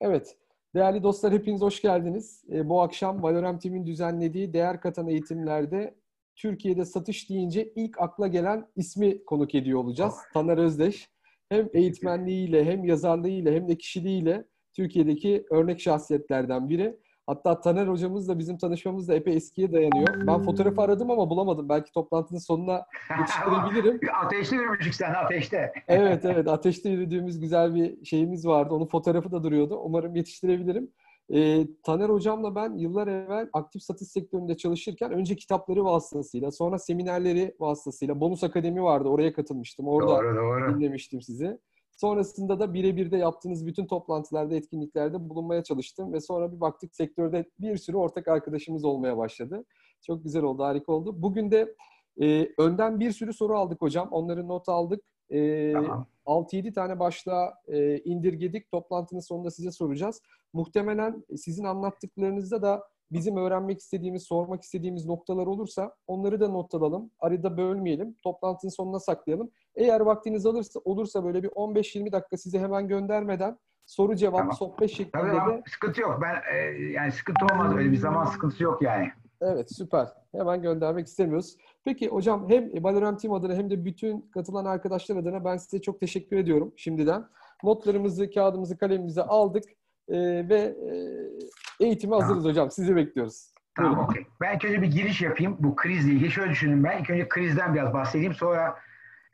Evet, 0.00 0.36
değerli 0.74 1.02
dostlar 1.02 1.32
hepiniz 1.32 1.60
hoş 1.60 1.82
geldiniz. 1.82 2.44
E, 2.52 2.68
bu 2.68 2.82
akşam 2.82 3.22
Valorem 3.22 3.58
Team'in 3.58 3.86
düzenlediği 3.86 4.52
değer 4.52 4.80
katan 4.80 5.08
eğitimlerde 5.08 5.94
Türkiye'de 6.36 6.84
satış 6.84 7.30
deyince 7.30 7.72
ilk 7.76 8.00
akla 8.00 8.26
gelen 8.26 8.68
ismi 8.76 9.24
konuk 9.24 9.54
ediyor 9.54 9.80
olacağız. 9.80 10.14
Taner 10.34 10.58
Özdeş. 10.58 11.08
Hem 11.48 11.68
eğitmenliğiyle 11.72 12.64
hem 12.64 12.84
yazarlığıyla 12.84 13.52
hem 13.52 13.68
de 13.68 13.78
kişiliğiyle 13.78 14.44
Türkiye'deki 14.72 15.46
örnek 15.50 15.80
şahsiyetlerden 15.80 16.68
biri. 16.68 16.96
Hatta 17.26 17.60
Taner 17.60 17.86
hocamız 17.86 18.28
da 18.28 18.38
bizim 18.38 18.58
tanışmamız 18.58 19.08
da 19.08 19.14
epey 19.14 19.36
eskiye 19.36 19.72
dayanıyor. 19.72 20.26
Ben 20.26 20.42
fotoğrafı 20.42 20.82
aradım 20.82 21.10
ama 21.10 21.30
bulamadım. 21.30 21.68
Belki 21.68 21.92
toplantının 21.92 22.38
sonuna 22.38 22.86
yetiştirebilirim. 23.18 24.00
ateşte 24.24 24.56
yürümüştük 24.56 24.94
sen 24.94 25.14
ateşte. 25.14 25.72
evet 25.88 26.24
evet 26.24 26.48
ateşte 26.48 26.88
yürüdüğümüz 26.90 27.40
güzel 27.40 27.74
bir 27.74 28.04
şeyimiz 28.04 28.46
vardı. 28.46 28.74
Onun 28.74 28.86
fotoğrafı 28.86 29.32
da 29.32 29.44
duruyordu. 29.44 29.80
Umarım 29.84 30.14
yetiştirebilirim. 30.16 30.90
E, 31.30 31.66
Taner 31.82 32.08
hocamla 32.08 32.54
ben 32.54 32.72
yıllar 32.78 33.06
evvel 33.08 33.48
aktif 33.52 33.82
satış 33.82 34.08
sektöründe 34.08 34.56
çalışırken 34.56 35.12
önce 35.12 35.36
kitapları 35.36 35.84
vasıtasıyla 35.84 36.50
sonra 36.50 36.78
seminerleri 36.78 37.54
vasıtasıyla 37.60 38.20
Bonus 38.20 38.44
Akademi 38.44 38.82
vardı. 38.82 39.08
Oraya 39.08 39.32
katılmıştım. 39.32 39.88
Orada 39.88 40.10
doğru, 40.10 40.36
doğru. 40.36 40.74
dinlemiştim 40.80 41.22
sizi. 41.22 41.58
Sonrasında 41.96 42.60
da 42.60 42.74
birebir 42.74 43.10
de 43.10 43.16
yaptığınız 43.16 43.66
bütün 43.66 43.86
toplantılarda, 43.86 44.54
etkinliklerde 44.54 45.28
bulunmaya 45.28 45.62
çalıştım 45.62 46.12
ve 46.12 46.20
sonra 46.20 46.52
bir 46.52 46.60
baktık 46.60 46.94
sektörde 46.94 47.44
bir 47.60 47.76
sürü 47.76 47.96
ortak 47.96 48.28
arkadaşımız 48.28 48.84
olmaya 48.84 49.16
başladı. 49.16 49.64
Çok 50.02 50.24
güzel 50.24 50.42
oldu, 50.42 50.62
harika 50.62 50.92
oldu. 50.92 51.22
Bugün 51.22 51.50
de 51.50 51.74
e, 52.20 52.48
önden 52.58 53.00
bir 53.00 53.10
sürü 53.12 53.32
soru 53.32 53.58
aldık 53.58 53.82
hocam. 53.82 54.08
Onları 54.10 54.48
not 54.48 54.68
aldık. 54.68 55.04
E, 55.30 55.72
tamam. 55.72 56.06
6-7 56.26 56.72
tane 56.72 56.98
başlığa 56.98 57.54
e, 57.68 57.98
indirgedik. 57.98 58.70
Toplantının 58.70 59.20
sonunda 59.20 59.50
size 59.50 59.70
soracağız. 59.70 60.22
Muhtemelen 60.52 61.24
sizin 61.36 61.64
anlattıklarınızda 61.64 62.62
da 62.62 62.82
bizim 63.12 63.36
öğrenmek 63.36 63.78
istediğimiz, 63.78 64.22
sormak 64.22 64.62
istediğimiz 64.62 65.06
noktalar 65.06 65.46
olursa 65.46 65.94
onları 66.06 66.40
da 66.40 66.48
not 66.48 66.74
alalım. 66.74 67.10
Arada 67.20 67.56
bölmeyelim. 67.56 68.16
Toplantının 68.22 68.70
sonuna 68.70 69.00
saklayalım. 69.00 69.50
Eğer 69.76 70.00
vaktiniz 70.00 70.46
alırsa 70.46 70.80
olursa 70.84 71.24
böyle 71.24 71.42
bir 71.42 71.48
15-20 71.48 72.12
dakika 72.12 72.36
size 72.36 72.58
hemen 72.58 72.88
göndermeden 72.88 73.58
soru 73.86 74.16
cevap 74.16 74.38
tamam. 74.38 74.52
sohbet 74.52 74.90
şeklinde 74.90 75.10
Tabii 75.12 75.52
de 75.52 75.62
sıkıntı 75.70 76.00
yok. 76.00 76.22
Ben 76.22 76.54
e, 76.54 76.56
yani 76.92 77.12
sıkıntı 77.12 77.44
olmaz 77.54 77.76
öyle 77.76 77.92
bir 77.92 77.96
zaman 77.96 78.24
sıkıntısı 78.24 78.62
yok 78.62 78.82
yani. 78.82 79.12
Evet 79.40 79.74
süper. 79.76 80.08
Hemen 80.32 80.62
göndermek 80.62 81.06
istemiyoruz. 81.06 81.56
Peki 81.84 82.08
hocam 82.08 82.50
hem 82.50 82.84
Valorant 82.84 83.22
Team 83.22 83.34
adına 83.34 83.54
hem 83.54 83.70
de 83.70 83.84
bütün 83.84 84.20
katılan 84.20 84.64
arkadaşlar 84.64 85.16
adına 85.16 85.44
ben 85.44 85.56
size 85.56 85.82
çok 85.82 86.00
teşekkür 86.00 86.36
ediyorum 86.36 86.72
şimdiden. 86.76 87.24
Notlarımızı, 87.64 88.30
kağıdımızı, 88.30 88.78
kalemimizi 88.78 89.22
aldık 89.22 89.64
e, 90.08 90.18
ve 90.48 90.60
e, 90.60 91.84
eğitime 91.84 92.10
tamam. 92.10 92.22
hazırız 92.22 92.44
hocam. 92.44 92.70
Sizi 92.70 92.96
bekliyoruz. 92.96 93.52
Tamam 93.76 93.98
okey. 93.98 94.26
Ben 94.40 94.54
önce 94.54 94.82
bir 94.82 94.90
giriş 94.90 95.22
yapayım 95.22 95.56
bu 95.60 95.76
krizle 95.76 96.12
ilgili. 96.12 96.30
Şöyle 96.30 96.50
düşünün 96.50 96.84
ben. 96.84 96.98
İlk 96.98 97.10
önce 97.10 97.28
krizden 97.28 97.74
biraz 97.74 97.92
bahsedeyim. 97.92 98.34
Sonra 98.34 98.76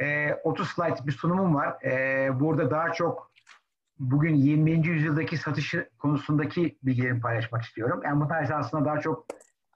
e, 0.03 0.35
30 0.45 0.69
slide 0.69 1.07
bir 1.07 1.13
sunumum 1.13 1.55
var. 1.55 1.85
E, 1.85 2.29
burada 2.41 2.71
daha 2.71 2.93
çok 2.93 3.33
bugün 3.99 4.35
20. 4.35 4.87
yüzyıldaki 4.87 5.37
satışı 5.37 5.91
konusundaki 5.99 6.79
bilgilerimi 6.83 7.21
paylaşmak 7.21 7.63
istiyorum. 7.63 8.01
Yani 8.05 8.21
bunlar 8.21 8.51
aslında 8.51 8.85
daha 8.85 9.01
çok 9.01 9.27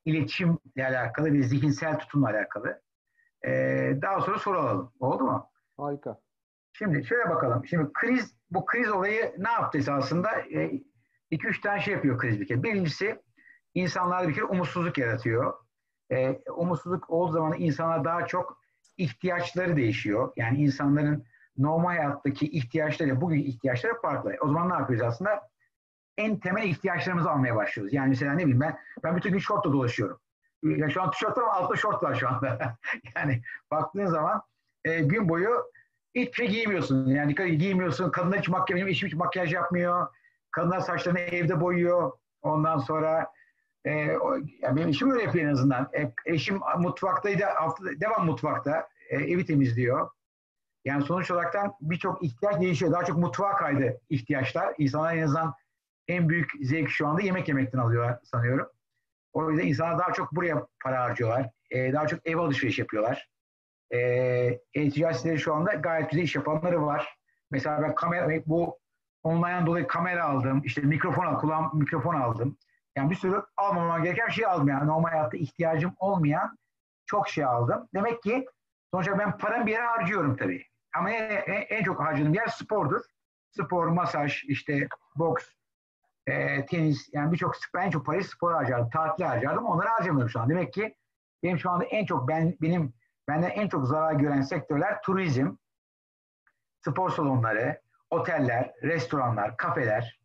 iletişimle 0.05 0.87
alakalı 0.87 1.33
ve 1.33 1.43
zihinsel 1.43 1.99
tutumla 1.99 2.29
alakalı. 2.29 2.81
Ee, 3.47 3.99
daha 4.03 4.21
sonra 4.21 4.39
soru 4.39 4.59
alalım. 4.59 4.93
Oldu 5.01 5.25
mu? 5.25 5.51
Harika. 5.77 6.19
Şimdi 6.73 7.05
şöyle 7.07 7.31
bakalım. 7.31 7.67
Şimdi 7.67 7.93
kriz, 7.93 8.37
bu 8.51 8.67
kriz 8.67 8.91
olayı 8.91 9.35
ne 9.39 9.51
yaptı 9.51 9.79
esasında? 9.79 10.31
E, 10.41 10.83
iki 11.31 11.47
üç 11.47 11.61
tane 11.61 11.81
şey 11.81 11.95
yapıyor 11.95 12.19
kriz 12.19 12.41
bir 12.41 12.47
kere. 12.47 12.63
Birincisi 12.63 13.23
insanlarda 13.75 14.29
bir 14.29 14.35
kere 14.35 14.45
umutsuzluk 14.45 14.99
yaratıyor. 14.99 15.55
E, 16.11 16.31
umutsuzluk 16.57 17.11
olduğu 17.11 17.33
zaman 17.33 17.55
insanlar 17.59 18.05
daha 18.05 18.27
çok 18.27 18.66
ihtiyaçları 18.99 19.77
değişiyor. 19.77 20.33
Yani 20.37 20.59
insanların 20.59 21.25
normal 21.59 21.89
hayattaki 21.89 22.47
ihtiyaçları, 22.51 23.21
bugün 23.21 23.39
ihtiyaçları 23.43 24.01
farklı. 24.01 24.37
O 24.41 24.49
zaman 24.49 24.71
ne 24.71 24.75
yapıyoruz 24.75 25.07
aslında? 25.07 25.49
En 26.19 26.39
temel 26.39 26.69
ihtiyaçlarımızı 26.69 27.31
almaya 27.31 27.57
başlıyoruz. 27.57 27.95
Yani 27.95 28.09
mesela 28.09 28.33
ne 28.33 28.43
bileyim 28.43 28.61
ben, 28.61 28.79
ben 29.05 29.17
bütün 29.17 29.33
gün 29.33 29.39
şortla 29.39 29.73
dolaşıyorum. 29.73 30.21
Yani 30.63 30.93
şu 30.93 31.03
an 31.03 31.11
tişört 31.11 31.39
var 31.39 31.43
ama 31.43 31.53
altta 31.53 31.77
şort 31.77 32.03
var 32.03 32.15
şu 32.15 32.29
anda. 32.29 32.79
yani 33.17 33.43
baktığın 33.71 34.07
zaman 34.07 34.43
e, 34.85 35.01
gün 35.01 35.29
boyu 35.29 35.65
hiçbir 36.15 36.33
şey 36.33 36.49
giymiyorsun. 36.49 37.07
Yani 37.07 37.59
giymiyorsun. 37.59 38.11
Kadınlar 38.11 38.39
hiç 38.39 38.49
makyaj, 38.49 39.03
hiç 39.03 39.15
makyaj 39.15 39.53
yapmıyor. 39.53 40.07
Kadınlar 40.51 40.81
saçlarını 40.81 41.21
evde 41.21 41.61
boyuyor. 41.61 42.13
Ondan 42.43 42.79
sonra 42.79 43.33
e, 43.87 44.19
o, 44.19 44.37
yani 44.63 44.77
benim 44.77 44.89
işim 44.89 45.11
öyle 45.11 45.23
yapıyor 45.23 45.45
en 45.45 45.53
azından. 45.53 45.91
E, 45.95 46.13
eşim 46.27 46.61
mutfaktaydı. 46.79 47.45
Hafta, 47.45 47.85
devam 48.01 48.27
mutfakta. 48.27 48.89
E, 49.09 49.17
evi 49.17 49.47
temizliyor. 49.47 50.11
Yani 50.85 51.05
sonuç 51.05 51.31
olarak 51.31 51.55
birçok 51.81 52.23
ihtiyaç 52.23 52.61
değişiyor. 52.61 52.93
Daha 52.93 53.05
çok 53.05 53.19
mutfağa 53.19 53.57
kaydı 53.57 54.01
ihtiyaçlar. 54.09 54.75
İnsanlar 54.79 55.17
en 55.17 55.23
azından 55.23 55.55
en 56.09 56.29
büyük 56.29 56.51
zevk 56.63 56.91
şu 56.91 57.07
anda 57.07 57.23
yemek 57.23 57.49
yemekten 57.49 57.79
alıyorlar 57.79 58.19
sanıyorum. 58.25 58.69
O 59.33 59.51
yüzden 59.51 59.67
insanlar 59.67 59.99
daha 59.99 60.13
çok 60.13 60.33
buraya 60.33 60.67
para 60.85 61.03
harcıyorlar. 61.03 61.51
E, 61.71 61.93
daha 61.93 62.07
çok 62.07 62.27
ev 62.27 62.37
alışveriş 62.37 62.79
yapıyorlar. 62.79 63.31
E, 63.95 64.61
siteleri 64.93 65.39
şu 65.39 65.55
anda 65.55 65.75
gayet 65.75 66.11
güzel 66.11 66.25
iş 66.25 66.35
yapanları 66.35 66.83
var. 66.83 67.19
Mesela 67.51 67.83
ben 67.83 67.95
kamera, 67.95 68.43
bu 68.47 68.79
online'dan 69.23 69.67
dolayı 69.67 69.87
kamera 69.87 70.25
aldım. 70.25 70.63
İşte 70.65 70.81
mikrofon, 70.81 71.35
kulağım 71.35 71.79
mikrofon 71.79 72.15
aldım. 72.15 72.57
Yani 72.97 73.11
bir 73.11 73.17
sürü 73.17 73.43
almamam 73.57 74.03
gereken 74.03 74.29
şey 74.29 74.47
aldım. 74.47 74.69
Yani 74.69 74.87
normal 74.87 75.11
hayatta 75.11 75.37
ihtiyacım 75.37 75.95
olmayan 75.99 76.59
çok 77.07 77.29
şey 77.29 77.45
aldım. 77.45 77.89
Demek 77.95 78.23
ki 78.23 78.47
sonuçta 78.91 79.19
ben 79.19 79.39
param 79.39 79.67
bir 79.67 79.73
yere 79.73 79.87
harcıyorum 79.87 80.37
tabii. 80.37 80.65
Ama 80.97 81.11
en, 81.11 81.67
en 81.69 81.85
çok 81.85 82.01
harcadığım 82.01 82.35
yer 82.35 82.47
spordur. 82.47 83.01
Spor, 83.51 83.87
masaj, 83.87 84.45
işte 84.45 84.89
boks, 85.17 85.47
e, 86.27 86.67
tenis 86.67 87.09
yani 87.13 87.33
birçok 87.33 87.55
ben 87.75 87.91
çok 87.91 88.07
parayı 88.07 88.25
spor 88.25 88.53
harcardım, 88.53 88.91
tatil 88.91 89.25
harcardım. 89.25 89.65
Onları 89.65 89.89
harcamıyorum 89.89 90.31
şu 90.31 90.41
an. 90.41 90.51
Demek 90.51 90.73
ki 90.73 90.97
benim 91.43 91.59
şu 91.59 91.71
anda 91.71 91.85
en 91.85 92.07
çok 92.07 92.29
ben 92.29 92.57
benim 92.63 92.95
benden 93.29 93.51
en 93.51 93.69
çok 93.69 93.87
zarar 93.87 94.13
gören 94.13 94.41
sektörler 94.41 95.03
turizm, 95.03 95.57
spor 96.85 97.11
salonları, 97.11 97.81
oteller, 98.11 98.75
restoranlar, 98.83 99.57
kafeler 99.57 100.21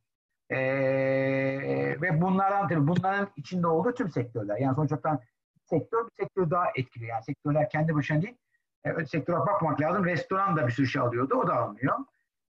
ee, 0.52 1.98
ve 2.02 2.22
bunlardan 2.22 2.68
tabii 2.68 2.88
bunların 2.88 3.30
içinde 3.36 3.68
olduğu 3.68 3.94
tüm 3.94 4.12
sektörler. 4.12 4.58
Yani 4.58 4.76
sonuçta 4.76 5.20
sektör 5.66 6.06
bir 6.06 6.24
sektör 6.24 6.50
daha 6.50 6.66
etkili. 6.76 7.06
Yani 7.06 7.24
sektörler 7.24 7.70
kendi 7.70 7.96
başına 7.96 8.22
değil. 8.22 8.38
E, 8.84 9.06
sektöre 9.06 9.38
bakmak 9.38 9.82
lazım. 9.82 10.06
Restoran 10.06 10.58
da 10.58 10.68
bir 10.68 10.72
sürü 10.72 10.88
şey 10.88 11.02
alıyordu. 11.02 11.36
O 11.36 11.48
da 11.48 11.56
almıyor. 11.56 11.98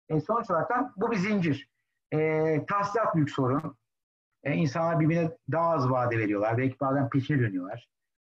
E, 0.09 0.19
sonuç 0.19 0.51
olarak 0.51 0.97
bu 0.97 1.11
bir 1.11 1.17
zincir. 1.17 1.69
E, 2.13 2.65
tahsilat 2.65 3.15
büyük 3.15 3.29
sorun. 3.31 3.77
E, 4.43 4.53
insanlar 4.53 4.99
birbirine 4.99 5.31
daha 5.51 5.69
az 5.69 5.89
vade 5.89 6.17
veriyorlar. 6.17 6.57
Belki 6.57 6.79
bazen 6.79 7.09
peşine 7.09 7.39
dönüyorlar. 7.39 7.89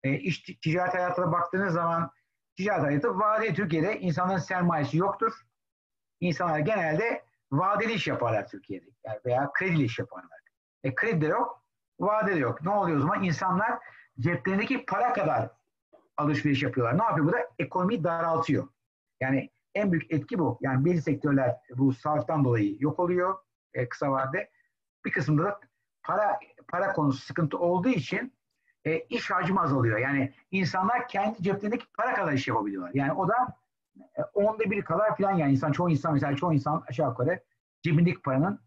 E, 0.04 0.14
iş 0.14 0.42
ticaret 0.42 0.94
hayatına 0.94 1.32
baktığınız 1.32 1.74
zaman 1.74 2.12
ticaret 2.58 2.84
hayatı 2.84 3.20
vade 3.20 3.54
Türkiye'de 3.54 4.00
insanların 4.00 4.40
sermayesi 4.40 4.98
yoktur. 4.98 5.34
İnsanlar 6.20 6.60
genelde 6.60 7.26
vadeli 7.54 7.94
iş 7.94 8.08
yaparlar 8.08 8.48
Türkiye'de. 8.48 8.86
Yani 9.06 9.20
veya 9.26 9.52
kredili 9.54 9.84
iş 9.84 10.00
yaparlar. 10.00 10.40
E, 10.84 10.96
kredi 10.96 11.22
de 11.22 11.28
yok, 11.28 11.64
vade 12.00 12.36
de 12.36 12.40
yok. 12.40 12.62
Ne 12.62 12.70
oluyor 12.70 12.98
o 12.98 13.02
zaman? 13.02 13.24
İnsanlar 13.24 13.80
ceplerindeki 14.20 14.86
para 14.86 15.14
kadar 15.14 15.50
alışveriş 16.18 16.64
yapıyorlar. 16.64 17.00
Ne 17.00 17.04
yapıyor 17.04 17.28
bu 17.28 17.32
da? 17.32 17.38
Ekonomiyi 17.60 18.04
daraltıyor. 18.04 18.68
Yani 19.22 19.50
en 19.76 19.92
büyük 19.92 20.12
etki 20.12 20.40
bu. 20.40 20.58
Yani 20.62 20.86
belli 20.86 21.02
sektörler 21.02 21.56
bu 21.76 21.94
savaştan 21.94 22.46
dolayı 22.46 22.76
yok 22.80 23.00
oluyor 23.00 23.38
e, 23.74 23.90
kısa 23.90 24.12
vade. 24.12 24.50
Bir 25.06 25.12
kısımda 25.12 25.44
da 25.44 25.60
para 26.04 26.40
para 26.68 26.94
konusu 26.94 27.26
sıkıntı 27.26 27.58
olduğu 27.58 27.90
için 27.90 28.34
e, 28.86 29.00
iş 29.00 29.32
hacmi 29.32 29.60
azalıyor. 29.60 29.98
Yani 29.98 30.34
insanlar 30.52 31.08
kendi 31.08 31.44
ceplerindeki 31.44 31.86
para 31.98 32.14
kadar 32.14 32.34
iş 32.34 32.48
yapabiliyorlar. 32.48 32.92
Yani 32.94 33.14
o 33.14 33.28
da 33.28 33.63
onda 34.34 34.72
bir 34.72 34.82
kadar 34.82 35.18
falan 35.18 35.32
yani 35.32 35.52
insan 35.52 35.72
çoğu 35.72 35.90
insan 35.90 36.14
mesela 36.14 36.36
çoğu 36.36 36.54
insan 36.54 36.84
aşağı 36.88 37.10
yukarı 37.10 37.40
cebindeki 37.82 38.22
paranın 38.22 38.60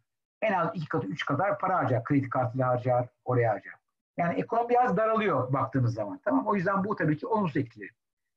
en 0.42 0.52
az 0.52 0.70
iki 0.74 0.88
katı 0.88 1.06
üç 1.06 1.24
kadar 1.24 1.58
para 1.58 1.76
harcar. 1.76 2.04
Kredi 2.04 2.28
kartıyla 2.28 2.68
harcar, 2.68 3.08
oraya 3.24 3.50
harcar. 3.50 3.74
Yani 4.16 4.40
ekonomi 4.40 4.68
biraz 4.68 4.96
daralıyor 4.96 5.52
baktığımız 5.52 5.94
zaman. 5.94 6.20
Tamam 6.24 6.46
O 6.46 6.54
yüzden 6.54 6.84
bu 6.84 6.96
tabii 6.96 7.16
ki 7.16 7.26
olumsuz 7.26 7.56
etkileri. 7.56 7.90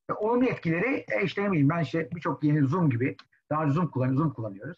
Ve 0.09 0.13
olumlu 0.13 0.45
etkileri 0.45 1.05
e, 1.11 1.23
işte 1.23 1.43
ne 1.43 1.51
bileyim 1.51 1.69
ben 1.69 1.81
işte 1.81 2.09
birçok 2.11 2.43
yeni 2.43 2.61
Zoom 2.61 2.89
gibi 2.89 3.15
daha 3.49 3.67
Zoom 3.67 3.91
kullanıyoruz, 3.91 4.19
Zoom 4.19 4.33
kullanıyoruz. 4.33 4.77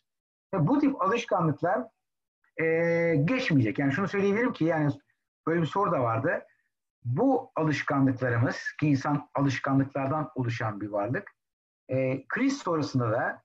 Ve 0.53 0.67
bu 0.67 0.79
tip 0.79 1.01
alışkanlıklar 1.01 1.87
e, 2.57 2.65
geçmeyecek. 3.25 3.79
Yani 3.79 3.91
şunu 3.91 4.07
söyleyebilirim 4.07 4.53
ki 4.53 4.65
yani 4.65 4.91
böyle 5.47 5.61
bir 5.61 5.67
soru 5.67 5.91
da 5.91 5.99
vardı. 5.99 6.45
bu 7.05 7.51
alışkanlıklarımız 7.55 8.57
ki 8.79 8.87
insan 8.87 9.29
alışkanlıklardan 9.35 10.31
oluşan 10.35 10.81
bir 10.81 10.87
varlık 10.87 11.31
e, 11.89 12.27
kriz 12.27 12.57
sonrasında 12.57 13.11
da 13.11 13.43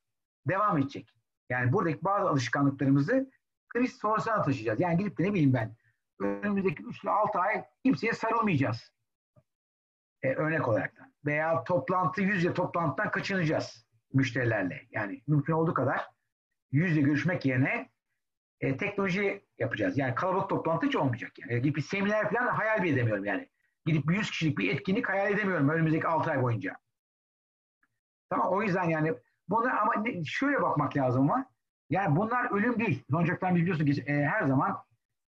devam 0.49 0.79
edecek. 0.79 1.17
Yani 1.51 1.73
buradaki 1.73 2.05
bazı 2.05 2.29
alışkanlıklarımızı 2.29 3.31
kriz 3.69 3.93
sonrasına 3.93 4.43
taşıyacağız. 4.43 4.81
Yani 4.81 4.99
gidip 4.99 5.19
de 5.19 5.23
ne 5.23 5.33
bileyim 5.33 5.53
ben 5.53 5.77
önümüzdeki 6.21 6.83
3 6.83 7.05
ile 7.05 7.11
6 7.11 7.39
ay 7.39 7.65
kimseye 7.85 8.13
sarılmayacağız. 8.13 8.93
E, 10.23 10.29
örnek 10.29 10.69
olarak 10.69 10.97
da. 10.97 11.11
Veya 11.27 11.65
toplantı, 11.65 12.23
yüzle 12.23 12.55
toplantıdan 12.55 13.11
kaçınacağız 13.11 13.87
müşterilerle. 14.13 14.87
Yani 14.91 15.23
mümkün 15.27 15.53
olduğu 15.53 15.75
kadar 15.75 16.07
yüzle 16.73 17.01
görüşmek 17.01 17.45
yerine 17.45 17.91
e, 18.61 18.77
teknoloji 18.77 19.47
yapacağız. 19.59 19.99
Yani 19.99 20.15
kalabalık 20.15 20.49
toplantı 20.49 20.87
hiç 20.87 20.97
olmayacak. 20.97 21.33
Yani 21.39 21.63
gidip 21.63 21.77
bir 21.77 21.83
seminer 21.83 22.31
falan 22.31 22.47
hayal 22.47 22.83
bile 22.83 22.93
edemiyorum 22.93 23.25
yani. 23.25 23.49
Gidip 23.87 24.11
100 24.11 24.31
kişilik 24.31 24.59
bir 24.59 24.75
etkinlik 24.75 25.09
hayal 25.09 25.33
edemiyorum 25.33 25.69
önümüzdeki 25.69 26.07
6 26.07 26.31
ay 26.31 26.43
boyunca. 26.43 26.77
Tamam 28.31 28.53
o 28.53 28.63
yüzden 28.63 28.85
yani 28.85 29.15
bunlar 29.49 29.77
ama 29.77 30.05
şöyle 30.25 30.63
bakmak 30.63 30.97
lazım 30.97 31.23
ama 31.23 31.47
yani 31.91 32.17
bunlar 32.17 32.51
ölüm 32.51 32.79
değil. 32.79 33.05
Sonuçta 33.11 33.55
biliyorsun 33.55 33.87
ki 33.87 34.05
e, 34.07 34.13
her 34.13 34.47
zaman 34.47 34.79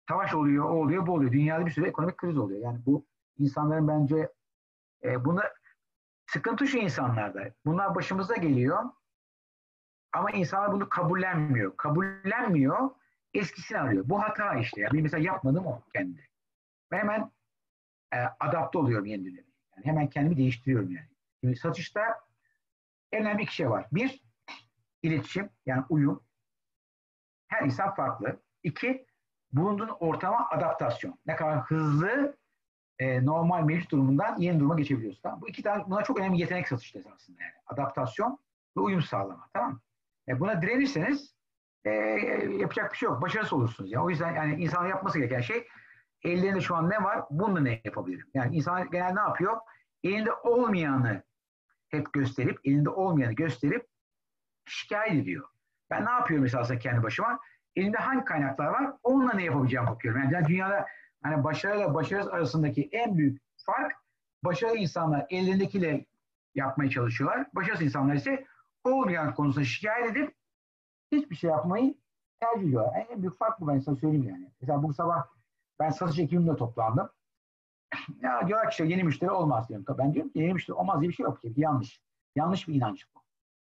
savaş 0.10 0.34
oluyor, 0.34 0.66
o 0.66 0.74
oluyor, 0.74 1.08
bu 1.08 1.14
oluyor. 1.14 1.32
Dünyada 1.32 1.66
bir 1.66 1.72
sürü 1.72 1.88
ekonomik 1.88 2.18
kriz 2.18 2.38
oluyor. 2.38 2.60
Yani 2.62 2.80
bu 2.86 3.06
insanların 3.38 3.88
bence 3.88 4.32
e, 5.04 5.26
buna 5.26 5.44
sıkıntı 6.26 6.68
şu 6.68 6.78
insanlarda. 6.78 7.54
Bunlar 7.66 7.96
başımıza 7.96 8.36
geliyor 8.36 8.84
ama 10.14 10.32
insanlar 10.32 10.72
bunu 10.72 10.90
kabullenmiyor. 10.90 11.78
Kabullenmiyor, 11.78 12.90
eskisini 13.34 13.78
arıyor. 13.78 14.10
Bu 14.10 14.22
hata 14.22 14.56
işte. 14.56 14.82
Ya. 14.82 14.90
Benim 14.94 15.04
mesela 15.04 15.24
yapmadım 15.24 15.68
o 15.68 15.82
kendi. 15.94 16.30
Ben 16.92 16.98
hemen 17.00 17.32
e, 18.14 18.18
adapte 18.40 18.78
oluyorum 18.78 19.06
yeni 19.06 19.26
döneme. 19.26 19.48
Yani 19.76 19.86
hemen 19.86 20.10
kendimi 20.10 20.38
değiştiriyorum 20.38 20.92
yani. 20.92 21.08
Şimdi 21.42 21.56
satışta 21.56 22.02
önemli 23.19 23.44
iki 23.44 23.56
şey 23.56 23.69
var. 23.69 23.88
Bir, 23.92 24.22
iletişim 25.04 25.50
yani 25.66 25.84
uyum. 25.90 26.24
Her 27.48 27.66
insan 27.66 27.96
farklı. 27.96 28.42
İki, 28.63 29.06
bulunduğun 29.52 29.90
ortama 30.00 30.50
adaptasyon. 30.50 31.19
Ne 31.25 31.36
kadar 31.36 31.60
hızlı 31.62 32.38
e, 33.00 33.25
normal 33.25 33.63
mevcut 33.63 33.92
durumundan 33.92 34.38
yeni 34.38 34.60
duruma 34.60 34.75
geçebiliyorsun. 34.75 35.22
Tamam? 35.22 35.42
Bu 35.42 35.50
iki 35.50 35.63
tane 35.63 35.84
buna 35.88 36.04
çok 36.04 36.19
önemli 36.19 36.42
yetenek 36.42 36.68
satışta 36.68 37.00
aslında 37.16 37.44
yani. 37.44 37.54
Adaptasyon 37.68 38.40
ve 38.78 38.81
uyum 38.81 39.02
sağlama. 39.02 39.50
Tamam 39.54 39.81
e, 40.28 40.40
Buna 40.40 40.62
direnirseniz 40.62 41.36
e, 41.86 41.90
yapacak 42.60 42.92
bir 42.92 42.98
şey 42.98 43.10
yok. 43.10 43.22
Başarısız 43.22 43.54
olursunuz. 43.54 43.92
Yani. 43.92 44.04
O 44.04 44.10
yüzden 44.10 44.36
yani 44.36 44.63
insanın 44.63 44.88
yapması 44.88 45.19
gereken 45.19 45.42
şey 45.42 45.68
ellerinde 46.24 46.62
şu 46.62 46.75
an 46.75 46.90
ne 46.90 47.04
var? 47.04 47.24
Bununla 47.30 47.60
ne 47.60 47.81
yapabilirim? 47.86 48.28
Yani 48.34 48.56
insan 48.56 48.90
genelde 48.92 49.16
ne 49.16 49.19
yapıyor? 49.19 49.58
Elinde 50.04 50.34
olmayanı 50.34 51.24
hep 51.92 52.14
gösterip, 52.14 52.60
elinde 52.64 52.90
olmayanı 52.90 53.34
gösterip 53.34 53.88
şikayet 54.66 55.14
ediyor. 55.14 55.48
Ben 55.90 56.06
ne 56.06 56.10
yapıyorum 56.10 56.44
mesela 56.44 56.80
kendi 56.80 57.04
başıma? 57.04 57.40
Elimde 57.76 57.98
hangi 57.98 58.26
kaynaklar 58.26 58.68
var? 58.68 58.94
Onunla 59.04 59.34
ne 59.34 59.44
yapabileceğim 59.44 59.88
bakıyorum. 59.88 60.32
Yani 60.32 60.48
dünyada 60.48 60.86
hani 61.24 61.44
başarıyla 61.44 61.94
başarısız 61.94 62.34
arasındaki 62.34 62.90
en 62.92 63.18
büyük 63.18 63.42
fark 63.66 63.94
başarılı 64.44 64.78
insanlar 64.78 65.26
elindekiyle 65.30 66.06
yapmaya 66.56 66.90
çalışıyorlar. 66.90 67.48
Başarısız 67.54 67.86
insanlar 67.86 68.16
ise 68.16 68.46
olmayan 68.84 69.34
konusunda 69.36 69.66
şikayet 69.66 70.12
edip 70.12 70.36
hiçbir 71.12 71.36
şey 71.36 71.50
yapmayı 71.50 71.96
tercih 72.40 72.68
ediyorlar. 72.68 73.06
En 73.10 73.22
büyük 73.22 73.38
fark 73.38 73.62
bu 73.62 73.68
ben 73.68 73.80
sana 73.80 73.96
söyleyeyim 73.96 74.30
yani. 74.30 74.52
Mesela 74.62 74.84
bu 74.84 74.94
sabah 74.94 75.28
ben 75.80 75.90
satış 75.90 76.20
ekibimle 76.20 76.56
toplandım. 76.56 77.10
Ya 78.22 78.48
diyorlar 78.48 78.66
ki 78.66 78.72
işte 78.72 78.86
yeni 78.86 79.04
müşteri 79.04 79.32
olmaz 79.32 79.70
diyorum. 79.70 79.86
Ben 79.98 80.14
diyorum 80.14 80.32
ki 80.32 80.40
yeni 80.40 80.54
müşteri 80.54 80.74
olmaz 80.74 81.02
diye 81.02 81.10
bir 81.10 81.16
şey 81.16 81.24
yok. 81.24 81.42
Ki. 81.42 81.54
Yanlış. 81.58 82.02
Yanlış 82.36 82.68
bir 82.68 82.74
inanç 82.74 83.06
bu. 83.16 83.22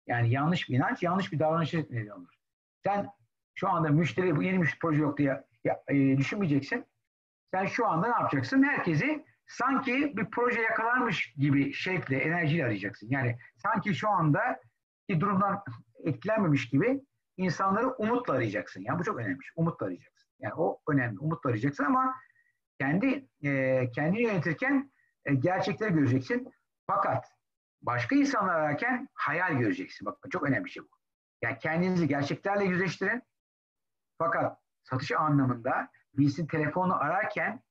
Yani 0.06 0.30
yanlış 0.30 0.68
bir 0.68 0.76
inanç, 0.76 1.02
yanlış 1.02 1.32
bir 1.32 1.38
davranış 1.38 1.74
neden 1.74 2.10
olur. 2.10 2.34
Sen 2.84 3.10
şu 3.54 3.68
anda 3.68 3.88
müşteri 3.88 4.36
bu 4.36 4.42
yeni 4.42 4.58
müşteri 4.58 4.78
proje 4.78 5.02
yok 5.02 5.18
diye 5.18 5.44
ya, 5.64 5.82
e, 5.88 6.18
düşünmeyeceksin. 6.18 6.86
Sen 7.50 7.66
şu 7.66 7.86
anda 7.86 8.06
ne 8.06 8.12
yapacaksın? 8.12 8.62
Herkesi 8.62 9.24
sanki 9.46 10.16
bir 10.16 10.30
proje 10.30 10.60
yakalanmış 10.60 11.34
gibi 11.36 11.72
şekle, 11.72 12.16
enerjiyle 12.16 12.64
arayacaksın. 12.64 13.08
Yani 13.10 13.38
sanki 13.56 13.94
şu 13.94 14.08
anda 14.10 14.60
ki 15.08 15.20
durumdan 15.20 15.62
etkilenmemiş 16.04 16.68
gibi 16.68 17.00
insanları 17.36 17.90
umutla 17.90 18.34
arayacaksın. 18.34 18.80
Yani 18.80 18.98
bu 18.98 19.04
çok 19.04 19.18
önemli. 19.18 19.38
Umutla 19.56 19.86
arayacaksın. 19.86 20.30
Yani 20.38 20.54
o 20.54 20.80
önemli. 20.88 21.18
Umutla 21.18 21.50
arayacaksın 21.50 21.84
ama 21.84 22.14
kendi 22.80 23.28
e, 23.42 23.90
kendini 23.90 24.22
yönetirken 24.22 24.92
e, 25.24 25.34
gerçekleri 25.34 25.92
göreceksin. 25.92 26.52
Fakat 26.86 27.32
başka 27.82 28.16
insanlar 28.16 28.54
ararken 28.54 29.08
hayal 29.14 29.58
göreceksin. 29.58 30.06
Bakın 30.06 30.30
çok 30.30 30.42
önemli 30.42 30.64
bir 30.64 30.70
şey 30.70 30.82
bu. 30.82 30.88
Yani 31.42 31.58
kendinizi 31.58 32.08
gerçeklerle 32.08 32.64
yüzleştirin. 32.64 33.22
Fakat 34.18 34.58
satış 34.82 35.12
anlamında 35.12 35.88
birisinin 36.14 36.46
telefonu 36.46 36.94
ararken 36.94 37.62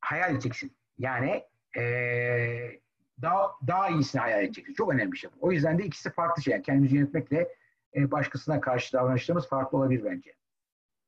hayal 0.00 0.30
edeceksin. 0.30 0.76
Yani 0.98 1.44
ee, 1.76 2.80
daha, 3.22 3.52
daha 3.66 3.88
iyisini 3.88 4.20
hayal 4.20 4.44
edeceksin. 4.44 4.74
Çok 4.74 4.92
önemli 4.92 5.12
bir 5.12 5.16
şey 5.16 5.30
bu. 5.30 5.36
O 5.40 5.52
yüzden 5.52 5.78
de 5.78 5.84
ikisi 5.84 6.10
farklı 6.10 6.42
şey. 6.42 6.52
Yani 6.52 6.62
kendimizi 6.62 6.96
yönetmekle 6.96 7.48
e, 7.94 8.10
başkasına 8.10 8.60
karşı 8.60 8.92
davranışlarımız 8.92 9.48
farklı 9.48 9.78
olabilir 9.78 10.04
bence. 10.04 10.34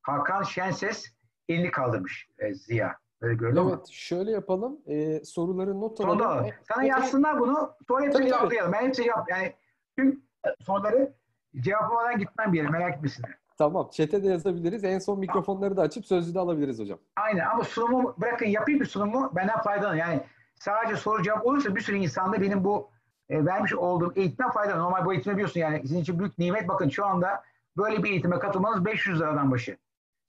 Hakan 0.02 0.42
Şenses 0.42 1.14
elini 1.48 1.70
kaldırmış 1.70 2.28
e, 2.38 2.54
Ziya. 2.54 2.96
Böyle 3.22 3.34
gördün 3.34 3.56
evet, 3.56 3.72
mü? 3.72 3.82
şöyle 3.90 4.30
yapalım. 4.30 4.80
E, 4.86 5.24
soruları 5.24 5.80
not 5.80 6.00
alalım. 6.00 6.18
Sonra, 6.18 6.50
sana 6.68 6.84
yazsınlar 6.84 7.40
bunu. 7.40 7.74
Sonra 7.88 8.06
hepsini 8.06 8.28
cevaplayalım. 8.28 8.72
Ben 8.72 8.86
hepsini 8.86 9.06
yap. 9.06 9.26
Yani 9.30 9.52
tüm 9.96 10.22
soruları 10.60 11.14
cevaplamadan 11.60 12.18
gitmem 12.18 12.52
bir 12.52 12.58
yere. 12.58 12.68
Merak 12.68 12.96
etmesinler. 12.96 13.38
Tamam. 13.58 13.90
Çete 13.92 14.22
de 14.22 14.28
yazabiliriz. 14.28 14.84
En 14.84 14.98
son 14.98 15.18
mikrofonları 15.18 15.76
da 15.76 15.82
açıp 15.82 16.06
sözlü 16.06 16.34
de 16.34 16.38
alabiliriz 16.38 16.78
hocam. 16.78 16.98
Aynen 17.16 17.44
ama 17.44 17.64
sunumu 17.64 18.14
bırakın 18.18 18.46
yapayım 18.46 18.80
bir 18.80 18.86
sunumu 18.86 19.32
benden 19.36 19.60
faydalanın. 19.60 19.96
Yani 19.96 20.20
sadece 20.54 20.96
soru 20.96 21.22
cevap 21.22 21.46
olursa 21.46 21.76
bir 21.76 21.80
sürü 21.80 21.96
insanda 21.96 22.40
benim 22.40 22.64
bu 22.64 22.90
e, 23.28 23.46
vermiş 23.46 23.74
olduğum 23.74 24.12
eğitimden 24.16 24.50
faydalanır. 24.50 24.82
Normal 24.82 25.04
bu 25.04 25.12
eğitimi 25.12 25.34
biliyorsun 25.34 25.60
yani 25.60 25.80
sizin 25.80 26.00
için 26.00 26.18
büyük 26.18 26.38
nimet. 26.38 26.68
Bakın 26.68 26.88
şu 26.88 27.06
anda 27.06 27.42
böyle 27.76 28.02
bir 28.02 28.10
eğitime 28.10 28.38
katılmanız 28.38 28.84
500 28.84 29.20
liradan 29.20 29.50
başı. 29.50 29.76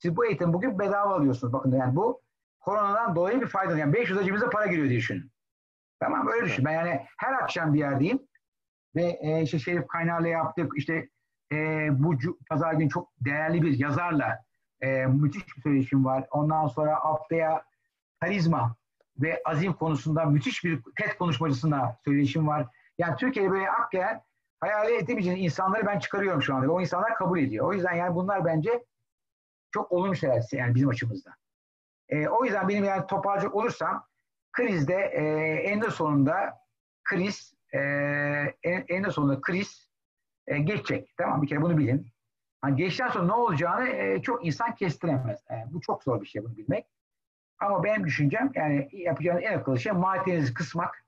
Siz 0.06 0.18
bu 0.18 0.26
eğitim 0.26 0.54
bugün 0.54 0.80
bedava 0.80 1.16
alıyorsunuz. 1.16 1.54
Bakın 1.54 1.72
yani 1.72 1.96
bu 1.96 2.22
koronadan 2.60 3.16
dolayı 3.16 3.42
bir 3.42 3.48
fayda. 3.48 3.78
Yani 3.78 3.94
500 3.94 4.20
cebimize 4.20 4.50
para 4.50 4.68
giriyor 4.68 4.90
diye 4.90 5.00
düşünün. 5.00 5.32
Tamam 6.00 6.28
öyle 6.28 6.46
düşün. 6.46 6.66
Ben 6.66 6.72
yani 6.72 7.06
her 7.18 7.34
akşam 7.34 7.74
bir 7.74 7.80
yerdeyim 7.80 8.20
ve 8.96 9.04
e, 9.04 9.42
işte 9.42 9.60
Şerif 9.60 9.88
Kaynar'la 9.88 10.28
yaptık. 10.28 10.72
İşte 10.76 11.10
e, 11.52 11.88
bu 11.92 12.16
pazar 12.50 12.74
günü 12.74 12.90
çok 12.90 13.10
değerli 13.20 13.62
bir 13.62 13.80
yazarla 13.80 14.40
e, 14.82 15.06
müthiş 15.06 15.58
bir 15.58 15.62
söyleşim 15.62 16.06
var. 16.06 16.28
Ondan 16.32 16.68
sonra 16.68 16.96
haftaya 17.04 17.64
karizma 18.20 18.76
ve 19.18 19.42
azim 19.46 19.74
konusunda 19.74 20.26
müthiş 20.26 20.64
bir 20.64 20.82
TED 20.98 21.18
konuşmacısında 21.20 21.98
söyleşim 22.06 22.48
var. 22.48 22.68
Yani 22.98 23.16
Türkiye'de 23.16 23.52
böyle 23.52 23.66
hakikaten 23.66 24.22
hayal 24.60 24.92
edemeyeceğiniz 24.92 25.44
insanları 25.44 25.86
ben 25.86 26.00
çıkarıyorum 26.00 26.42
şu 26.42 26.56
anda. 26.56 26.72
O 26.72 26.82
insanlar 26.82 27.16
kabul 27.16 27.40
ediyor. 27.40 27.68
O 27.68 27.74
yüzden 27.74 27.94
yani 27.94 28.16
bunlar 28.16 28.46
bence 28.46 28.84
çok 29.76 29.92
olumlu 29.92 30.16
şeyler 30.16 30.44
yani 30.52 30.76
bizim 30.76 30.90
açımızda. 30.90 31.32
E, 32.10 32.28
o 32.28 32.46
yüzden 32.46 32.68
benim 32.68 32.84
yani 32.84 33.08
toparlayacak 33.08 33.56
olursam 33.56 34.06
krizde 34.52 34.96
e, 34.96 35.24
eninde 35.70 35.90
sonunda 35.90 36.54
kriz 37.04 37.54
e, 37.74 37.80
eninde 38.64 39.12
sonunda 39.12 39.42
kriz 39.42 39.90
e, 40.48 40.58
geçecek. 40.58 41.14
Tamam 41.18 41.42
bir 41.42 41.48
kere 41.48 41.62
bunu 41.62 41.78
bilin. 41.78 42.08
Hani 42.62 42.76
geçten 42.76 43.10
sonra 43.10 43.26
ne 43.26 43.34
olacağını 43.34 43.88
e, 43.88 44.22
çok 44.22 44.46
insan 44.46 44.76
kestiremez. 44.76 45.44
Yani 45.50 45.70
e, 45.70 45.74
bu 45.74 45.82
çok 45.82 46.04
zor 46.04 46.22
bir 46.22 46.28
şey 46.28 46.44
bunu 46.44 46.58
bilmek. 46.58 46.86
Ama 47.60 47.84
benim 47.84 48.06
düşüncem 48.06 48.52
yani 48.56 48.90
yapacağınız 48.92 49.44
en 49.44 49.58
akıllı 49.60 49.80
şey 49.80 49.92
maliyetinizi 49.92 50.54
kısmak 50.54 51.06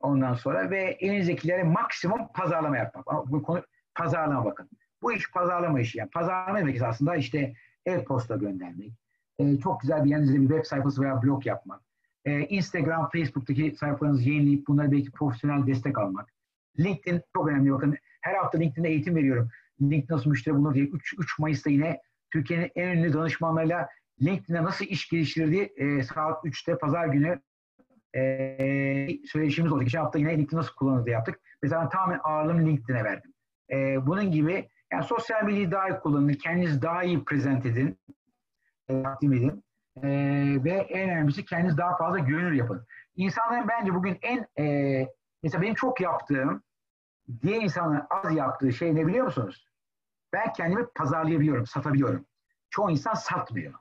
ondan 0.00 0.34
sonra 0.34 0.70
ve 0.70 0.82
elinizdekilere 1.00 1.62
maksimum 1.62 2.28
pazarlama 2.34 2.76
yapmak. 2.76 3.04
Ama 3.08 3.32
bu 3.32 3.42
konu 3.42 3.62
pazarlama 3.94 4.44
bakın. 4.44 4.70
Bu 5.02 5.12
iş 5.12 5.30
pazarlama 5.30 5.80
işi. 5.80 5.98
Yani 5.98 6.10
pazarlama 6.10 6.58
demek 6.58 6.82
aslında 6.82 7.16
işte 7.16 7.54
e-posta 7.86 8.36
göndermek. 8.36 8.92
E, 9.38 9.58
çok 9.58 9.80
güzel 9.80 10.04
bir 10.04 10.10
yanınızda 10.10 10.40
bir 10.40 10.48
web 10.48 10.64
sayfası 10.64 11.02
veya 11.02 11.22
blog 11.22 11.46
yapmak. 11.46 11.80
E, 12.24 12.40
Instagram, 12.40 13.08
Facebook'taki 13.12 13.74
sayfalarınızı 13.76 14.30
yenileyip 14.30 14.66
bunları 14.66 14.92
belki 14.92 15.10
profesyonel 15.10 15.66
destek 15.66 15.98
almak. 15.98 16.28
LinkedIn 16.78 17.20
çok 17.36 17.48
önemli. 17.48 17.72
Bakın 17.72 17.96
her 18.20 18.34
hafta 18.34 18.58
LinkedIn'de 18.58 18.88
eğitim 18.88 19.16
veriyorum. 19.16 19.50
LinkedIn 19.80 20.14
nasıl 20.14 20.30
müşteri 20.30 20.54
bulunur 20.54 20.74
diye. 20.74 20.84
3, 20.84 21.14
3 21.18 21.38
Mayıs'ta 21.38 21.70
yine 21.70 22.00
Türkiye'nin 22.32 22.70
en 22.74 22.96
ünlü 22.96 23.12
danışmanlarıyla 23.12 23.88
LinkedIn'e 24.22 24.62
nasıl 24.62 24.84
iş 24.84 25.08
geliştirdiği 25.08 25.72
e, 25.76 26.02
saat 26.02 26.44
3'te 26.44 26.78
pazar 26.78 27.06
günü 27.06 27.40
e, 28.16 29.08
söyleşimiz 29.26 29.72
oldu. 29.72 29.82
Geçen 29.82 30.00
hafta 30.00 30.18
yine 30.18 30.38
LinkedIn 30.38 30.56
nasıl 30.56 30.74
kullanılır 30.74 31.06
diye 31.06 31.14
yaptık. 31.14 31.40
Mesela 31.62 31.88
tamamen 31.88 32.20
ağırlığımı 32.24 32.66
LinkedIn'e 32.66 33.04
verdim. 33.04 33.32
E, 33.72 34.06
bunun 34.06 34.30
gibi 34.30 34.68
yani 34.92 35.04
sosyal 35.04 35.44
medyayı 35.44 35.70
daha 35.70 35.88
iyi 35.88 35.98
kullanın, 35.98 36.32
kendinizi 36.32 36.82
daha 36.82 37.02
iyi 37.02 37.24
prezent 37.24 37.66
edin, 37.66 37.98
e, 38.88 39.02
takdim 39.02 39.32
edin. 39.32 39.64
e, 39.96 40.08
ve 40.64 40.70
en 40.70 41.10
önemlisi 41.10 41.44
kendiniz 41.44 41.78
daha 41.78 41.96
fazla 41.96 42.18
güvenilir 42.18 42.52
yapın. 42.52 42.86
İnsanların 43.16 43.68
bence 43.68 43.94
bugün 43.94 44.18
en 44.22 44.46
e, 44.58 45.08
mesela 45.42 45.62
benim 45.62 45.74
çok 45.74 46.00
yaptığım 46.00 46.62
diğer 47.42 47.62
insanların 47.62 48.06
az 48.10 48.36
yaptığı 48.36 48.72
şey 48.72 48.94
ne 48.94 49.06
biliyor 49.06 49.24
musunuz? 49.24 49.68
Ben 50.32 50.52
kendimi 50.52 50.86
pazarlayabiliyorum, 50.94 51.66
satabiliyorum. 51.66 52.26
Çoğu 52.70 52.90
insan 52.90 53.14
satmıyor. 53.14 53.74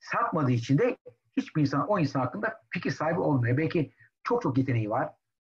Satmadığı 0.00 0.50
için 0.50 0.78
de 0.78 0.96
hiçbir 1.36 1.60
insan 1.60 1.88
o 1.88 1.98
insan 1.98 2.20
hakkında 2.20 2.60
fikir 2.70 2.90
sahibi 2.90 3.20
olmuyor. 3.20 3.56
Belki 3.56 3.92
çok 4.24 4.42
çok 4.42 4.58
yeteneği 4.58 4.90
var, 4.90 5.12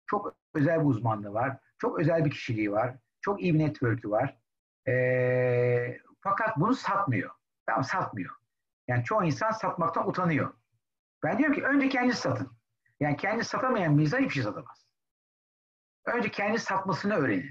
çok 0.06 0.34
özel 0.54 0.80
bir 0.80 0.86
uzmanlığı 0.86 1.32
var, 1.32 1.58
çok 1.78 2.00
özel 2.00 2.24
bir 2.24 2.30
kişiliği 2.30 2.72
var, 2.72 2.96
çok 3.22 3.42
iyi 3.42 3.54
bir 3.54 3.58
network'ü 3.58 4.10
var. 4.10 4.36
E, 4.88 5.98
fakat 6.20 6.56
bunu 6.56 6.74
satmıyor. 6.74 7.30
Tamam 7.66 7.84
satmıyor. 7.84 8.34
Yani 8.88 9.04
çoğu 9.04 9.24
insan 9.24 9.50
satmaktan 9.50 10.08
utanıyor. 10.08 10.54
Ben 11.22 11.38
diyorum 11.38 11.54
ki 11.54 11.64
önce 11.64 11.88
kendisi 11.88 12.20
satın. 12.20 12.50
Yani 13.00 13.16
kendi 13.16 13.44
satamayan 13.44 13.98
bir 13.98 14.02
insan 14.02 14.18
hiçbir 14.18 14.30
şey 14.30 14.42
satamaz. 14.42 14.86
Önce 16.06 16.30
kendi 16.30 16.58
satmasını 16.58 17.14
öğrenin. 17.14 17.50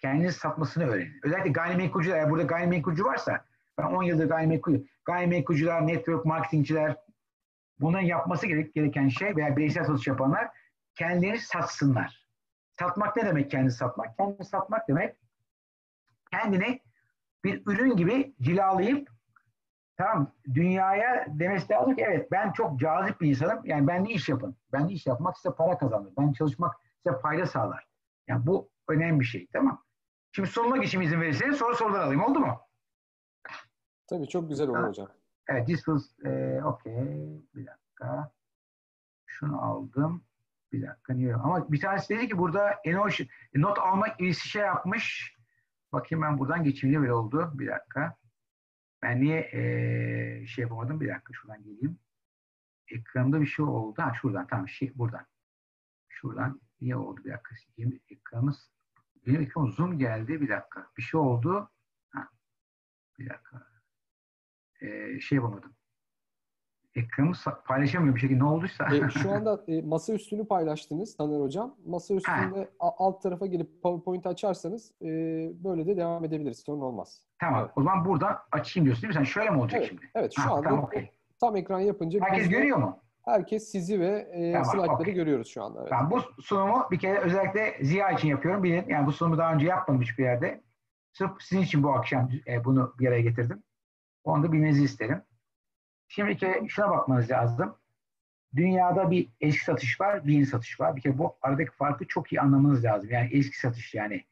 Kendiniz 0.00 0.36
satmasını 0.36 0.86
öğrenin. 0.86 1.20
Özellikle 1.22 1.50
gayrimenkulcüler, 1.50 2.16
eğer 2.16 2.30
burada 2.30 2.42
gayrimenkulcu 2.42 3.04
varsa, 3.04 3.44
ben 3.78 3.84
10 3.84 4.02
yıldır 4.02 4.28
gayrimenkul, 4.28 4.78
gayrimenkulcüler, 5.04 5.86
network 5.86 6.24
marketingçiler, 6.24 6.96
bunların 7.80 8.04
yapması 8.04 8.46
gereken 8.46 9.08
şey 9.08 9.36
veya 9.36 9.56
bireysel 9.56 9.84
satış 9.84 10.06
yapanlar 10.06 10.48
kendilerini 10.94 11.38
satsınlar. 11.38 12.21
Satmak 12.82 13.16
ne 13.16 13.26
demek 13.26 13.50
kendi 13.50 13.70
satmak? 13.70 14.16
Kendi 14.18 14.44
satmak 14.44 14.88
demek 14.88 15.16
kendini 16.30 16.82
bir 17.44 17.66
ürün 17.66 17.96
gibi 17.96 18.34
cilalayıp 18.40 19.08
tamam 19.96 20.32
dünyaya 20.54 21.26
demesi 21.28 21.72
lazım 21.72 21.96
ki 21.96 22.02
evet 22.06 22.32
ben 22.32 22.52
çok 22.52 22.80
cazip 22.80 23.20
bir 23.20 23.28
insanım. 23.28 23.60
Yani 23.64 23.86
ben 23.86 24.04
iş 24.04 24.28
yapın. 24.28 24.56
Ben 24.72 24.88
iş 24.88 25.06
yapmak 25.06 25.38
size 25.38 25.54
para 25.54 25.78
kazanır. 25.78 26.12
Ben 26.18 26.32
çalışmak 26.32 26.74
size 27.02 27.18
fayda 27.18 27.46
sağlar. 27.46 27.86
Yani 28.28 28.46
bu 28.46 28.70
önemli 28.88 29.20
bir 29.20 29.24
şey. 29.24 29.46
Tamam. 29.52 29.82
Şimdi 30.32 30.48
sunuma 30.48 30.76
geçeyim 30.76 31.06
izin 31.06 31.20
verirseniz 31.20 31.56
sonra 31.56 31.74
sorular 31.74 32.00
alayım. 32.00 32.22
Oldu 32.22 32.40
mu? 32.40 32.60
Tabii 34.06 34.28
çok 34.28 34.48
güzel 34.48 34.68
olur 34.68 34.88
hocam. 34.88 35.08
Evet, 35.48 35.66
this 35.66 35.84
was, 35.84 36.24
e, 36.24 36.60
okay. 36.64 36.94
Bir 37.54 37.66
dakika. 37.66 38.32
Şunu 39.26 39.64
aldım. 39.64 40.24
Bir 40.72 40.82
dakika 40.82 41.14
niye? 41.14 41.34
Ama 41.34 41.72
bir 41.72 41.80
tanesi 41.80 42.08
dedi 42.08 42.28
ki 42.28 42.38
burada 42.38 42.80
Enoş 42.84 43.20
not 43.54 43.78
almak 43.78 44.20
birisi 44.20 44.48
şey 44.48 44.62
yapmış. 44.62 45.36
Bakayım 45.92 46.22
ben 46.22 46.38
buradan 46.38 46.64
geçeyim 46.64 47.00
böyle 47.00 47.12
oldu. 47.12 47.50
Bir 47.54 47.66
dakika. 47.66 48.16
Ben 49.02 49.20
niye 49.20 49.40
e, 49.52 50.46
şey 50.46 50.62
yapamadım? 50.62 51.00
Bir 51.00 51.08
dakika 51.08 51.32
şuradan 51.32 51.62
geleyim. 51.62 51.98
Ekranımda 52.88 53.40
bir 53.40 53.46
şey 53.46 53.64
oldu. 53.64 54.02
Ha 54.02 54.12
şuradan 54.22 54.46
tamam 54.46 54.68
şey 54.68 54.92
buradan. 54.94 55.26
Şuradan 56.08 56.60
niye 56.80 56.96
oldu? 56.96 57.20
Bir 57.24 57.30
dakika. 57.30 57.54
Ekranımız 58.10 58.70
benim 59.26 59.40
ekranım 59.40 59.72
zoom 59.72 59.98
geldi. 59.98 60.40
Bir 60.40 60.48
dakika. 60.48 60.90
Bir 60.96 61.02
şey 61.02 61.20
oldu. 61.20 61.70
Ha. 62.10 62.28
Bir 63.18 63.28
dakika. 63.28 63.66
Ee, 64.80 65.20
şey 65.20 65.36
yapamadım 65.36 65.74
ekranımı 66.94 67.34
paylaşamıyorum 67.66 68.16
bir 68.16 68.20
şekilde 68.20 68.38
ne 68.38 68.44
olduysa. 68.44 68.96
E, 68.96 69.10
şu 69.10 69.32
anda 69.34 69.64
e, 69.68 69.82
masa 69.82 70.12
üstünü 70.12 70.46
paylaştınız 70.46 71.16
Taner 71.16 71.40
Hocam. 71.40 71.76
Masa 71.86 72.14
üstünde 72.14 72.68
ha. 72.78 72.94
alt 72.98 73.22
tarafa 73.22 73.46
gelip 73.46 73.82
PowerPoint 73.82 74.26
açarsanız 74.26 74.92
e, 75.02 75.06
böyle 75.64 75.86
de 75.86 75.96
devam 75.96 76.24
edebiliriz. 76.24 76.58
Sorun 76.58 76.80
olmaz. 76.80 77.22
Tamam. 77.40 77.60
Evet. 77.60 77.70
O 77.76 77.82
zaman 77.82 78.04
buradan 78.04 78.36
açayım 78.52 78.84
diyorsun 78.84 79.02
değil 79.02 79.08
mi? 79.08 79.14
Sen 79.14 79.24
şöyle 79.24 79.50
mi 79.50 79.60
olacak 79.60 79.80
evet. 79.80 79.88
şimdi? 79.88 80.10
Evet. 80.14 80.32
Şu 80.36 80.42
ha, 80.42 80.50
anda 80.50 80.68
tamam, 80.68 80.84
okay. 80.84 81.10
tam 81.40 81.56
ekran 81.56 81.80
yapınca 81.80 82.20
herkes 82.22 82.48
görüyor 82.48 82.78
mu? 82.78 82.98
Herkes 83.24 83.68
sizi 83.68 84.00
ve 84.00 84.28
e, 84.32 84.52
tamam, 84.52 84.64
slaytları 84.64 85.00
okay. 85.02 85.14
görüyoruz 85.14 85.48
şu 85.48 85.62
anda. 85.62 85.80
Evet. 85.80 85.90
Tamam, 85.90 86.10
bu 86.10 86.42
sunumu 86.42 86.86
bir 86.90 86.98
kere 86.98 87.18
özellikle 87.18 87.78
Ziya 87.82 88.10
için 88.10 88.28
yapıyorum. 88.28 88.62
Bilin 88.62 88.84
yani 88.88 89.06
bu 89.06 89.12
sunumu 89.12 89.38
daha 89.38 89.54
önce 89.54 89.66
yapmadım 89.66 90.02
hiçbir 90.02 90.24
yerde. 90.24 90.62
Sırf 91.12 91.30
sizin 91.42 91.62
için 91.62 91.82
bu 91.82 91.92
akşam 91.92 92.30
e, 92.46 92.64
bunu 92.64 92.94
bir 92.98 93.08
araya 93.08 93.22
getirdim. 93.22 93.62
Onu 94.24 94.42
da 94.42 94.52
bilmenizi 94.52 94.84
isterim. 94.84 95.22
Şimdi 96.14 96.36
ki 96.36 96.64
şuna 96.68 96.90
bakmanız 96.90 97.30
lazım. 97.30 97.76
Dünyada 98.56 99.10
bir 99.10 99.28
eski 99.40 99.64
satış 99.64 100.00
var, 100.00 100.26
bir 100.26 100.32
yeni 100.32 100.46
satış 100.46 100.80
var. 100.80 100.96
Bir 100.96 101.00
kere 101.00 101.18
bu 101.18 101.36
aradaki 101.42 101.70
farkı 101.70 102.06
çok 102.06 102.32
iyi 102.32 102.40
anlamanız 102.40 102.84
lazım. 102.84 103.10
Yani 103.10 103.28
eski 103.32 103.58
satış 103.58 103.94
yani 103.94 104.24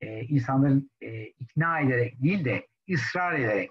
e, 0.00 0.20
insanların 0.20 0.90
e, 1.00 1.26
ikna 1.26 1.80
ederek 1.80 2.22
değil 2.22 2.44
de 2.44 2.66
ısrar 2.94 3.32
ederek 3.32 3.70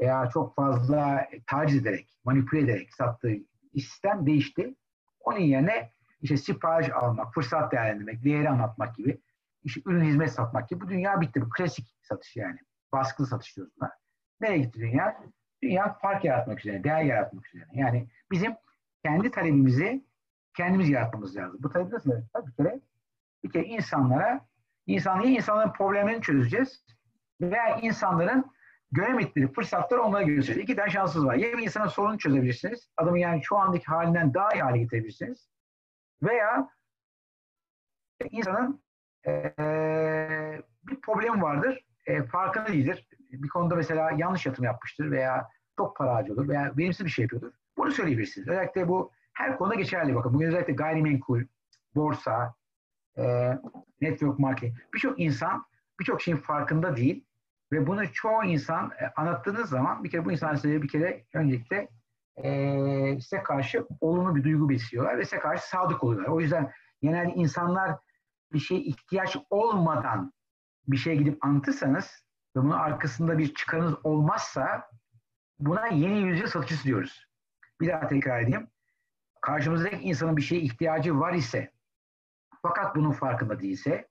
veya 0.00 0.30
çok 0.32 0.56
fazla 0.56 1.28
taciz 1.46 1.80
ederek, 1.80 2.18
manipüle 2.24 2.60
ederek 2.60 2.94
sattığı 2.94 3.34
sistem 3.74 4.26
değişti. 4.26 4.74
Onun 5.20 5.40
yerine 5.40 5.92
işte 6.20 6.36
sipariş 6.36 6.90
almak, 6.90 7.34
fırsat 7.34 7.72
değerlendirmek, 7.72 8.24
değeri 8.24 8.48
anlatmak 8.48 8.96
gibi, 8.96 9.20
işte 9.62 9.80
ürün 9.86 10.04
hizmet 10.04 10.32
satmak 10.32 10.68
gibi 10.68 10.80
bu 10.80 10.88
dünya 10.88 11.20
bitti. 11.20 11.40
Bu 11.40 11.48
klasik 11.50 11.96
satış 12.02 12.36
yani. 12.36 12.58
Baskılı 12.92 13.26
satış 13.26 13.56
diyoruz 13.56 13.72
buna. 13.80 13.90
Nereye 14.40 14.58
gitti 14.58 14.80
dünya? 14.80 15.16
Dünya 15.64 15.92
fark 15.92 16.24
yaratmak 16.24 16.60
üzere, 16.60 16.84
değer 16.84 17.02
yaratmak 17.02 17.46
üzere. 17.46 17.64
Yani 17.72 18.08
bizim 18.30 18.54
kendi 19.04 19.30
talebimizi 19.30 20.04
kendimiz 20.56 20.88
yaratmamız 20.88 21.36
lazım. 21.36 21.58
Bu 21.62 21.70
talebi 21.70 21.90
nasıl 21.90 22.10
yaratacağız? 22.10 22.46
Bir 22.46 22.64
kere, 22.64 22.80
bir 23.44 23.50
kere 23.50 23.64
insanlara, 23.64 24.46
insan, 24.86 25.20
ya 25.20 25.30
insanların 25.30 25.72
problemlerini 25.72 26.22
çözeceğiz 26.22 26.84
veya 27.40 27.76
insanların 27.76 28.44
göremedikleri 28.92 29.52
fırsatları 29.52 30.02
onlara 30.02 30.22
göstereceğiz. 30.22 30.58
İki 30.58 30.76
tane 30.76 30.90
şansınız 30.90 31.26
var. 31.26 31.34
Ya 31.34 31.58
bir 31.58 31.62
insanın 31.62 31.88
sorunu 31.88 32.18
çözebilirsiniz, 32.18 32.88
adamı 32.96 33.18
yani 33.18 33.42
şu 33.44 33.56
andaki 33.56 33.84
halinden 33.84 34.34
daha 34.34 34.54
iyi 34.54 34.62
hale 34.62 34.78
getirebilirsiniz. 34.78 35.48
Veya 36.22 36.68
insanın 38.30 38.84
ee, 39.26 40.60
bir 40.82 41.00
problem 41.00 41.42
vardır, 41.42 41.84
e, 42.06 42.22
farkında 42.22 42.66
değildir. 42.66 43.08
Bir 43.42 43.48
konuda 43.48 43.74
mesela 43.74 44.10
yanlış 44.16 44.46
yatırım 44.46 44.64
yapmıştır 44.64 45.10
veya 45.10 45.48
çok 45.76 45.96
para 45.96 46.14
harcıyordur 46.14 46.48
veya 46.48 46.72
verimsiz 46.78 47.06
bir 47.06 47.10
şey 47.10 47.22
yapıyordur. 47.22 47.52
Bunu 47.76 47.90
söyleyebilirsiniz. 47.90 48.48
Özellikle 48.48 48.88
bu 48.88 49.10
her 49.32 49.58
konuda 49.58 49.74
geçerli. 49.74 50.14
Bakın 50.14 50.34
bugün 50.34 50.46
özellikle 50.46 50.72
gayrimenkul, 50.72 51.42
borsa, 51.94 52.54
e, 53.18 53.52
network 54.00 54.38
marketing 54.38 54.78
birçok 54.94 55.20
insan 55.20 55.64
birçok 56.00 56.22
şeyin 56.22 56.38
farkında 56.38 56.96
değil 56.96 57.24
ve 57.72 57.86
bunu 57.86 58.12
çoğu 58.12 58.44
insan 58.44 58.90
e, 59.00 59.06
anlattığınız 59.16 59.68
zaman 59.68 60.04
bir 60.04 60.10
kere 60.10 60.24
bu 60.24 60.32
insan 60.32 60.54
size 60.54 60.82
bir 60.82 60.88
kere 60.88 61.24
öncelikle 61.34 61.88
e, 62.36 63.20
size 63.20 63.42
karşı 63.42 63.86
olumlu 64.00 64.36
bir 64.36 64.44
duygu 64.44 64.68
besliyorlar 64.68 65.18
ve 65.18 65.24
size 65.24 65.38
karşı 65.38 65.68
sadık 65.68 66.04
oluyorlar. 66.04 66.28
O 66.28 66.40
yüzden 66.40 66.72
genelde 67.02 67.32
insanlar 67.34 67.98
bir 68.52 68.58
şeye 68.58 68.80
ihtiyaç 68.80 69.36
olmadan 69.50 70.32
bir 70.88 70.96
şeye 70.96 71.16
gidip 71.16 71.44
anlatırsanız 71.44 72.24
ve 72.56 72.60
bunun 72.60 72.70
arkasında 72.70 73.38
bir 73.38 73.54
çıkarınız 73.54 73.94
olmazsa 74.04 74.88
Buna 75.58 75.86
yeni 75.86 76.18
yüzyıl 76.18 76.46
satıcısı 76.46 76.84
diyoruz. 76.84 77.26
Bir 77.80 77.88
daha 77.88 78.08
tekrar 78.08 78.40
edeyim. 78.40 78.70
Karşımızdaki 79.40 79.96
insanın 79.96 80.36
bir 80.36 80.42
şeye 80.42 80.60
ihtiyacı 80.60 81.20
var 81.20 81.32
ise 81.32 81.72
fakat 82.62 82.96
bunun 82.96 83.12
farkında 83.12 83.60
değilse 83.60 84.08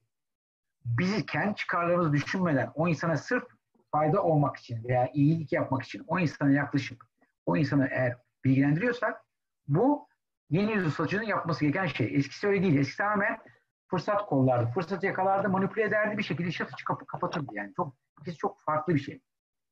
bizi 0.86 1.26
kendi 1.26 1.56
çıkarlarımızı 1.56 2.14
düşünmeden 2.14 2.72
o 2.76 2.88
insana 2.88 3.18
sırf 3.18 3.44
fayda 3.92 4.24
olmak 4.24 4.58
için 4.58 4.84
veya 4.84 5.10
iyilik 5.14 5.54
yapmak 5.54 5.84
için 5.84 6.04
o 6.08 6.20
insana 6.20 6.52
yaklaşıp 6.52 7.04
o 7.46 7.58
insanı 7.58 7.88
eğer 7.92 8.18
bilgilendiriyorsak 8.44 9.22
bu 9.68 10.08
yeni 10.50 10.72
yüzyıl 10.72 10.92
satıcının 10.92 11.24
yapması 11.24 11.66
gereken 11.66 11.86
şey. 11.86 12.16
Eskisi 12.16 12.48
öyle 12.48 12.64
değil. 12.64 12.78
Eskisi 12.78 12.98
tamamen 12.98 13.40
fırsat 13.88 14.26
kollardı. 14.26 14.72
Fırsatı 14.74 15.06
yakalardı, 15.06 15.50
manipüle 15.50 15.84
ederdi 15.84 16.18
bir 16.18 16.24
şekilde 16.24 16.52
satıcı 16.52 16.86
kapı 16.86 17.06
kapatırdı 17.06 17.52
yani. 17.54 17.74
Çok, 17.76 17.96
ikisi 18.22 18.38
çok 18.38 18.62
farklı 18.62 18.96
bir 18.96 19.00
şey. 19.00 19.22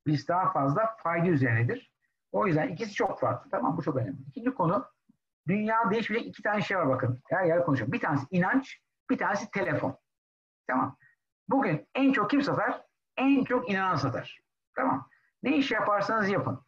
Biz 0.06 0.28
daha 0.28 0.52
fazla 0.52 0.96
fayda 1.02 1.28
üzerinedir. 1.28 1.92
O 2.32 2.46
yüzden 2.46 2.68
ikisi 2.68 2.94
çok 2.94 3.20
farklı. 3.20 3.50
Tamam 3.50 3.76
bu 3.76 3.82
çok 3.82 3.96
önemli. 3.96 4.22
İkinci 4.28 4.50
konu 4.54 4.86
dünya 5.48 5.90
değişmeyecek 5.90 6.30
iki 6.30 6.42
tane 6.42 6.62
şey 6.62 6.76
var 6.76 6.88
bakın. 6.88 7.22
Her 7.28 7.44
yer 7.44 7.64
konuşuyorum. 7.64 7.92
Bir 7.92 8.00
tanesi 8.00 8.26
inanç, 8.30 8.80
bir 9.10 9.18
tanesi 9.18 9.50
telefon. 9.50 9.98
Tamam. 10.66 10.96
Bugün 11.48 11.88
en 11.94 12.12
çok 12.12 12.30
kim 12.30 12.42
satar? 12.42 12.82
En 13.16 13.44
çok 13.44 13.70
inanan 13.70 13.96
satar. 13.96 14.40
Tamam. 14.76 15.08
Ne 15.42 15.56
iş 15.56 15.70
yaparsanız 15.70 16.28
yapın. 16.28 16.64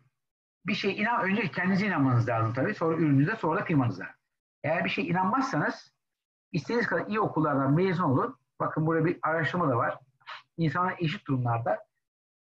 Bir 0.67 0.75
şey 0.75 1.01
inan 1.01 1.23
önce 1.25 1.51
kendinize 1.51 1.87
inanmanız 1.87 2.29
lazım 2.29 2.55
tabii. 2.55 2.75
Sonra 2.75 2.97
ürününüze, 2.97 3.37
sonra 3.37 3.61
da 3.61 3.65
firmanıza. 3.65 4.07
Eğer 4.63 4.85
bir 4.85 4.91
şey 4.91 5.09
inanmazsanız 5.09 5.95
istediğiniz 6.53 6.87
kadar 6.87 7.07
iyi 7.07 7.21
okullardan 7.21 7.73
mezun 7.75 8.05
olun. 8.05 8.39
Bakın 8.61 8.87
burada 8.87 9.05
bir 9.05 9.19
araştırma 9.23 9.69
da 9.69 9.77
var. 9.77 9.99
İnsanlar 10.57 10.97
eşit 10.99 11.27
durumlarda 11.27 11.87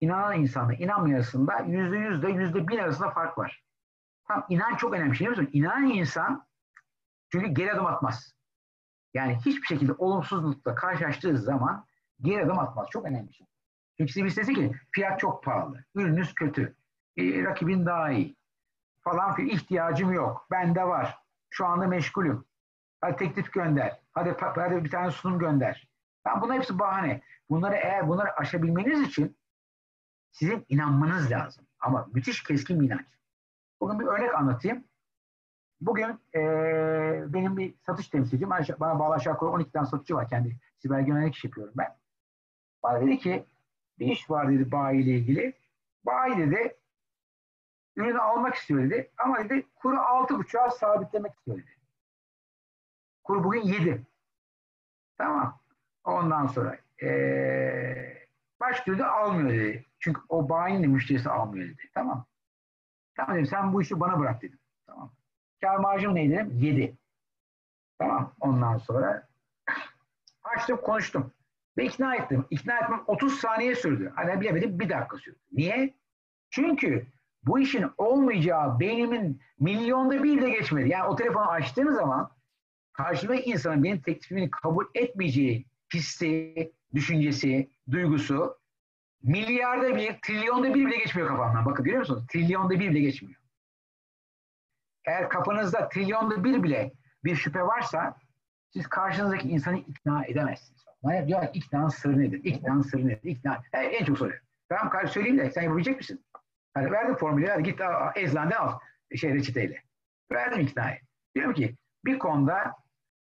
inanan 0.01 0.39
insanla 0.39 0.73
inanmayan 0.73 1.15
arasında 1.15 1.59
yüzde 1.59 1.97
yüzde 1.97 2.29
yüzde 2.29 2.67
bin 2.67 2.77
arasında 2.77 3.09
fark 3.09 3.37
var. 3.37 3.63
Tamam, 4.27 4.45
inan 4.49 4.75
çok 4.75 4.93
önemli 4.93 5.15
şey 5.15 5.27
biliyor 5.27 5.41
musun? 5.41 5.59
İnanan 5.59 5.89
insan 5.89 6.47
çünkü 7.31 7.47
geri 7.47 7.73
adım 7.73 7.85
atmaz. 7.85 8.33
Yani 9.13 9.37
hiçbir 9.45 9.67
şekilde 9.67 9.93
olumsuzlukla 9.93 10.75
karşılaştığı 10.75 11.37
zaman 11.37 11.85
geri 12.21 12.45
adım 12.45 12.59
atmaz. 12.59 12.87
Çok 12.91 13.05
önemli 13.05 13.27
bir 13.29 13.33
şey. 13.33 13.47
Çünkü 13.97 14.13
size 14.13 14.47
bir 14.47 14.55
ki 14.55 14.71
fiyat 14.91 15.19
çok 15.19 15.43
pahalı, 15.43 15.83
ürününüz 15.95 16.33
kötü, 16.33 16.75
e, 17.17 17.43
rakibin 17.43 17.85
daha 17.85 18.11
iyi. 18.11 18.37
falan 19.03 19.35
filan 19.35 19.49
ihtiyacım 19.49 20.13
yok. 20.13 20.47
Bende 20.51 20.83
var. 20.83 21.17
Şu 21.49 21.65
anda 21.65 21.87
meşgulüm. 21.87 22.45
Hadi 23.01 23.15
teklif 23.15 23.53
gönder. 23.53 23.99
Hadi, 24.11 24.35
hadi 24.39 24.83
bir 24.83 24.89
tane 24.89 25.11
sunum 25.11 25.39
gönder. 25.39 25.90
Yani 26.27 26.41
bunlar 26.41 26.57
hepsi 26.57 26.79
bahane. 26.79 27.21
Bunları 27.49 27.75
eğer 27.75 28.07
bunları 28.07 28.37
aşabilmeniz 28.37 29.01
için 29.01 29.37
sizin 30.31 30.65
inanmanız 30.69 31.31
lazım. 31.31 31.65
Ama 31.79 32.07
müthiş 32.13 32.43
keskin 32.43 32.79
bir 32.79 32.85
inanç. 32.85 33.07
Bugün 33.81 33.99
bir 33.99 34.05
örnek 34.05 34.35
anlatayım. 34.35 34.83
Bugün 35.81 36.19
e, 36.35 36.41
benim 37.33 37.57
bir 37.57 37.75
satış 37.85 38.07
temsilcim, 38.07 38.49
bana 38.49 38.99
bağlı 38.99 39.15
aşağı 39.15 39.33
yukarı 39.33 39.49
12 39.49 39.71
tane 39.71 39.87
satıcı 39.87 40.15
var. 40.15 40.29
Kendi 40.29 40.57
siber 40.77 40.99
güvenlik 40.99 41.35
iş 41.35 41.43
yapıyorum 41.43 41.73
ben. 41.77 41.97
Bana 42.83 43.01
dedi 43.01 43.19
ki 43.19 43.45
bir 43.99 44.07
iş 44.07 44.29
var 44.29 44.51
dedi 44.51 44.71
bayi 44.71 45.03
ile 45.03 45.11
ilgili. 45.11 45.53
Bayi 46.05 46.37
dedi 46.37 46.77
ürünü 47.95 48.19
almak 48.19 48.55
istiyor 48.55 48.83
dedi. 48.83 49.11
Ama 49.17 49.39
dedi 49.39 49.67
kuru 49.75 49.99
altı 49.99 50.37
buçuğa 50.37 50.69
sabitlemek 50.69 51.33
istiyor 51.33 51.57
dedi. 51.57 51.71
Kuru 53.23 53.43
bugün 53.43 53.61
yedi. 53.61 54.07
Tamam. 55.17 55.60
Ondan 56.03 56.47
sonra 56.47 56.77
ee, 57.03 58.27
baş 58.59 58.79
türlü 58.79 59.05
almıyor 59.05 59.49
dedi. 59.49 59.85
Çünkü 59.99 60.21
o 60.29 60.49
bayinin 60.49 60.89
müşterisi 60.89 61.29
almıyor 61.29 61.69
dedi. 61.69 61.89
Tamam. 61.93 62.25
Tamam 63.15 63.35
dedim 63.35 63.45
sen 63.45 63.73
bu 63.73 63.81
işi 63.81 63.99
bana 63.99 64.19
bırak 64.19 64.41
dedim. 64.41 64.59
Tamam. 64.85 65.11
Kar 65.61 65.77
marjım 65.77 66.15
neydi 66.15 66.33
dedim? 66.33 66.51
Yedi. 66.59 66.97
Tamam. 67.99 68.33
Ondan 68.39 68.77
sonra 68.77 69.27
açtım 70.43 70.79
konuştum. 70.83 71.33
Ve 71.77 71.85
ikna 71.85 72.15
ettim. 72.15 72.45
İkna 72.49 72.77
etmem 72.77 73.03
30 73.07 73.39
saniye 73.39 73.75
sürdü. 73.75 74.13
Hani 74.15 74.41
bilemedim 74.41 74.79
bir 74.79 74.89
dakika 74.89 75.17
sürdü. 75.17 75.39
Niye? 75.51 75.93
Çünkü 76.49 77.07
bu 77.43 77.59
işin 77.59 77.85
olmayacağı 77.97 78.79
beynimin 78.79 79.41
milyonda 79.59 80.23
bir 80.23 80.41
de 80.41 80.49
geçmedi. 80.49 80.89
Yani 80.89 81.03
o 81.03 81.15
telefonu 81.15 81.49
açtığım 81.49 81.93
zaman 81.93 82.31
karşımdaki 82.93 83.49
insanın 83.49 83.83
benim 83.83 84.01
teklifimi 84.01 84.51
kabul 84.51 84.85
etmeyeceği 84.95 85.65
hissi, 85.93 86.73
düşüncesi, 86.93 87.71
duygusu 87.91 88.61
milyarda 89.23 89.95
bir, 89.95 90.19
trilyonda 90.21 90.73
bir 90.73 90.85
bile 90.85 90.97
geçmiyor 90.97 91.29
kafamdan. 91.29 91.65
Bakın 91.65 91.85
görüyor 91.85 91.99
musunuz? 91.99 92.23
Trilyonda 92.27 92.69
bir 92.69 92.89
bile 92.89 92.99
geçmiyor. 92.99 93.41
Eğer 95.05 95.29
kafanızda 95.29 95.89
trilyonda 95.89 96.43
bir 96.43 96.63
bile 96.63 96.93
bir 97.23 97.35
şüphe 97.35 97.61
varsa 97.61 98.17
siz 98.73 98.87
karşınızdaki 98.87 99.49
insanı 99.49 99.77
ikna 99.77 100.25
edemezsiniz. 100.25 100.85
Bana 101.03 101.27
diyor 101.27 101.41
ki 101.41 101.49
iknanın 101.53 101.89
sırrı 101.89 102.19
nedir? 102.19 102.41
İknanın 102.43 102.81
sırrı 102.81 103.07
nedir? 103.07 103.29
İkna. 103.29 103.63
En, 103.73 103.89
en 103.89 104.05
çok 104.05 104.17
soruyor. 104.17 104.41
Tamam 104.69 104.89
kardeş 104.89 105.11
söyleyeyim 105.11 105.37
de 105.37 105.51
sen 105.51 105.61
yapabilecek 105.61 105.97
misin? 105.97 106.25
Hani 106.73 106.91
verdim 106.91 107.15
formülü 107.15 107.47
hadi 107.47 107.63
git 107.63 107.81
eczaneden 108.15 108.57
al 108.57 108.79
şey 109.15 109.33
reçeteyle. 109.33 109.83
Verdim 110.31 110.59
iknayı. 110.59 110.99
Diyorum 111.35 111.53
ki 111.53 111.75
bir 112.05 112.19
konuda 112.19 112.75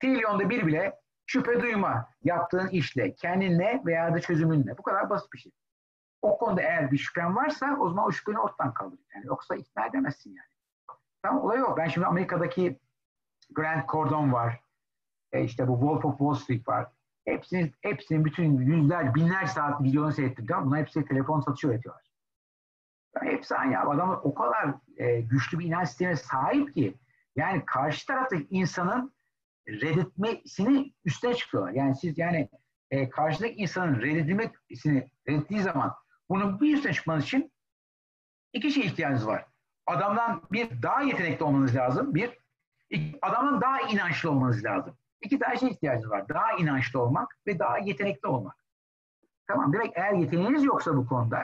trilyonda 0.01 0.49
bir 0.49 0.67
bile 0.67 0.93
şüphe 1.25 1.61
duyma 1.61 2.09
yaptığın 2.23 2.67
işle, 2.67 3.15
kendinle 3.15 3.81
veya 3.85 4.13
da 4.13 4.19
çözümünle. 4.19 4.77
Bu 4.77 4.83
kadar 4.83 5.09
basit 5.09 5.33
bir 5.33 5.37
şey. 5.37 5.51
O 6.21 6.37
konuda 6.37 6.61
eğer 6.61 6.91
bir 6.91 6.97
şüphen 6.97 7.35
varsa 7.35 7.77
o 7.79 7.89
zaman 7.89 8.05
o 8.05 8.11
şüpheni 8.11 8.39
ortadan 8.39 8.73
kaldır. 8.73 8.99
Yani 9.15 9.25
yoksa 9.25 9.55
ikna 9.55 9.85
edemezsin 9.85 10.29
yani. 10.29 10.55
Tamam 11.23 11.43
olay 11.43 11.59
yok. 11.59 11.77
Ben 11.77 11.87
şimdi 11.87 12.07
Amerika'daki 12.07 12.79
Grant 13.51 13.91
Cardone 13.93 14.31
var. 14.31 14.59
E 15.31 15.43
işte 15.43 15.67
bu 15.67 15.73
Wolf 15.73 16.05
of 16.05 16.17
Wall 16.17 16.33
Street 16.33 16.67
var. 16.67 16.87
Hepsinin, 17.25 17.73
hepsinin 17.81 18.25
bütün 18.25 18.57
yüzler, 18.57 19.15
binler 19.15 19.45
saat 19.45 19.81
videolarını 19.81 20.13
seyrettim. 20.13 20.45
Tamam 20.45 20.65
Bunlar 20.65 20.79
hepsi 20.79 21.05
telefon 21.05 21.39
satışı 21.41 21.67
üretiyorlar. 21.67 22.03
Yani 23.15 23.31
hepsi 23.31 23.55
aynı. 23.55 23.79
Adamlar 23.79 24.19
o 24.23 24.33
kadar 24.33 24.73
e, 24.97 25.21
güçlü 25.21 25.59
bir 25.59 25.65
inanç 25.65 25.87
sistemine 25.87 26.15
sahip 26.15 26.73
ki 26.73 26.97
yani 27.35 27.65
karşı 27.65 28.07
taraftaki 28.07 28.47
insanın 28.49 29.13
reddetmesini 29.67 30.93
üstüne 31.05 31.35
çıkıyorlar. 31.35 31.71
Yani 31.71 31.95
siz 31.95 32.17
yani 32.17 32.49
e, 32.91 33.09
karşıdaki 33.09 33.53
insanın 33.53 34.01
reddedilmesini 34.01 35.09
reddettiği 35.27 35.61
zaman 35.61 35.93
bunun 36.29 36.61
bir 36.61 36.75
üstüne 36.75 36.93
çıkmanız 36.93 37.23
için 37.23 37.51
iki 38.53 38.71
şey 38.71 38.85
ihtiyacınız 38.85 39.27
var. 39.27 39.45
Adamdan 39.87 40.41
bir 40.51 40.81
daha 40.81 41.01
yetenekli 41.01 41.43
olmanız 41.43 41.75
lazım. 41.75 42.15
Bir, 42.15 42.39
iki, 42.89 43.19
adamdan 43.21 43.61
daha 43.61 43.81
inançlı 43.81 44.31
olmanız 44.31 44.65
lazım. 44.65 44.97
İki 45.21 45.39
tane 45.39 45.57
şey 45.57 45.69
ihtiyacınız 45.69 46.09
var. 46.09 46.29
Daha 46.29 46.51
inançlı 46.51 47.01
olmak 47.01 47.37
ve 47.47 47.59
daha 47.59 47.77
yetenekli 47.77 48.27
olmak. 48.27 48.55
Tamam. 49.47 49.73
Demek 49.73 49.91
eğer 49.95 50.13
yeteneğiniz 50.13 50.63
yoksa 50.63 50.97
bu 50.97 51.07
konuda 51.07 51.43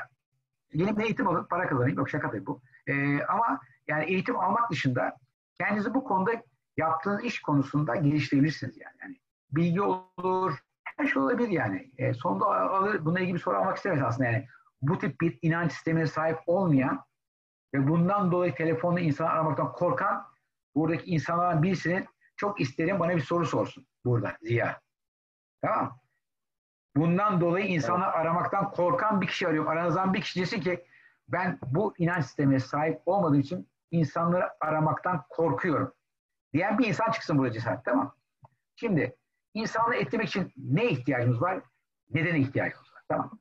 gelin 0.73 0.97
bir 0.97 1.03
eğitim 1.03 1.27
alın, 1.27 1.45
para 1.49 1.67
kazanayım. 1.67 1.97
Yok 1.97 2.10
şaka 2.10 2.31
tabii 2.31 2.45
bu. 2.45 2.62
Ee, 2.88 3.23
ama 3.23 3.60
yani 3.88 4.05
eğitim 4.05 4.39
almak 4.39 4.71
dışında 4.71 5.17
kendinizi 5.60 5.93
bu 5.93 6.03
konuda 6.03 6.31
yaptığınız 6.77 7.23
iş 7.23 7.41
konusunda 7.41 7.95
geliştirebilirsiniz 7.95 8.77
yani. 8.77 8.95
yani 9.01 9.17
bilgi 9.51 9.81
olur, 9.81 10.57
her 10.84 11.07
şey 11.07 11.21
olabilir 11.21 11.49
yani. 11.49 11.91
E, 11.97 12.13
sonunda 12.13 12.45
alır, 12.45 13.05
bununla 13.05 13.19
ilgili 13.19 13.36
bir 13.36 13.39
soru 13.39 13.57
almak 13.57 13.77
istemez 13.77 14.01
aslında 14.01 14.29
yani. 14.29 14.47
Bu 14.81 14.97
tip 14.97 15.21
bir 15.21 15.39
inanç 15.41 15.71
sistemine 15.71 16.07
sahip 16.07 16.39
olmayan 16.47 17.03
ve 17.73 17.88
bundan 17.88 18.31
dolayı 18.31 18.55
telefonla 18.55 18.99
insan 18.99 19.25
aramaktan 19.25 19.71
korkan 19.71 20.25
buradaki 20.75 21.12
insanlardan 21.12 21.63
birisinin 21.63 22.05
çok 22.36 22.62
isterim 22.62 22.99
bana 22.99 23.15
bir 23.15 23.21
soru 23.21 23.45
sorsun 23.45 23.86
burada 24.05 24.38
Ziya. 24.41 24.81
Tamam 25.62 26.01
Bundan 26.95 27.41
dolayı 27.41 27.65
insanı 27.65 28.03
evet. 28.03 28.15
aramaktan 28.15 28.71
korkan 28.71 29.21
bir 29.21 29.27
kişi 29.27 29.47
arıyorum. 29.47 29.69
Aranızdan 29.69 30.13
bir 30.13 30.21
kişi 30.21 30.39
desin 30.39 30.62
ki 30.62 30.86
ben 31.27 31.60
bu 31.67 31.93
inanç 31.97 32.25
sistemine 32.25 32.60
sahip 32.60 33.01
olmadığım 33.05 33.39
için 33.39 33.69
insanları 33.91 34.49
aramaktan 34.62 35.23
korkuyorum. 35.29 35.93
Diyen 36.53 36.77
bir 36.77 36.87
insan 36.87 37.11
çıksın 37.11 37.37
burada 37.37 37.51
cesaret 37.51 37.85
tamam 37.85 38.15
Şimdi 38.75 39.15
insanları 39.53 39.95
etlemek 39.95 40.27
için 40.27 40.53
ne 40.57 40.89
ihtiyacımız 40.89 41.41
var? 41.41 41.61
Nedene 42.09 42.39
ihtiyacımız 42.39 42.93
var. 42.93 43.01
Tamam 43.07 43.39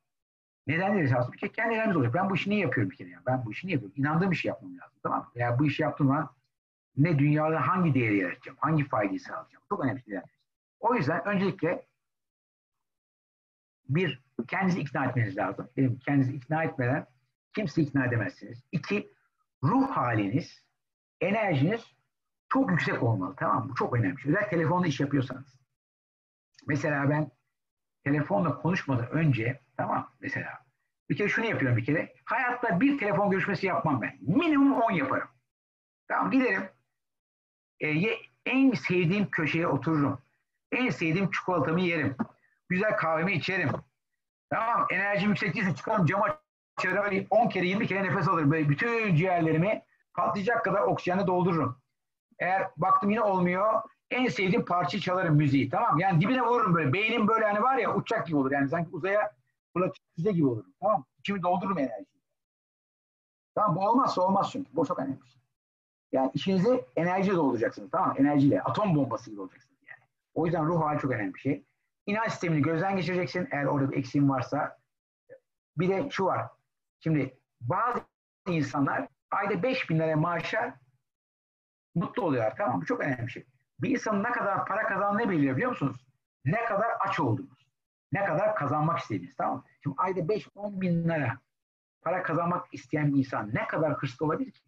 Neden 0.67 0.95
deriz 0.95 1.13
aslında? 1.13 1.33
Bir 1.33 1.39
kere 1.39 1.53
kendi 1.53 1.75
nedenimiz 1.75 1.97
olacak. 1.97 2.15
Ben 2.15 2.31
bu 2.31 2.35
işi 2.35 2.51
niye 2.51 2.61
yapıyorum 2.61 2.91
bir 2.91 2.97
kere? 2.97 3.09
Yani? 3.09 3.27
Ben 3.27 3.45
bu 3.45 3.53
işi 3.53 3.67
niye 3.67 3.75
yapıyorum? 3.75 3.99
İnandığım 3.99 4.35
şey 4.35 4.49
yapmam 4.49 4.79
lazım. 4.79 4.99
Tamam? 5.03 5.31
Veya 5.37 5.59
bu 5.59 5.67
işi 5.67 5.83
yaptığım 5.83 6.07
zaman 6.07 6.31
ne 6.97 7.19
dünyada 7.19 7.69
hangi 7.69 7.95
değeri 7.95 8.19
yaratacağım? 8.19 8.59
Hangi 8.61 8.89
faydayı 8.89 9.21
sağlayacağım? 9.21 9.65
Çok 9.69 9.85
önemli 9.85 10.03
şeyler. 10.03 10.23
O 10.81 10.95
yüzden 10.95 11.29
öncelikle 11.29 11.87
bir, 13.89 14.23
kendinizi 14.49 14.81
ikna 14.81 15.05
etmeniz 15.05 15.37
lazım. 15.37 15.69
Dedim, 15.77 15.99
kendinizi 16.07 16.33
ikna 16.33 16.65
etmeden 16.65 17.07
kimse 17.55 17.83
ikna 17.83 18.07
edemezsiniz. 18.07 18.63
İki, 18.73 19.13
ruh 19.63 19.91
haliniz, 19.91 20.65
enerjiniz 21.21 21.85
çok 22.53 22.71
yüksek 22.71 23.03
olmalı. 23.03 23.35
Tamam 23.39 23.67
mı? 23.67 23.75
Çok 23.79 23.97
önemli. 23.97 24.17
Özellikle 24.27 24.49
telefonla 24.49 24.87
iş 24.87 25.01
yapıyorsanız. 25.01 25.61
Mesela 26.67 27.11
ben 27.11 27.31
telefonla 28.05 28.63
konuşmadan 28.63 29.11
önce 29.11 29.61
tamam 29.77 30.13
mesela 30.21 30.59
bir 31.11 31.17
kere 31.17 31.29
şunu 31.29 31.47
yapıyorum 31.47 31.77
bir 31.77 31.85
kere. 31.85 32.15
Hayatta 32.25 32.81
bir 32.81 32.99
telefon 32.99 33.31
görüşmesi 33.31 33.67
yapmam 33.67 34.03
ben. 34.03 34.19
Minimum 34.21 34.73
10 34.73 34.93
yaparım. 34.93 35.29
Tamam 36.09 36.31
giderim. 36.31 36.63
Ee, 37.81 38.17
en 38.47 38.73
sevdiğim 38.73 39.31
köşeye 39.31 39.67
otururum. 39.67 40.23
En 40.73 40.91
sevdiğim 40.91 41.31
çikolatamı 41.31 41.81
yerim. 41.81 42.17
Güzel 42.69 42.97
kahvemi 42.97 43.33
içerim. 43.33 43.71
Tamam 44.51 44.87
enerjim 44.91 45.29
yüksek 45.29 45.55
değilse 45.55 45.75
çıkarım 45.75 46.07
cama 46.07 46.41
açarım. 46.77 47.27
10 47.31 47.49
kere 47.49 47.67
20 47.67 47.87
kere 47.87 48.03
nefes 48.03 48.29
alırım. 48.29 48.51
Böyle 48.51 48.69
bütün 48.69 49.15
ciğerlerimi 49.15 49.83
patlayacak 50.15 50.65
kadar 50.65 50.83
oksijenle 50.83 51.27
doldururum. 51.27 51.83
Eğer 52.41 52.71
baktım 52.77 53.11
yine 53.11 53.23
olmuyor 53.23 53.83
en 54.11 54.29
sevdiğim 54.29 54.65
parçayı 54.65 55.01
çalarım 55.01 55.37
müziği 55.37 55.71
tamam 55.71 55.99
Yani 55.99 56.21
dibine 56.21 56.43
vururum 56.43 56.75
böyle. 56.75 56.93
Beynim 56.93 57.29
böyle 57.29 57.47
hani 57.47 57.63
var 57.63 57.77
ya 57.77 57.95
uçak 57.95 58.27
gibi 58.27 58.37
olur. 58.37 58.53
Yani 58.53 58.69
sanki 58.69 58.91
uzaya 58.91 59.33
fırlatıyor 59.73 60.35
gibi 60.35 60.47
olurum. 60.47 60.75
Tamam 60.81 61.05
İçimi 61.19 61.43
doldururum 61.43 61.79
enerjiyi. 61.79 62.21
Tamam 63.55 63.77
bu 63.77 63.89
olmazsa 63.89 64.23
olmaz 64.23 64.49
çünkü. 64.53 64.77
Bu 64.77 64.87
çok 64.87 64.99
önemli. 64.99 65.19
Yani 66.13 66.31
işinizi 66.35 66.85
enerjiyle 66.97 67.37
dolduracaksınız. 67.37 67.91
Tamam 67.91 68.15
Enerjiyle. 68.19 68.63
Atom 68.63 68.95
bombası 68.95 69.31
gibi 69.31 69.41
olacaksınız 69.41 69.79
yani. 69.89 70.11
O 70.35 70.47
yüzden 70.47 70.67
ruh 70.67 70.83
hali 70.83 70.99
çok 70.99 71.11
önemli 71.11 71.35
bir 71.35 71.41
şey. 71.41 71.65
İnanç 72.07 72.31
sistemini 72.31 72.63
gözden 72.63 72.97
geçireceksin. 72.97 73.49
Eğer 73.51 73.65
orada 73.65 73.91
bir 73.91 73.97
eksiğin 73.97 74.29
varsa. 74.29 74.79
Bir 75.77 75.89
de 75.89 76.11
şu 76.11 76.25
var. 76.25 76.47
Şimdi 77.01 77.39
bazı 77.61 78.01
insanlar 78.49 79.09
ayda 79.31 79.63
5 79.63 79.91
bin 79.91 79.99
lira 79.99 80.17
maaşa 80.17 80.80
mutlu 81.95 82.23
oluyorlar. 82.23 82.55
Tamam 82.57 82.81
Bu 82.81 82.87
çok 82.87 83.01
önemli 83.01 83.27
bir 83.27 83.33
şey. 83.33 83.47
Bir 83.81 83.91
insanın 83.91 84.25
ne 84.25 84.31
kadar 84.33 84.67
para 84.67 84.87
kazandığını 84.87 85.31
biliyor 85.31 85.57
biliyor 85.57 85.71
musunuz? 85.71 86.07
Ne 86.45 86.65
kadar 86.65 86.89
aç 87.01 87.21
olduğunuz. 87.21 87.71
Ne 88.13 88.25
kadar 88.25 88.55
kazanmak 88.55 88.99
istediğiniz. 88.99 89.37
Tamam 89.37 89.65
Şimdi 89.83 89.97
ayda 89.99 90.21
5-10 90.21 90.81
bin 90.81 91.05
lira 91.05 91.39
para 92.03 92.23
kazanmak 92.23 92.75
isteyen 92.75 93.15
bir 93.15 93.19
insan 93.19 93.55
ne 93.55 93.67
kadar 93.67 93.95
hırslı 93.95 94.27
olabilir 94.27 94.51
ki? 94.51 94.61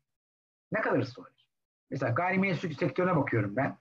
Ne 0.73 0.81
kadar 0.81 0.99
hırslı 0.99 1.23
olabilir? 1.23 1.47
Mesela 1.91 2.13
gayrimenkul 2.13 2.71
sektörüne 2.71 3.17
bakıyorum 3.17 3.57
ben. 3.57 3.79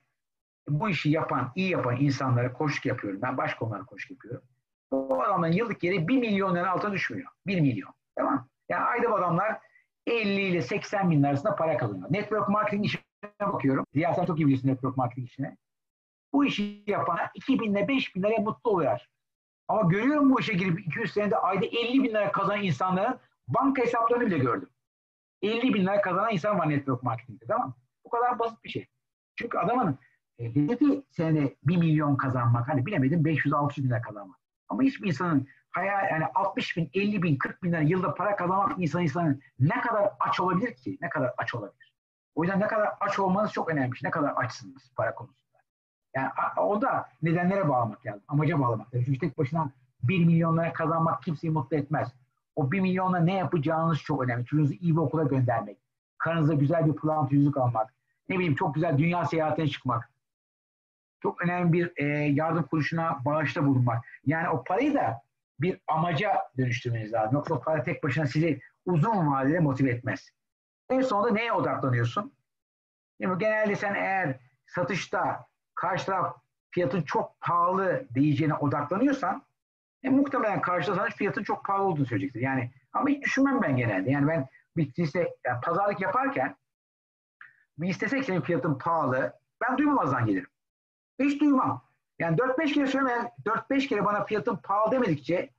Bu 0.70 0.90
işi 0.90 1.10
yapan, 1.10 1.52
iyi 1.56 1.70
yapan 1.70 1.96
insanlara 1.96 2.54
koşuk 2.54 2.86
yapıyorum. 2.86 3.22
Ben 3.22 3.38
başka 3.38 3.60
konulara 3.60 3.86
koşuk 3.86 4.12
yapıyorum. 4.12 4.44
Bu 4.92 5.24
adamların 5.24 5.54
yıllık 5.54 5.80
geri 5.80 6.08
1 6.08 6.18
milyon 6.18 6.56
lira 6.56 6.72
altına 6.72 6.94
düşmüyor. 6.94 7.32
1 7.48 7.62
milyon. 7.62 7.94
Tamam 8.16 8.48
Yani 8.70 8.84
ayda 8.84 9.12
bu 9.12 9.16
adamlar 9.16 9.60
50 10.08 10.42
ile 10.42 10.62
80 10.62 11.12
bin 11.12 11.24
arasında 11.24 11.56
para 11.56 11.78
kazanıyor. 11.78 12.14
Network 12.14 12.50
marketing 12.50 12.86
işine 12.86 13.02
bakıyorum. 13.40 13.86
Ziya 13.94 14.14
sen 14.14 14.26
çok 14.26 14.40
iyi 14.40 14.46
biliyorsun 14.46 14.68
network 14.68 14.98
marketing 14.98 15.28
işine. 15.28 15.58
Bu 16.34 16.46
işi 16.46 16.84
yapan 16.88 17.20
2 17.36 17.60
bin 17.60 17.72
ile 17.72 17.88
5 17.88 18.16
bin 18.16 18.24
liraya 18.24 18.42
mutlu 18.42 18.72
oluyor. 18.72 19.00
Ama 19.68 19.82
görüyorum 19.82 20.32
bu 20.32 20.40
işe 20.40 20.54
girip 20.54 20.80
200 20.80 21.14
senede 21.14 21.38
ayda 21.38 21.66
50 21.66 22.04
bin 22.04 22.10
lira 22.10 22.32
kazanan 22.32 22.64
insanların 22.64 23.20
banka 23.48 23.82
hesaplarını 23.82 24.26
bile 24.26 24.38
gördüm. 24.38 24.70
50 25.42 25.74
bin 25.74 25.82
lira 25.82 26.02
kazanan 26.02 26.34
insan 26.34 26.60
var 26.60 26.70
network 26.70 27.04
marketingde 27.04 27.46
tamam 27.48 27.68
mı? 27.68 27.76
Bu 28.06 28.10
kadar 28.10 28.40
basit 28.40 28.64
bir 28.64 28.70
şey. 28.70 28.88
Çünkü 29.36 29.58
adamın 29.58 30.00
e, 30.40 30.56
hedefi 30.56 31.04
senede 31.12 31.56
1 31.64 31.78
milyon 31.78 32.16
kazanmak. 32.16 32.68
Hani 32.68 32.86
bilemedim 32.86 33.24
500-600 33.24 33.84
bin 33.84 33.90
lira 33.90 34.02
kazanmak. 34.02 34.40
Ama 34.70 34.84
hiçbir 34.84 35.08
insanın 35.08 35.48
hayal 35.72 36.10
yani 36.12 36.26
60 36.36 36.78
bin, 36.78 36.90
50 36.94 37.24
bin, 37.24 37.38
40 37.38 37.64
bin 37.64 37.72
lira 37.72 37.82
yılda 37.82 38.14
para 38.14 38.36
kazanmak 38.36 38.80
insan 38.80 39.04
insanın 39.04 39.42
ne 39.60 39.82
kadar 39.82 40.12
aç 40.20 40.40
olabilir 40.40 40.76
ki? 40.76 40.98
Ne 41.02 41.10
kadar 41.10 41.34
aç 41.38 41.56
olabilir? 41.56 41.94
O 42.36 42.44
yüzden 42.44 42.60
ne 42.60 42.68
kadar 42.68 42.90
aç 43.00 43.20
olmanız 43.20 43.52
çok 43.52 43.70
önemli. 43.70 43.96
Ne 44.04 44.12
kadar 44.12 44.34
açsınız 44.34 44.92
para 44.96 45.16
konusunda. 45.16 45.58
Yani 46.16 46.30
o 46.58 46.82
da 46.82 47.10
nedenlere 47.22 47.70
bağlamak 47.70 48.06
lazım. 48.06 48.24
Amaca 48.28 48.60
bağlamak 48.60 48.88
lazım. 48.88 49.04
Çünkü 49.06 49.20
tek 49.20 49.38
başına 49.38 49.72
1 50.04 50.26
milyonlara 50.26 50.74
kazanmak 50.74 51.24
kimseyi 51.24 51.52
mutlu 51.52 51.78
etmez. 51.78 52.14
O 52.56 52.72
1 52.72 52.80
milyonla 52.80 53.20
ne 53.20 53.34
yapacağınız 53.34 54.00
çok 54.00 54.24
önemli. 54.24 54.46
Çocuğunuzu 54.46 54.74
iyi 54.74 54.92
bir 54.92 55.02
okula 55.02 55.24
göndermek. 55.24 55.78
Karınıza 56.18 56.54
güzel 56.54 56.86
bir 56.86 56.94
pırlanta 56.94 57.36
yüzük 57.36 57.58
almak. 57.58 57.94
Ne 58.30 58.36
bileyim 58.36 58.56
çok 58.56 58.76
güzel 58.76 58.98
dünya 58.98 59.26
seyahatine 59.26 59.68
çıkmak. 59.68 60.12
Çok 61.24 61.42
önemli 61.42 61.74
bir 61.74 61.92
e, 61.98 62.06
yardım 62.34 62.64
kuruluşuna 62.64 63.26
bağışta 63.26 63.66
bulunmak. 63.66 64.06
Yani 64.26 64.50
o 64.50 64.64
parayı 64.64 64.94
da 64.94 65.22
bir 65.60 65.80
amaca 65.88 66.34
dönüştürmeniz 66.58 67.14
lazım. 67.14 67.34
Yoksa 67.34 67.54
o 67.54 67.62
para 67.62 67.84
tek 67.84 68.04
başına 68.04 68.28
sizi 68.28 68.60
uzun 68.86 69.32
vadede 69.32 69.60
motive 69.60 69.90
etmez. 69.90 70.30
En 70.92 71.02
sonunda 71.02 71.32
neye 71.32 71.54
odaklanıyorsun? 71.54 72.34
Yani 73.20 73.38
genelde 73.38 73.76
sen 73.76 73.96
eğer 73.96 74.40
satışta 74.66 75.48
karşı 75.76 76.06
taraf 76.06 76.38
fiyatın 76.72 77.02
çok 77.02 77.42
pahalı 77.42 78.08
diyeceğine 78.16 78.54
odaklanıyorsan 78.54 79.44
e, 80.04 80.10
muhtemelen 80.10 80.62
karşıda 80.62 80.96
sana 80.96 81.10
fiyatın 81.10 81.44
çok 81.44 81.66
pahalı 81.66 81.84
olduğunu 81.84 82.06
söyleyecektir. 82.06 82.42
Yani 82.42 82.72
ama 82.94 83.10
hiç 83.10 83.24
düşünmem 83.24 83.62
ben 83.62 83.78
genelde. 83.78 84.12
Yani 84.12 84.28
ben 84.28 84.48
bir 84.78 84.94
işte 84.98 85.30
yani 85.46 85.62
pazarlık 85.62 86.02
yaparken 86.02 86.56
bir 87.78 87.90
istesek 87.90 88.26
senin 88.26 88.42
fiyatın 88.42 88.78
pahalı 88.78 89.34
ben 89.62 89.78
duymamazdan 89.78 90.26
gelirim. 90.26 90.50
Hiç 91.20 91.42
duymam. 91.42 91.86
Yani 92.20 92.38
4-5 92.38 92.74
kere 92.74 92.88
söylemeyen 92.88 93.32
4-5 93.46 93.88
kere 93.88 94.06
bana 94.06 94.26
fiyatın 94.26 94.56
pahalı 94.56 94.92
demedikçe 94.92 95.50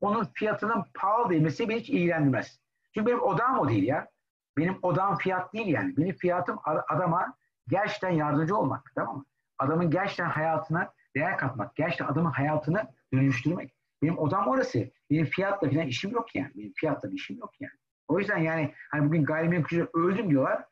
onun 0.00 0.24
fiyatının 0.34 0.84
pahalı 0.94 1.30
demesi 1.30 1.68
beni 1.68 1.80
hiç 1.80 1.90
ilgilendirmez. 1.90 2.60
Çünkü 2.94 3.06
benim 3.06 3.22
odam 3.22 3.58
o 3.58 3.68
değil 3.68 3.82
ya. 3.82 4.11
Benim 4.58 4.78
odam 4.82 5.18
fiyat 5.18 5.52
değil 5.54 5.66
yani. 5.66 5.96
Benim 5.96 6.16
fiyatım 6.16 6.58
adama 6.88 7.34
gerçekten 7.68 8.10
yardımcı 8.10 8.56
olmak. 8.56 8.92
Tamam 8.94 9.16
mı? 9.16 9.24
Adamın 9.58 9.90
gerçekten 9.90 10.26
hayatına 10.26 10.92
değer 11.16 11.38
katmak. 11.38 11.76
Gerçekten 11.76 12.06
adamın 12.06 12.30
hayatını 12.30 12.88
dönüştürmek. 13.12 13.74
Benim 14.02 14.18
odam 14.18 14.48
orası. 14.48 14.90
Benim 15.10 15.26
fiyatla 15.26 15.70
falan 15.70 15.86
işim 15.86 16.10
yok 16.10 16.34
yani. 16.34 16.50
Benim 16.54 16.72
fiyatla 16.76 17.10
bir 17.10 17.16
işim 17.16 17.38
yok 17.38 17.50
yani. 17.60 17.72
O 18.08 18.18
yüzden 18.18 18.38
yani 18.38 18.74
hani 18.90 19.06
bugün 19.06 19.24
gayrimenkulcüler 19.24 19.88
öldüm 19.94 20.30
diyorlar. 20.30 20.64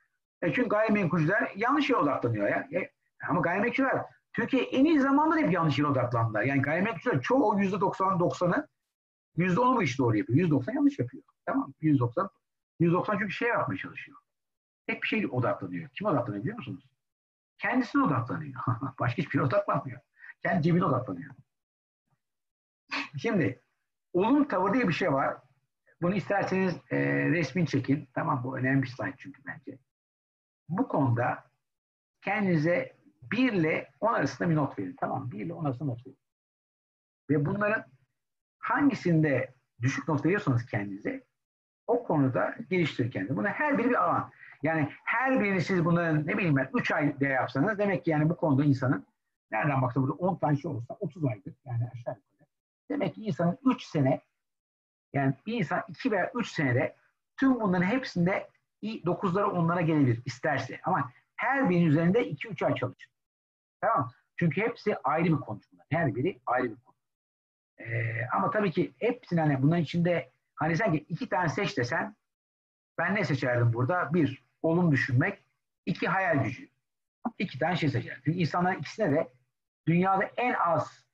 E 0.43 0.53
çünkü 0.53 0.69
gayrimenkulcüler 0.69 1.53
yanlış 1.57 1.91
yere 1.91 2.01
odaklanıyor 2.01 2.49
ya. 2.49 2.69
E, 2.81 2.91
ama 3.29 3.41
gayrimenkulcüler 3.41 4.03
Türkiye 4.33 4.63
en 4.63 4.85
iyi 4.85 5.01
zamanda 5.01 5.37
hep 5.37 5.53
yanlış 5.53 5.79
yere 5.79 5.89
odaklandılar. 5.89 6.43
Yani 6.43 6.63
gayrimenkulcüler 6.63 7.21
çoğu 7.21 7.61
yüzde 7.61 7.77
90'ın 7.77 8.19
90'ı 8.19 8.69
yüzde 9.37 9.61
10'u 9.61 9.77
bu 9.77 9.83
işi 9.83 9.99
doğru 9.99 10.17
yapıyor. 10.17 10.39
Yüzde 10.39 10.51
90 10.51 10.73
yanlış 10.73 10.99
yapıyor. 10.99 11.23
Tamam 11.47 11.75
Yüzde 11.81 11.99
90 11.99 12.29
yüzde 12.81 12.95
90 12.95 13.19
çünkü 13.19 13.33
şey 13.33 13.49
yapmaya 13.49 13.79
çalışıyor. 13.79 14.19
Tek 14.87 15.03
bir 15.03 15.09
şey 15.09 15.27
odaklanıyor. 15.31 15.89
Kim 15.89 16.07
odaklanıyor 16.07 16.43
biliyor 16.43 16.57
musunuz? 16.57 16.85
Kendisine 17.59 18.03
odaklanıyor. 18.03 18.63
Başka 19.01 19.23
hiçbir 19.23 19.33
şeye 19.33 19.43
odaklanmıyor. 19.43 20.01
Kendi 20.43 20.63
cebine 20.63 20.85
odaklanıyor. 20.85 21.35
Şimdi 23.19 23.63
olum 24.13 24.49
tavır 24.49 24.75
diye 24.75 24.89
bir 24.89 24.93
şey 24.93 25.13
var. 25.13 25.37
Bunu 26.03 26.15
isterseniz 26.15 26.77
e, 26.91 26.99
resmin 27.31 27.65
çekin. 27.65 28.09
Tamam 28.15 28.45
bu 28.45 28.59
önemli 28.59 28.83
bir 28.83 28.89
slide 28.89 29.15
çünkü 29.19 29.43
bence. 29.47 29.79
Bu 30.69 30.89
konuda 30.89 31.51
kendinize 32.23 32.97
1 33.23 33.53
ile 33.53 33.91
10 34.01 34.13
arasında 34.13 34.51
bir 34.51 34.57
not 34.57 34.79
verin. 34.79 34.97
Tamam 35.01 35.31
1 35.31 35.41
ile 35.41 35.55
10 35.55 35.65
arasında 35.65 35.85
not 35.85 36.07
verin. 36.07 36.19
Ve 37.31 37.47
bunların 37.47 37.85
hangisinde 38.59 39.55
düşük 39.81 40.09
not 40.09 40.25
veriyorsanız 40.25 40.67
kendinize 40.67 41.25
o 41.91 42.05
konuda 42.05 42.55
geliştirir 42.71 43.11
kendini. 43.11 43.37
Bunun 43.37 43.49
her 43.49 43.79
biri 43.79 43.91
bir 43.91 44.05
alan. 44.05 44.31
Yani 44.63 44.89
her 45.05 45.41
birini 45.41 45.61
siz 45.61 45.85
bunların 45.85 46.27
ne 46.27 46.39
bileyim 46.39 46.57
ben 46.57 46.69
3 46.75 46.93
ayda 46.93 47.25
yapsanız 47.27 47.79
demek 47.79 48.05
ki 48.05 48.11
yani 48.11 48.31
bu 48.31 48.37
konuda 48.37 48.65
insanın 48.65 49.07
nereden 49.51 49.83
baksa 49.83 50.03
burada 50.03 50.13
10 50.13 50.37
tane 50.37 50.57
şey 50.57 50.71
olursa 50.71 50.97
30 51.01 51.25
aydır 51.25 51.55
yani 51.65 51.89
aşağı 51.93 52.15
yukarı. 52.15 52.49
Demek 52.91 53.15
ki 53.15 53.25
insanın 53.25 53.59
3 53.65 53.83
sene 53.83 54.21
yani 55.13 55.35
bir 55.47 55.55
insan 55.55 55.83
2 55.89 56.11
veya 56.11 56.31
3 56.35 56.49
senede 56.49 56.97
tüm 57.37 57.61
bunların 57.61 57.87
hepsinde 57.87 58.49
9'lara 58.83 59.45
10'lara 59.45 59.83
gelebilir 59.83 60.23
isterse. 60.25 60.81
Ama 60.85 61.13
her 61.37 61.71
birinin 61.71 61.87
üzerinde 61.87 62.31
2-3 62.31 62.67
ay 62.67 62.75
çalışır. 62.75 63.11
Tamam 63.81 64.11
Çünkü 64.37 64.61
hepsi 64.61 64.97
ayrı 64.97 65.25
bir 65.25 65.41
konu. 65.41 65.61
Her 65.91 66.15
biri 66.15 66.41
ayrı 66.47 66.71
bir 66.71 66.77
konu. 66.77 66.97
Ee, 67.79 68.27
ama 68.33 68.51
tabii 68.51 68.71
ki 68.71 68.95
hepsinin 68.99 69.41
hani 69.41 69.63
bunların 69.63 69.83
içinde 69.83 70.31
hani 70.61 70.77
sen 70.77 70.93
ki 70.93 70.99
iki 71.09 71.29
tane 71.29 71.49
seç 71.49 71.79
desen 71.79 72.17
ben 72.99 73.15
ne 73.15 73.25
seçerdim 73.25 73.73
burada? 73.73 74.15
Bir, 74.15 74.45
olum 74.63 74.93
düşünmek. 74.93 75.45
iki 75.87 76.09
hayal 76.09 76.45
gücü. 76.45 76.69
İki 77.39 77.59
tane 77.59 77.77
şey 77.77 77.89
seçerdim. 77.89 78.23
Çünkü 78.25 78.39
insanların 78.39 78.79
ikisine 78.79 79.13
de 79.13 79.33
dünyada 79.87 80.25
en 80.37 80.53
az 80.55 81.05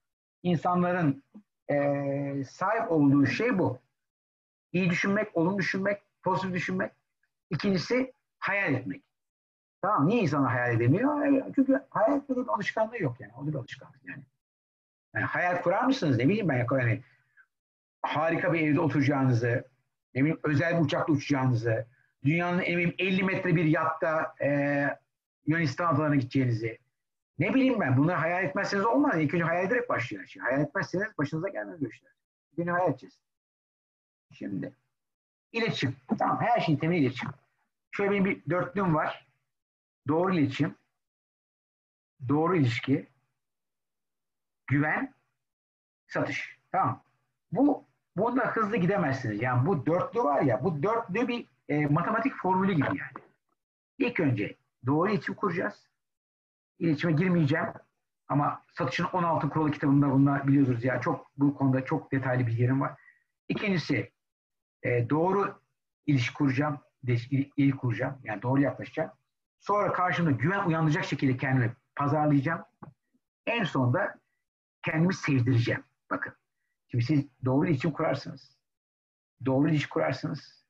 insanların 0.42 1.22
e, 1.70 2.44
sahip 2.44 2.92
olduğu 2.92 3.26
şey 3.26 3.58
bu. 3.58 3.78
İyi 4.72 4.90
düşünmek, 4.90 5.36
olum 5.36 5.58
düşünmek, 5.58 6.02
pozitif 6.22 6.54
düşünmek. 6.54 6.92
İkincisi 7.50 8.12
hayal 8.38 8.74
etmek. 8.74 9.02
Tamam 9.82 10.08
niye 10.08 10.22
insan 10.22 10.44
hayal 10.44 10.74
edemiyor? 10.74 11.26
E, 11.26 11.52
çünkü 11.54 11.80
hayal 11.90 12.20
bir 12.28 12.48
alışkanlığı 12.48 13.02
yok 13.02 13.20
yani. 13.20 13.32
O 13.36 13.46
bir 13.46 13.54
alışkanlık 13.54 14.04
yani. 14.04 14.22
yani. 15.14 15.24
Hayal 15.24 15.62
kurar 15.62 15.84
mısınız? 15.84 16.16
Ne 16.16 16.28
bileyim 16.28 16.48
ben 16.48 16.66
yani 16.70 17.02
harika 18.06 18.52
bir 18.52 18.60
evde 18.60 18.80
oturacağınızı, 18.80 19.68
ne 20.14 20.20
bileyim 20.20 20.40
özel 20.44 20.78
bir 20.78 20.84
uçakla 20.84 21.12
uçacağınızı, 21.14 21.86
dünyanın 22.24 22.62
eminim 22.62 22.94
50 22.98 23.22
metre 23.22 23.56
bir 23.56 23.64
yatta 23.64 24.34
e, 24.40 24.88
Yunanistan 25.46 25.94
adalarına 25.94 26.16
gideceğinizi, 26.16 26.78
ne 27.38 27.54
bileyim 27.54 27.80
ben 27.80 27.96
bunları 27.96 28.16
hayal 28.16 28.44
etmezseniz 28.44 28.84
olmaz. 28.84 29.20
İlk 29.20 29.34
önce 29.34 29.44
hayal 29.44 29.66
ederek 29.66 29.88
başlıyor. 29.88 30.26
Şey. 30.26 30.42
Hayal 30.42 30.60
etmezseniz 30.60 31.18
başınıza 31.18 31.48
gelmez 31.48 31.80
bu 31.80 31.88
işler. 31.88 32.12
Beni 32.58 32.70
hayal 32.70 32.90
edeceğiz. 32.90 33.18
Şimdi 34.32 34.72
iletişim. 35.52 35.96
Tamam 36.18 36.40
her 36.40 36.60
şeyin 36.60 36.78
temeli 36.78 37.00
iletişim. 37.00 37.30
Şöyle 37.90 38.10
benim 38.10 38.24
bir 38.24 38.50
dörtlüğüm 38.50 38.94
var. 38.94 39.26
Doğru 40.08 40.34
iletişim, 40.34 40.74
doğru 42.28 42.56
ilişki, 42.56 43.06
güven, 44.66 45.14
satış. 46.06 46.58
Tamam. 46.72 47.02
Bu 47.52 47.85
bunda 48.16 48.46
hızlı 48.46 48.76
gidemezsiniz. 48.76 49.42
Yani 49.42 49.66
bu 49.66 49.86
dörtlü 49.86 50.22
var 50.22 50.42
ya, 50.42 50.64
bu 50.64 50.82
dörtlü 50.82 51.28
bir 51.28 51.46
e, 51.68 51.86
matematik 51.86 52.34
formülü 52.34 52.72
gibi 52.72 52.86
yani. 52.86 53.26
İlk 53.98 54.20
önce 54.20 54.56
doğru 54.86 55.10
iletişim 55.10 55.34
kuracağız. 55.34 55.88
İletişime 56.78 57.12
girmeyeceğim. 57.12 57.66
Ama 58.28 58.62
satışın 58.72 59.04
16 59.04 59.48
kuralı 59.48 59.70
kitabında 59.70 60.10
bunlar 60.10 60.46
biliyoruz 60.46 60.84
ya. 60.84 61.00
Çok 61.00 61.30
bu 61.36 61.54
konuda 61.54 61.84
çok 61.84 62.12
detaylı 62.12 62.46
bilgilerim 62.46 62.80
var. 62.80 63.00
İkincisi 63.48 64.12
e, 64.82 65.10
doğru 65.10 65.60
ilişki 66.06 66.34
kuracağım. 66.34 66.78
İlişki 67.02 67.70
kuracağım. 67.70 68.18
Yani 68.24 68.42
doğru 68.42 68.60
yaklaşacağım. 68.60 69.10
Sonra 69.60 69.92
karşımda 69.92 70.30
güven 70.30 70.66
uyandıracak 70.66 71.04
şekilde 71.04 71.36
kendimi 71.36 71.76
pazarlayacağım. 71.96 72.62
En 73.46 73.64
sonunda 73.64 74.14
kendimi 74.82 75.14
sevdireceğim. 75.14 75.84
Bakın. 76.10 76.34
Şimdi 76.90 77.04
siz 77.04 77.24
doğru 77.44 77.66
iletişim 77.66 77.92
kurarsınız. 77.92 78.56
Doğru 79.46 79.68
ilişki 79.68 79.88
kurarsınız. 79.88 80.66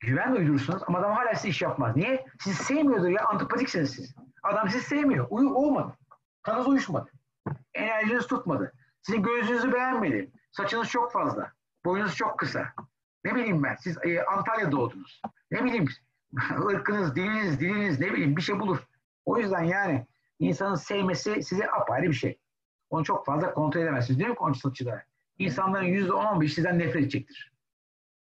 Güven 0.00 0.32
uydurursunuz 0.32 0.82
ama 0.86 0.98
adam 0.98 1.12
hala 1.12 1.34
size 1.34 1.48
iş 1.48 1.62
yapmaz. 1.62 1.96
Niye? 1.96 2.26
Sizi 2.40 2.64
sevmiyordur 2.64 3.08
ya. 3.08 3.24
Antipatiksiniz 3.24 3.90
siz. 3.90 4.14
Adam 4.42 4.68
sizi 4.68 4.84
sevmiyor. 4.84 5.26
Uyu 5.30 5.54
olmadı. 5.54 5.98
Kanınız 6.42 6.68
uyuşmadı. 6.68 7.10
Enerjiniz 7.74 8.26
tutmadı. 8.26 8.72
Sizin 9.02 9.22
gözünüzü 9.22 9.72
beğenmedi. 9.72 10.30
Saçınız 10.50 10.88
çok 10.88 11.12
fazla. 11.12 11.52
Boyunuz 11.84 12.16
çok 12.16 12.38
kısa. 12.38 12.72
Ne 13.24 13.34
bileyim 13.34 13.62
ben. 13.62 13.76
Siz 13.76 13.98
e, 14.04 14.24
Antalya'da 14.24 14.72
doğdunuz. 14.72 15.22
Ne 15.50 15.64
bileyim 15.64 15.88
ırkınız, 16.68 17.16
diliniz, 17.16 17.60
diliniz 17.60 18.00
ne 18.00 18.12
bileyim 18.12 18.36
bir 18.36 18.42
şey 18.42 18.60
bulur. 18.60 18.88
O 19.24 19.38
yüzden 19.38 19.62
yani 19.62 20.06
insanın 20.38 20.74
sevmesi 20.74 21.42
size 21.42 21.70
apayrı 21.70 22.08
bir 22.08 22.12
şey. 22.12 22.38
Onu 22.90 23.04
çok 23.04 23.26
fazla 23.26 23.54
kontrol 23.54 23.80
edemezsiniz. 23.80 24.18
Değil 24.18 24.30
mi 24.30 24.36
konuşmacılar? 24.36 25.09
İnsanların 25.40 25.86
yüzde 25.86 26.12
on 26.12 26.26
on 26.26 26.40
beş 26.40 26.54
sizden 26.54 26.78
nefret 26.78 27.02
edecektir. 27.02 27.52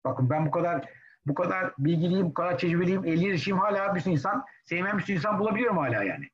Bakın 0.06 0.30
ben 0.30 0.46
bu 0.46 0.52
kadar 0.52 0.90
bu 1.26 1.34
kadar 1.34 1.74
bilgiliyim, 1.78 2.26
bu 2.26 2.34
kadar 2.34 2.58
tecrübeliyim, 2.58 3.06
50 3.06 3.28
yaşıyım 3.28 3.60
hala 3.60 3.96
bir 3.96 4.00
sürü 4.00 4.14
insan, 4.14 4.46
sevmem 4.66 4.98
bir 4.98 5.04
sürü 5.04 5.16
insan 5.16 5.40
bulabiliyorum 5.40 5.78
hala 5.78 6.04
yani. 6.04 6.30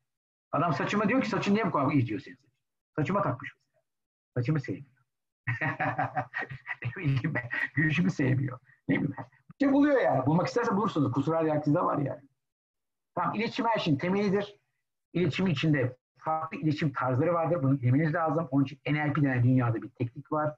Adam 0.51 0.73
saçıma 0.73 1.09
diyor 1.09 1.21
ki 1.21 1.29
saçın 1.29 1.53
niye 1.53 1.67
bu 1.67 1.71
kadar 1.71 1.91
iyi 1.91 2.07
diyor 2.07 2.19
senin 2.19 2.37
Saçıma 2.95 3.21
takmış. 3.21 3.53
Saçımı 4.37 4.59
sevmiyor. 4.59 4.85
ne. 7.33 7.49
Gülüşümü 7.75 8.11
sevmiyor. 8.11 8.59
Ne 8.87 8.95
bileyim. 8.95 9.15
Bir 9.59 9.65
şey 9.65 9.73
buluyor 9.73 10.01
yani. 10.01 10.25
Bulmak 10.25 10.47
isterse 10.47 10.75
bulursunuz. 10.75 11.11
Kusural 11.11 11.47
herkeste 11.47 11.79
var 11.79 11.97
yani. 11.97 12.21
Tamam 13.15 13.35
iletişim 13.35 13.65
her 13.65 13.79
şeyin 13.79 13.97
temelidir. 13.97 14.59
İletişim 15.13 15.47
içinde 15.47 15.97
farklı 16.17 16.57
iletişim 16.57 16.93
tarzları 16.93 17.33
vardır. 17.33 17.63
Bunu 17.63 17.81
bilmeniz 17.81 18.13
lazım. 18.13 18.47
Onun 18.51 18.63
için 18.63 18.79
NLP 18.87 19.15
denen 19.15 19.43
dünyada 19.43 19.81
bir 19.81 19.89
teknik 19.89 20.31
var. 20.31 20.55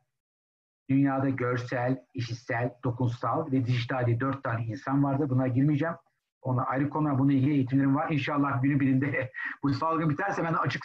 Dünyada 0.89 1.29
görsel, 1.29 2.05
işitsel, 2.13 2.73
dokunsal 2.83 3.51
ve 3.51 3.65
dijital 3.65 4.05
diye 4.05 4.19
dört 4.19 4.43
tane 4.43 4.65
insan 4.65 5.03
vardır. 5.03 5.29
Buna 5.29 5.47
girmeyeceğim. 5.47 5.95
Ona 6.41 6.63
ayrı 6.63 6.89
konular, 6.89 7.19
bununla 7.19 7.33
ilgili 7.33 7.53
eğitimlerim 7.53 7.95
var. 7.95 8.11
İnşallah 8.11 8.61
günü 8.61 8.79
birinde 8.79 9.31
bu 9.63 9.73
salgın 9.73 10.09
biterse 10.09 10.43
ben 10.43 10.53
açık 10.53 10.83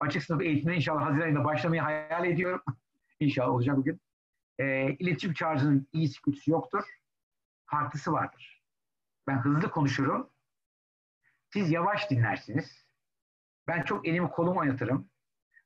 açık 0.00 0.22
sınıf 0.22 0.42
eğitimine 0.42 0.76
inşallah 0.76 1.06
Haziran 1.06 1.24
ayında 1.24 1.44
başlamayı 1.44 1.82
hayal 1.82 2.24
ediyorum. 2.24 2.62
İnşallah 3.20 3.48
olacak 3.48 3.76
bugün. 3.76 4.00
E, 4.58 4.92
iletişim 4.92 5.32
çağrıcının 5.32 5.88
iyisi 5.92 6.22
kötüsü 6.22 6.50
yoktur. 6.50 6.84
Farklısı 7.66 8.12
vardır. 8.12 8.62
Ben 9.26 9.38
hızlı 9.38 9.70
konuşurum. 9.70 10.30
Siz 11.52 11.70
yavaş 11.70 12.10
dinlersiniz. 12.10 12.86
Ben 13.68 13.82
çok 13.82 14.08
elimi 14.08 14.30
kolumu 14.30 14.60
oynatırım. 14.60 15.10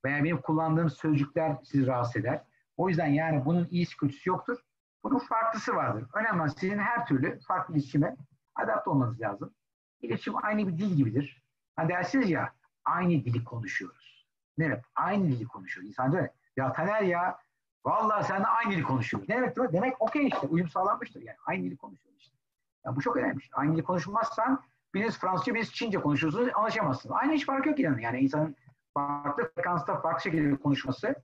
Veya 0.05 0.25
benim 0.25 0.41
kullandığım 0.41 0.91
sözcükler 0.91 1.57
sizi 1.65 1.87
rahatsız 1.87 2.17
eder. 2.17 2.45
O 2.77 2.89
yüzden 2.89 3.07
yani 3.07 3.45
bunun 3.45 3.69
iyisi 3.71 3.97
kötüsü 3.97 4.31
yoktur. 4.31 4.59
Bunun 5.05 5.19
farklısı 5.19 5.75
vardır. 5.75 6.07
Önemli 6.15 6.41
olan 6.41 6.49
sizin 6.49 6.79
her 6.79 7.07
türlü 7.07 7.41
farklı 7.41 7.75
iletişime 7.75 8.17
adapte 8.55 8.91
olmanız 8.91 9.21
lazım. 9.21 9.55
İletişim 10.01 10.45
aynı 10.45 10.69
bir 10.69 10.79
dil 10.79 10.97
gibidir. 10.97 11.43
Hani 11.77 11.89
dersiniz 11.89 12.31
ya 12.31 12.53
aynı 12.85 13.25
dili 13.25 13.45
konuşuyoruz. 13.45 14.27
Ne 14.59 14.65
demek? 14.65 14.85
Aynı 14.95 15.29
dili 15.29 15.45
konuşuyoruz. 15.45 15.89
İnsan 15.89 16.13
diyor 16.13 16.29
ya 16.57 16.73
Taner 16.73 17.03
ya 17.03 17.39
vallahi 17.85 18.25
sen 18.25 18.43
de 18.43 18.47
aynı 18.47 18.73
dili 18.73 18.83
konuşuyoruz. 18.83 19.29
Ne 19.29 19.37
demek? 19.37 19.57
Demek 19.73 20.03
okey 20.03 20.27
işte 20.27 20.47
uyum 20.47 20.69
sağlanmıştır 20.69 21.23
yani. 21.23 21.37
Aynı 21.47 21.65
dili 21.65 21.77
konuşuyoruz 21.77 22.21
işte. 22.21 22.37
Ya 22.85 22.97
bu 22.97 23.01
çok 23.01 23.17
önemli. 23.17 23.41
Aynı 23.53 23.75
dili 23.75 23.83
konuşmazsan 23.83 24.63
biriniz 24.95 25.19
Fransızca 25.19 25.55
biriniz 25.55 25.73
Çince 25.73 26.01
konuşuyorsunuz 26.01 26.49
anlaşamazsınız. 26.55 27.17
Aynı 27.17 27.33
hiç 27.33 27.47
fark 27.47 27.67
yok 27.67 27.79
yani. 27.79 28.03
Yani 28.03 28.19
insanın 28.19 28.57
farklı 28.95 29.51
frekansta 29.55 30.01
farklı 30.01 30.23
şekilde 30.23 30.57
konuşması 30.57 31.15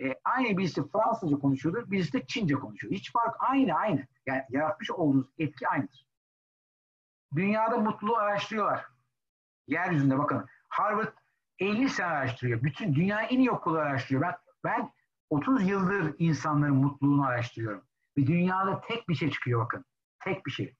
e, 0.00 0.14
aynı 0.24 0.58
birisi 0.58 0.88
Fransızca 0.88 1.38
konuşuyordur, 1.38 1.90
birisi 1.90 2.12
de 2.12 2.26
Çince 2.26 2.54
konuşuyor. 2.54 2.94
Hiç 2.94 3.12
fark 3.12 3.36
aynı 3.38 3.74
aynı. 3.74 4.06
Yani 4.26 4.42
yaratmış 4.50 4.90
olduğunuz 4.90 5.26
etki 5.38 5.68
aynıdır. 5.68 6.06
Dünyada 7.34 7.76
mutluluğu 7.76 8.16
araştırıyorlar. 8.16 8.86
Yeryüzünde 9.66 10.18
bakın. 10.18 10.46
Harvard 10.68 11.12
50 11.58 11.88
sene 11.88 12.06
araştırıyor. 12.06 12.62
Bütün 12.62 12.94
dünya 12.94 13.22
en 13.22 13.38
iyi 13.38 13.50
okulu 13.50 13.78
araştırıyor. 13.78 14.22
Ben, 14.22 14.34
ben 14.64 14.92
30 15.30 15.68
yıldır 15.68 16.14
insanların 16.18 16.76
mutluluğunu 16.76 17.26
araştırıyorum. 17.26 17.84
Ve 18.18 18.26
dünyada 18.26 18.80
tek 18.80 19.08
bir 19.08 19.14
şey 19.14 19.30
çıkıyor 19.30 19.64
bakın. 19.64 19.84
Tek 20.24 20.46
bir 20.46 20.50
şey. 20.50 20.76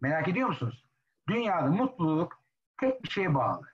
Merak 0.00 0.28
ediyor 0.28 0.48
musunuz? 0.48 0.84
Dünyada 1.28 1.70
mutluluk 1.70 2.42
tek 2.80 3.02
bir 3.02 3.08
şeye 3.08 3.34
bağlı. 3.34 3.66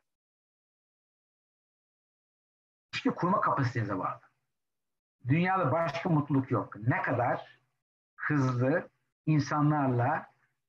İlişki 2.92 3.10
kurma 3.10 3.40
kapasitenize 3.40 3.98
bağlı. 3.98 4.20
Dünyada 5.28 5.72
başka 5.72 6.08
mutluluk 6.08 6.50
yok. 6.50 6.76
Ne 6.76 7.02
kadar 7.02 7.58
hızlı 8.16 8.88
insanlarla 9.26 10.26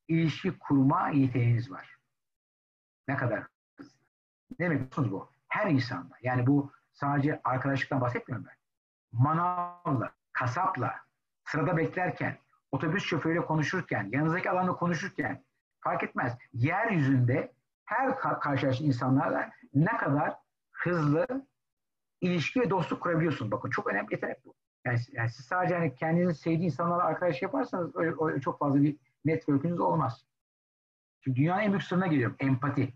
ilişki 0.07 0.59
kurma 0.59 1.09
yeteneğiniz 1.09 1.71
var. 1.71 1.95
Ne 3.07 3.17
kadar 3.17 3.43
hızlı. 3.77 3.99
Ne 4.59 4.65
demek 4.65 4.81
musunuz 4.81 5.11
bu? 5.11 5.29
Her 5.47 5.71
insanda. 5.71 6.15
Yani 6.21 6.47
bu 6.47 6.71
sadece 6.93 7.41
arkadaşlıktan 7.43 8.01
bahsetmiyorum 8.01 8.45
ben. 8.47 8.55
Manavla, 9.11 10.11
kasapla, 10.33 10.95
sırada 11.45 11.77
beklerken, 11.77 12.37
otobüs 12.71 13.03
şoförüyle 13.03 13.45
konuşurken, 13.45 14.09
yanınızdaki 14.11 14.49
alanla 14.49 14.75
konuşurken 14.75 15.43
fark 15.79 16.03
etmez. 16.03 16.37
Yeryüzünde 16.53 17.53
her 17.85 18.19
karşılaştığın 18.19 18.85
insanlarla 18.85 19.51
ne 19.73 19.97
kadar 19.97 20.35
hızlı 20.71 21.27
ilişki 22.25 22.61
ve 22.61 22.69
dostluk 22.69 23.01
kurabiliyorsun. 23.01 23.51
Bakın 23.51 23.69
çok 23.69 23.88
önemli 23.88 24.13
yetenek 24.13 24.45
bu. 24.45 24.55
Yani, 24.85 24.99
yani 25.11 25.29
siz 25.29 25.45
sadece 25.45 25.75
hani 25.75 25.95
kendinizi 25.95 26.39
sevdiği 26.39 26.65
insanlarla 26.65 27.03
arkadaş 27.03 27.41
yaparsanız 27.41 27.95
öyle, 27.95 28.15
öyle 28.21 28.41
çok 28.41 28.59
fazla 28.59 28.81
bir 28.81 28.97
network'ünüz 29.25 29.79
olmaz. 29.79 30.25
Şimdi 31.23 31.38
dünyanın 31.38 31.61
en 31.61 31.71
büyük 31.71 31.83
sırrına 31.83 32.07
geliyorum. 32.07 32.35
Empati. 32.39 32.93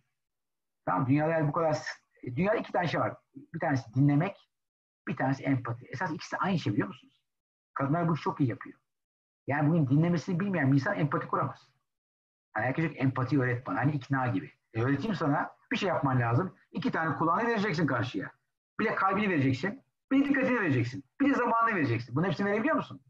Tamam 0.85 1.07
dünyada 1.07 1.47
bu 1.47 1.51
kadar 1.51 1.77
dünyada 2.25 2.55
iki 2.55 2.71
tane 2.71 2.87
şey 2.87 2.99
var. 2.99 3.17
Bir 3.53 3.59
tanesi 3.59 3.93
dinlemek, 3.93 4.49
bir 5.07 5.15
tanesi 5.15 5.43
empati. 5.43 5.85
Esas 5.85 6.11
ikisi 6.11 6.37
aynı 6.37 6.59
şey 6.59 6.73
biliyor 6.73 6.87
musunuz? 6.87 7.21
Kadınlar 7.73 8.09
bu 8.09 8.13
işi 8.13 8.23
çok 8.23 8.39
iyi 8.39 8.49
yapıyor. 8.49 8.79
Yani 9.47 9.69
bugün 9.69 9.87
dinlemesini 9.87 10.39
bilmeyen 10.39 10.71
bir 10.71 10.75
insan 10.75 10.95
empati 10.95 11.27
kuramaz. 11.27 11.69
Yani 12.57 12.65
herkes 12.65 12.91
empati 12.95 13.41
öğret 13.41 13.67
bana. 13.67 13.79
Hani 13.79 13.91
ikna 13.91 14.27
gibi. 14.27 14.51
E 14.73 14.81
öğreteyim 14.81 15.15
sana 15.15 15.51
bir 15.71 15.77
şey 15.77 15.89
yapman 15.89 16.19
lazım. 16.19 16.55
İki 16.71 16.91
tane 16.91 17.15
kulağını 17.15 17.47
vereceksin 17.47 17.87
karşıya. 17.87 18.31
Bir 18.79 18.85
de 18.85 18.95
kalbini 18.95 19.29
vereceksin. 19.29 19.83
Bir 20.11 20.25
de 20.25 20.29
dikkatini 20.29 20.59
vereceksin. 20.59 21.03
Bir 21.21 21.29
de 21.29 21.33
zamanını 21.33 21.75
vereceksin. 21.75 22.15
Bunun 22.15 22.27
hepsini 22.27 22.47
verebiliyor 22.47 22.75
musun? 22.75 23.01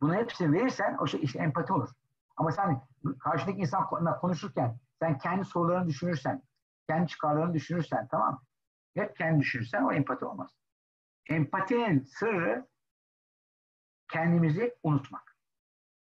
Bunu 0.00 0.14
hepsini 0.14 0.52
verirsen 0.52 0.96
o 1.00 1.06
şey 1.06 1.20
işte 1.22 1.38
empati 1.38 1.72
olur. 1.72 1.88
Ama 2.36 2.52
sen 2.52 2.82
karşıdaki 3.18 3.58
insanla 3.58 4.18
konuşurken 4.18 4.78
sen 4.98 5.18
kendi 5.18 5.44
sorularını 5.44 5.88
düşünürsen, 5.88 6.42
kendi 6.88 7.08
çıkarlarını 7.08 7.54
düşünürsen 7.54 8.08
tamam 8.10 8.42
Hep 8.96 9.16
kendi 9.16 9.40
düşünürsen 9.40 9.82
o 9.82 9.92
empati 9.92 10.24
olmaz. 10.24 10.50
Empatinin 11.28 12.02
sırrı 12.02 12.66
kendimizi 14.08 14.74
unutmak. 14.82 15.36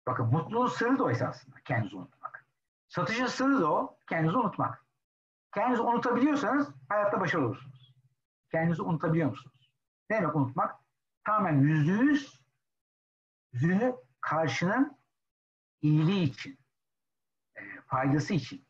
Bakın 0.07 0.27
mutluluğun 0.27 0.67
sırrı 0.67 0.99
da 0.99 1.05
o 1.05 1.11
esasında. 1.11 1.57
Kendinizi 1.65 1.97
unutmak. 1.97 2.47
Satışın 2.89 3.27
sırrı 3.27 3.61
da 3.61 3.73
o. 3.73 3.99
Kendinizi 4.09 4.37
unutmak. 4.37 4.85
Kendinizi 5.55 5.83
unutabiliyorsanız 5.83 6.69
hayatta 6.89 7.21
başarılı 7.21 7.47
olursunuz. 7.47 7.84
Kendinizi 8.55 8.83
unutabiliyor 8.83 9.31
musunuz? 9.31 9.71
Ne 10.11 10.17
demek 10.17 10.37
unutmak? 10.37 10.81
Tamamen 11.25 11.61
yüzde 11.61 11.93
yüz 11.93 12.41
yüzünü 13.53 13.97
karşının 14.21 14.99
iyiliği 15.83 16.23
için, 16.23 16.59
e, 17.57 17.61
faydası 17.87 18.35
için, 18.35 18.67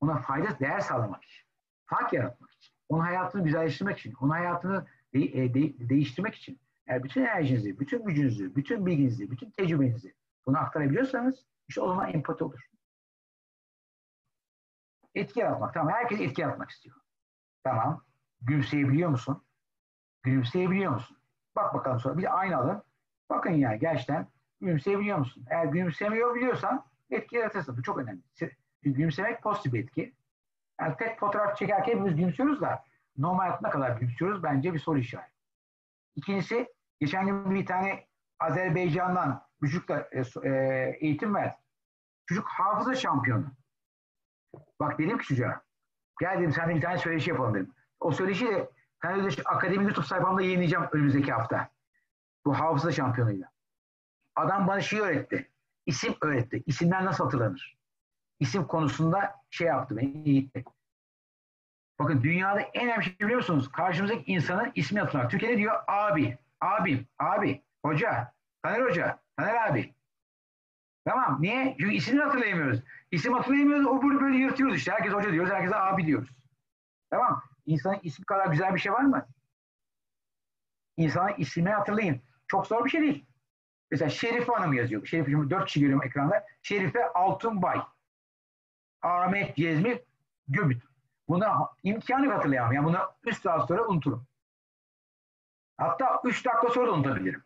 ona 0.00 0.18
fayda 0.18 0.58
değer 0.58 0.80
sağlamak 0.80 1.24
için, 1.24 1.44
fark 1.84 2.12
yaratmak 2.12 2.52
için, 2.52 2.74
onun 2.88 3.00
hayatını 3.00 3.44
güzelleştirmek 3.44 3.98
için, 3.98 4.14
onun 4.20 4.30
hayatını 4.30 4.86
de, 5.14 5.18
e, 5.18 5.54
de, 5.54 5.88
değiştirmek 5.88 6.34
için, 6.34 6.60
eğer 6.86 7.02
bütün 7.02 7.20
enerjinizi, 7.20 7.80
bütün 7.80 8.04
gücünüzü, 8.04 8.56
bütün 8.56 8.86
bilginizi, 8.86 9.30
bütün 9.30 9.50
tecrübenizi 9.50 10.14
bunu 10.46 10.58
aktarabiliyorsanız 10.58 11.46
işte 11.68 11.80
o 11.80 11.88
zaman 11.88 12.12
empati 12.12 12.44
olur. 12.44 12.60
Etki 15.14 15.40
yaratmak. 15.40 15.74
Tamam 15.74 15.92
herkes 15.92 16.20
etki 16.20 16.40
yaratmak 16.40 16.70
istiyor. 16.70 16.96
Tamam. 17.64 18.06
Gülümseyebiliyor 18.42 19.10
musun? 19.10 19.42
Gülümseyebiliyor 20.22 20.92
musun? 20.92 21.16
Bak 21.56 21.74
bakalım 21.74 22.00
sonra. 22.00 22.18
Bir 22.18 22.22
de 22.22 22.30
aynı 22.30 22.56
alın. 22.56 22.82
Bakın 23.30 23.50
yani 23.50 23.78
gerçekten 23.78 24.28
gülümseyebiliyor 24.60 25.18
musun? 25.18 25.44
Eğer 25.50 25.64
gülümsemiyor 25.64 26.34
biliyorsan 26.34 26.84
etki 27.10 27.36
yaratırsın. 27.36 27.76
Bu 27.76 27.82
çok 27.82 27.98
önemli. 27.98 28.20
Çünkü 28.34 28.56
gülümsemek 28.82 29.42
pozitif 29.42 29.74
etki. 29.74 30.14
Yani 30.80 30.96
tek 30.96 31.20
fotoğraf 31.20 31.56
çekerken 31.56 31.92
hepimiz 31.92 32.16
gülümsüyoruz 32.16 32.60
da 32.60 32.84
normal 33.18 33.38
hayatta 33.38 33.68
ne 33.68 33.70
kadar 33.70 33.96
gülümsüyoruz 33.96 34.42
bence 34.42 34.74
bir 34.74 34.78
soru 34.78 34.98
işareti. 34.98 35.32
İkincisi 36.16 36.74
geçen 37.00 37.26
gün 37.26 37.54
bir 37.54 37.66
tane 37.66 38.06
Azerbaycan'dan 38.40 39.46
çocukla 39.60 40.08
e, 40.12 40.22
e, 40.48 40.50
eğitim 41.00 41.34
ver. 41.34 41.56
Çocuk 42.26 42.48
hafıza 42.48 42.94
şampiyonu. 42.94 43.52
Bak 44.80 44.98
dedim 44.98 45.18
ki 45.18 45.26
çocuğa 45.26 45.62
gel 46.20 46.38
dedim 46.38 46.52
sen 46.52 46.68
bir 46.68 46.80
tane 46.80 46.98
söyleşi 46.98 47.30
yapalım 47.30 47.54
dedim. 47.54 47.74
O 48.06 48.12
söyleşi 48.12 48.46
de 48.46 48.70
ben 49.04 49.24
de 49.24 49.42
akademi 49.44 49.84
YouTube 49.84 50.06
sayfamda 50.06 50.42
yayınlayacağım 50.42 50.88
önümüzdeki 50.92 51.32
hafta. 51.32 51.68
Bu 52.44 52.58
hafıza 52.58 52.92
şampiyonuyla. 52.92 53.50
Adam 54.36 54.66
bana 54.66 54.80
şey 54.80 55.00
öğretti. 55.00 55.50
İsim 55.86 56.14
öğretti. 56.22 56.62
İsimler 56.66 57.04
nasıl 57.04 57.24
hatırlanır? 57.24 57.76
İsim 58.40 58.66
konusunda 58.66 59.34
şey 59.50 59.66
yaptı 59.66 59.96
beni 59.96 60.28
eğitti. 60.28 60.64
Bakın 61.98 62.22
dünyada 62.22 62.60
en 62.60 62.86
önemli 62.86 63.04
şey 63.04 63.18
biliyor 63.20 63.36
musunuz? 63.36 63.72
Karşımızdaki 63.72 64.32
insanın 64.32 64.72
ismi 64.74 65.00
hatırlamak. 65.00 65.30
Türkiye'de 65.30 65.56
diyor 65.56 65.74
abi, 65.88 66.38
abim, 66.60 67.06
abi, 67.18 67.62
hoca, 67.84 68.32
Taner 68.62 68.82
Hoca, 68.82 69.18
Taner 69.36 69.70
abi. 69.70 69.94
Tamam. 71.04 71.38
Niye? 71.40 71.76
Çünkü 71.80 71.94
ismini 71.94 72.22
hatırlayamıyoruz. 72.22 72.80
İsim 73.10 73.32
hatırlayamıyoruz. 73.32 73.86
O 73.86 74.02
böyle, 74.02 74.20
böyle 74.20 74.36
yırtıyoruz 74.36 74.76
işte. 74.76 74.92
Herkes 74.92 75.12
hoca 75.12 75.32
diyoruz. 75.32 75.52
Herkese 75.52 75.76
abi 75.76 76.06
diyoruz. 76.06 76.30
Tamam. 77.10 77.42
İnsanın 77.66 78.00
ismi 78.02 78.24
kadar 78.24 78.46
güzel 78.46 78.74
bir 78.74 78.80
şey 78.80 78.92
var 78.92 79.02
mı? 79.02 79.28
İnsanın 80.96 81.34
ismini 81.38 81.70
hatırlayın. 81.70 82.20
Çok 82.48 82.66
zor 82.66 82.84
bir 82.84 82.90
şey 82.90 83.00
değil. 83.00 83.26
Mesela 83.90 84.08
Şerife 84.08 84.52
Hanım 84.52 84.72
yazıyor. 84.72 85.06
Şerife 85.06 85.30
şimdi 85.30 85.50
dört 85.50 85.66
kişi 85.66 85.80
görüyorum 85.80 86.06
ekranda. 86.06 86.46
Şerife 86.62 87.08
Altunbay. 87.12 87.80
Ahmet 89.02 89.56
Cezmi 89.56 90.02
Göbüt. 90.48 90.82
Buna 91.28 91.68
imkanı 91.82 92.32
hatırlayamam. 92.32 92.72
Yani 92.72 92.86
bunu 92.86 92.98
3 93.24 93.40
saat 93.40 93.68
sonra 93.68 93.86
unuturum. 93.86 94.26
Hatta 95.76 96.20
3 96.24 96.44
dakika 96.44 96.68
sonra 96.68 96.86
da 96.86 96.92
unutabilirim. 96.92 97.44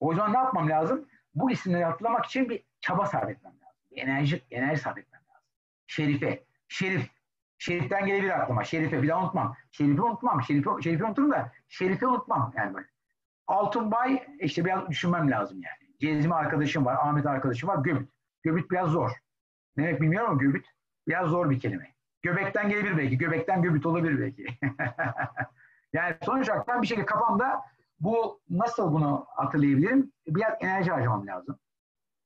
O 0.00 0.14
zaman 0.14 0.32
ne 0.32 0.38
yapmam 0.38 0.68
lazım? 0.68 1.08
Bu 1.34 1.50
isimleri 1.50 1.84
hatırlamak 1.84 2.24
için 2.24 2.48
bir 2.48 2.64
çaba 2.80 3.06
sarf 3.06 3.30
etmem 3.30 3.52
lazım. 3.52 3.78
Bir 3.90 3.96
enerji, 3.96 4.44
enerji 4.50 4.82
sarf 4.82 4.98
etmem 4.98 5.20
lazım. 5.28 5.48
Şerife, 5.86 6.44
Şerif. 6.68 7.17
Şerif'ten 7.58 8.06
gelebilir 8.06 8.40
aklıma. 8.40 8.64
Şerife 8.64 9.02
bir 9.02 9.08
daha 9.08 9.22
unutmam. 9.22 9.56
Şerif'i 9.70 10.02
unutmam. 10.02 10.42
Şerife, 10.42 10.70
Şerife 10.82 11.04
unuturum 11.04 11.30
da 11.30 11.52
Şerif'i 11.68 12.06
unutmam. 12.06 12.52
Yani 12.56 12.74
böyle. 12.74 12.86
Altınbay 13.46 14.26
işte 14.40 14.64
biraz 14.64 14.88
düşünmem 14.88 15.30
lazım 15.30 15.60
yani. 15.62 15.88
Cezmi 16.00 16.34
arkadaşım 16.34 16.84
var, 16.84 16.94
Ahmet 16.94 17.26
arkadaşım 17.26 17.68
var, 17.68 17.78
Göbüt. 17.78 18.08
Göbüt 18.42 18.70
biraz 18.70 18.90
zor. 18.90 19.10
Ne 19.76 19.84
demek 19.84 20.00
bilmiyorum 20.00 20.30
ama 20.30 20.40
Göbüt 20.40 20.66
biraz 21.08 21.28
zor 21.28 21.50
bir 21.50 21.60
kelime. 21.60 21.94
Göbekten 22.22 22.68
gelebilir 22.68 22.98
belki. 22.98 23.18
Göbekten 23.18 23.62
Göbüt 23.62 23.86
olabilir 23.86 24.20
belki. 24.20 24.46
yani 25.92 26.16
sonuç 26.22 26.50
olarak 26.50 26.82
bir 26.82 26.86
şekilde 26.86 27.06
kafamda 27.06 27.60
bu 28.00 28.40
nasıl 28.50 28.92
bunu 28.92 29.26
hatırlayabilirim? 29.28 30.12
Biraz 30.26 30.54
enerji 30.60 30.90
harcamam 30.90 31.26
lazım. 31.26 31.58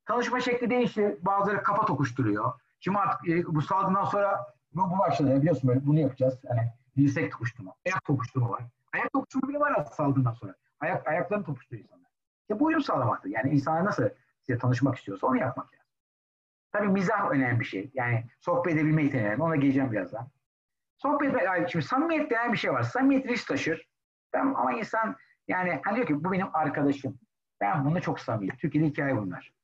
Tanışma 0.06 0.40
şekli 0.40 0.70
değişti. 0.70 1.18
Bazıları 1.22 1.62
kafa 1.62 1.84
tokuşturuyor. 1.86 2.52
Şimdi 2.80 2.98
artık 2.98 3.28
e, 3.28 3.46
bu 3.46 3.62
salgından 3.62 4.04
sonra 4.04 4.46
bu, 4.74 4.90
bu 4.90 4.98
başladı. 4.98 5.40
Biliyorsun 5.40 5.68
böyle 5.68 5.86
bunu 5.86 6.00
yapacağız. 6.00 6.38
Yani 6.44 6.72
dirsek 6.96 7.32
tokuşturma. 7.32 7.74
Ayak 7.86 8.04
tokuşturma 8.04 8.50
var. 8.50 8.62
Ayak 8.92 9.12
tokuşturma 9.12 9.48
bile 9.48 9.60
var 9.60 9.72
aslında 9.72 9.94
salgından 9.94 10.32
sonra. 10.32 10.54
Ayak, 10.80 11.06
ayaklarını 11.06 11.44
tokuşturuyor 11.44 11.84
insanlar. 11.84 12.10
İşte 12.40 12.60
bu 12.60 12.64
uyum 12.64 12.82
sağlamaktır. 12.82 13.30
Yani 13.30 13.50
insanlar 13.50 13.84
nasıl 13.84 14.08
size 14.42 14.58
tanışmak 14.58 14.96
istiyorsa 14.96 15.26
onu 15.26 15.36
yapmak 15.36 15.66
lazım. 15.74 15.86
Tabii 16.72 16.88
mizah 16.88 17.30
önemli 17.30 17.60
bir 17.60 17.64
şey. 17.64 17.90
Yani 17.94 18.24
sohbet 18.40 18.74
edebilme 18.74 19.02
yeteneği. 19.02 19.36
Ona 19.36 19.56
geleceğim 19.56 19.92
birazdan. 19.92 20.28
Sohbet, 20.96 21.42
yani 21.42 21.70
şimdi 21.70 21.84
samimiyet 21.84 22.30
denen 22.30 22.52
bir 22.52 22.58
şey 22.58 22.72
var. 22.72 22.82
Samimiyet 22.82 23.26
risk 23.26 23.48
taşır. 23.48 23.88
Tamam, 24.32 24.56
ama 24.56 24.72
insan 24.72 25.16
yani 25.48 25.80
hani 25.84 25.96
diyor 25.96 26.06
ki 26.06 26.24
bu 26.24 26.32
benim 26.32 26.46
arkadaşım. 26.52 27.18
Ben 27.60 27.84
bunu 27.84 28.00
çok 28.00 28.20
samimiyim. 28.20 28.56
Türkiye'de 28.56 28.88
hikaye 28.88 29.16
bunlar. 29.16 29.54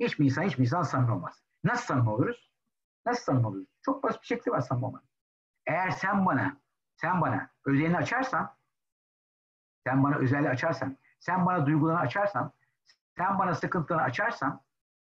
Hiçbir 0.00 0.24
insan 0.24 0.42
hiçbir 0.42 0.64
insan 0.64 0.82
samimi 0.82 1.12
olmaz. 1.12 1.42
Nasıl 1.64 1.84
samimi 1.84 2.10
oluruz? 2.10 2.45
Nasıl 3.06 3.44
oluruz? 3.44 3.66
Çok 3.82 4.02
basit 4.02 4.22
bir 4.22 4.26
şekilde 4.26 4.50
var 4.50 4.68
olmanın. 4.70 5.02
Eğer 5.66 5.90
sen 5.90 6.26
bana 6.26 6.60
sen 6.96 7.20
bana 7.20 7.50
özelini 7.66 7.96
açarsan 7.96 8.56
sen 9.86 10.04
bana 10.04 10.16
özelliği 10.16 10.50
açarsan, 10.50 10.98
sen 11.20 11.46
bana 11.46 11.66
duygularını 11.66 12.00
açarsan, 12.00 12.52
sen 13.16 13.38
bana 13.38 13.54
sıkıntılarını 13.54 14.04
açarsan 14.04 14.60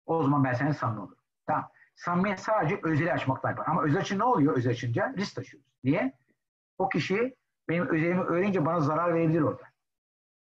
o 0.07 0.23
zaman 0.23 0.45
ben 0.45 0.53
senin 0.53 0.73
samimi 0.73 1.01
olurum. 1.01 1.19
Tamam. 1.47 1.71
Samimiyet 1.95 2.41
sadece 2.41 2.81
özeli 2.83 3.13
açmaktan 3.13 3.51
yapar. 3.51 3.67
Ama 3.67 3.83
özel 3.83 4.01
için 4.01 4.19
ne 4.19 4.25
oluyor 4.25 4.57
özel 4.57 4.73
açınca? 4.73 5.15
Risk 5.17 5.35
taşıyoruz. 5.37 5.69
Niye? 5.85 6.13
O 6.79 6.89
kişi 6.89 7.37
benim 7.69 7.89
özelimi 7.89 8.23
öğrenince 8.23 8.67
bana 8.67 8.81
zarar 8.81 9.15
verebilir 9.15 9.41
orada. 9.41 9.63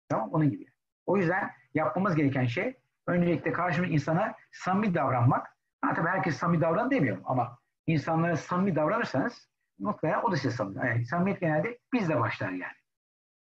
Tamam 0.09 0.31
Onun 0.33 0.51
gibi. 0.51 0.67
O 1.07 1.17
yüzden 1.17 1.51
yapmamız 1.75 2.15
gereken 2.15 2.45
şey 2.47 2.79
öncelikle 3.07 3.53
karşımdaki 3.53 3.95
insana 3.95 4.35
samimi 4.53 4.95
davranmak. 4.95 5.58
Ha, 5.81 5.95
tabii 5.95 6.09
herkes 6.09 6.37
samimi 6.37 6.61
davran 6.61 6.91
demiyorum 6.91 7.23
ama 7.27 7.59
insanlara 7.87 8.37
samimi 8.37 8.77
davranırsanız 8.77 9.49
muhtemelen 9.79 10.23
o 10.23 10.33
da 10.33 10.37
size 10.37 10.51
samimi. 10.51 10.87
Yani 10.87 11.07
samimiyet 11.07 11.41
genelde 11.41 11.79
bizle 11.93 12.21
başlar 12.21 12.51
yani. 12.51 12.79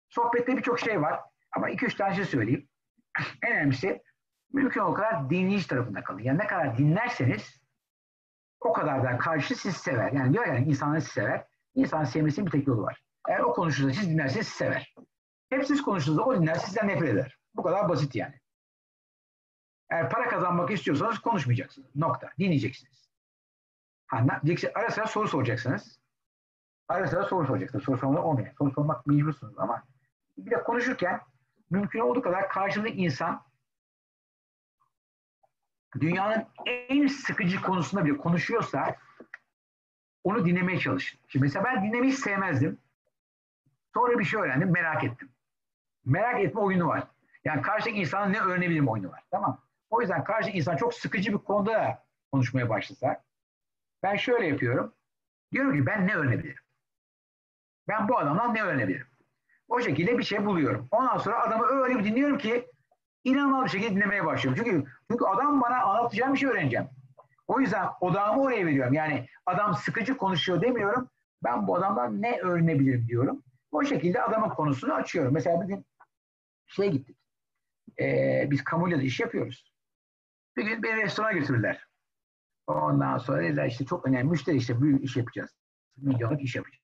Sohbette 0.09 0.57
birçok 0.57 0.79
şey 0.79 1.01
var 1.01 1.19
ama 1.55 1.69
iki 1.69 1.85
üç 1.85 1.95
tane 1.95 2.15
şey 2.15 2.25
söyleyeyim. 2.25 2.69
en 3.43 3.51
önemlisi 3.51 4.01
mümkün 4.53 4.81
o 4.81 4.93
kadar 4.93 5.29
dinleyici 5.29 5.67
tarafında 5.67 6.03
kalın. 6.03 6.19
Yani 6.19 6.37
ne 6.37 6.47
kadar 6.47 6.77
dinlerseniz 6.77 7.61
o 8.59 8.73
kadar 8.73 9.03
da 9.03 9.17
karşı 9.17 9.55
sizi 9.55 9.79
sever. 9.79 10.11
Yani 10.11 10.33
diyor 10.33 10.45
yani 10.45 10.65
insanları 10.65 11.01
sizi 11.01 11.13
sever. 11.13 11.45
İnsan 11.75 12.03
sevmesinin 12.03 12.45
bir 12.45 12.51
tek 12.51 12.67
yolu 12.67 12.81
var. 12.81 13.01
Eğer 13.29 13.39
o 13.39 13.53
konuşursa 13.53 13.93
siz 13.99 14.09
dinlerseniz 14.09 14.47
sizi 14.47 14.57
sever. 14.57 14.95
Hep 15.49 15.65
siz 15.65 15.81
konuştuğunuzda 15.81 16.25
o 16.25 16.41
dinler 16.41 16.55
sizden 16.55 16.87
nefret 16.87 17.09
eder. 17.09 17.37
Bu 17.55 17.63
kadar 17.63 17.89
basit 17.89 18.15
yani. 18.15 18.40
Eğer 19.91 20.09
para 20.09 20.29
kazanmak 20.29 20.71
istiyorsanız 20.71 21.19
konuşmayacaksınız. 21.19 21.95
Nokta. 21.95 22.29
Dinleyeceksiniz. 22.39 23.09
Ha, 24.07 24.25
ara 24.75 24.91
sıra 24.91 25.07
soru 25.07 25.27
soracaksınız. 25.27 25.99
Ara 26.87 27.07
sıra 27.07 27.23
soru 27.23 27.47
soracaksınız. 27.47 27.85
Soru 27.85 27.97
sormadan 27.97 28.23
olmuyor. 28.23 28.53
Soru 28.57 28.71
sormak 28.71 29.07
mecbursunuz 29.07 29.59
ama 29.59 29.83
bir 30.37 30.51
de 30.51 30.63
konuşurken 30.63 31.21
mümkün 31.69 31.99
olduğu 31.99 32.21
kadar 32.21 32.49
karşındaki 32.49 32.97
insan 32.97 33.43
dünyanın 35.99 36.45
en 36.65 37.07
sıkıcı 37.07 37.61
konusunda 37.61 38.05
bile 38.05 38.17
konuşuyorsa 38.17 38.95
onu 40.23 40.45
dinlemeye 40.45 40.79
çalışın. 40.79 41.19
Şimdi 41.27 41.43
mesela 41.43 41.65
ben 41.65 41.83
dinlemeyi 41.83 42.13
sevmezdim. 42.13 42.77
Sonra 43.93 44.19
bir 44.19 44.23
şey 44.23 44.39
öğrendim, 44.39 44.71
merak 44.71 45.03
ettim. 45.03 45.29
Merak 46.05 46.39
etme 46.39 46.61
oyunu 46.61 46.87
var. 46.87 47.07
Yani 47.45 47.61
karşıdaki 47.61 47.97
insanın 47.97 48.33
ne 48.33 48.39
öğrenebilirim 48.39 48.87
oyunu 48.87 49.11
var. 49.11 49.23
Tamam 49.31 49.61
O 49.91 50.01
yüzden 50.01 50.23
karşıdaki 50.23 50.57
insan 50.57 50.77
çok 50.77 50.93
sıkıcı 50.93 51.33
bir 51.33 51.37
konuda 51.37 52.03
konuşmaya 52.31 52.69
başlasa 52.69 53.23
ben 54.03 54.15
şöyle 54.15 54.47
yapıyorum. 54.47 54.93
Diyorum 55.51 55.75
ki 55.75 55.85
ben 55.85 56.07
ne 56.07 56.15
öğrenebilirim? 56.15 56.63
Ben 57.87 58.07
bu 58.07 58.17
adamdan 58.17 58.53
ne 58.55 58.63
öğrenebilirim? 58.63 59.07
O 59.67 59.81
şekilde 59.81 60.17
bir 60.17 60.23
şey 60.23 60.45
buluyorum. 60.45 60.87
Ondan 60.91 61.17
sonra 61.17 61.41
adamı 61.41 61.65
öyle 61.65 61.99
bir 61.99 62.03
dinliyorum 62.03 62.37
ki 62.37 62.67
inanılmaz 63.23 63.65
bir 63.65 63.69
şekilde 63.69 63.95
dinlemeye 63.95 64.25
başlıyorum. 64.25 64.63
Çünkü 64.63 64.85
çünkü 65.11 65.25
adam 65.25 65.61
bana 65.61 65.81
anlatacağım 65.83 66.33
bir 66.33 66.39
şey 66.39 66.49
öğreneceğim. 66.49 66.87
O 67.47 67.59
yüzden 67.59 67.87
odağımı 68.01 68.41
oraya 68.41 68.65
veriyorum. 68.65 68.93
Yani 68.93 69.27
adam 69.45 69.73
sıkıcı 69.75 70.17
konuşuyor 70.17 70.61
demiyorum. 70.61 71.09
Ben 71.43 71.67
bu 71.67 71.75
adamdan 71.75 72.21
ne 72.21 72.39
öğrenebilirim 72.39 73.07
diyorum. 73.07 73.43
O 73.71 73.83
şekilde 73.83 74.21
adamın 74.23 74.49
konusunu 74.49 74.93
açıyorum. 74.93 75.33
Mesela 75.33 75.61
bir 75.61 75.67
gün 75.67 75.85
şey 76.67 76.91
gittik. 76.91 77.17
Ee, 77.99 78.47
biz 78.51 78.63
kamuyla 78.63 78.97
da 78.97 79.01
iş 79.01 79.19
yapıyoruz. 79.19 79.70
Bir 80.57 80.65
gün 80.65 80.83
bir 80.83 80.95
restorana 80.95 81.31
götürdüler. 81.31 81.87
Ondan 82.67 83.17
sonra 83.17 83.41
dediler 83.41 83.65
işte 83.65 83.85
çok 83.85 84.05
önemli 84.05 84.29
müşteri 84.29 84.57
işte 84.57 84.81
büyük 84.81 85.03
iş 85.03 85.17
yapacağız. 85.17 85.51
Milyonluk 85.97 86.41
iş 86.41 86.55
yapacağız. 86.55 86.81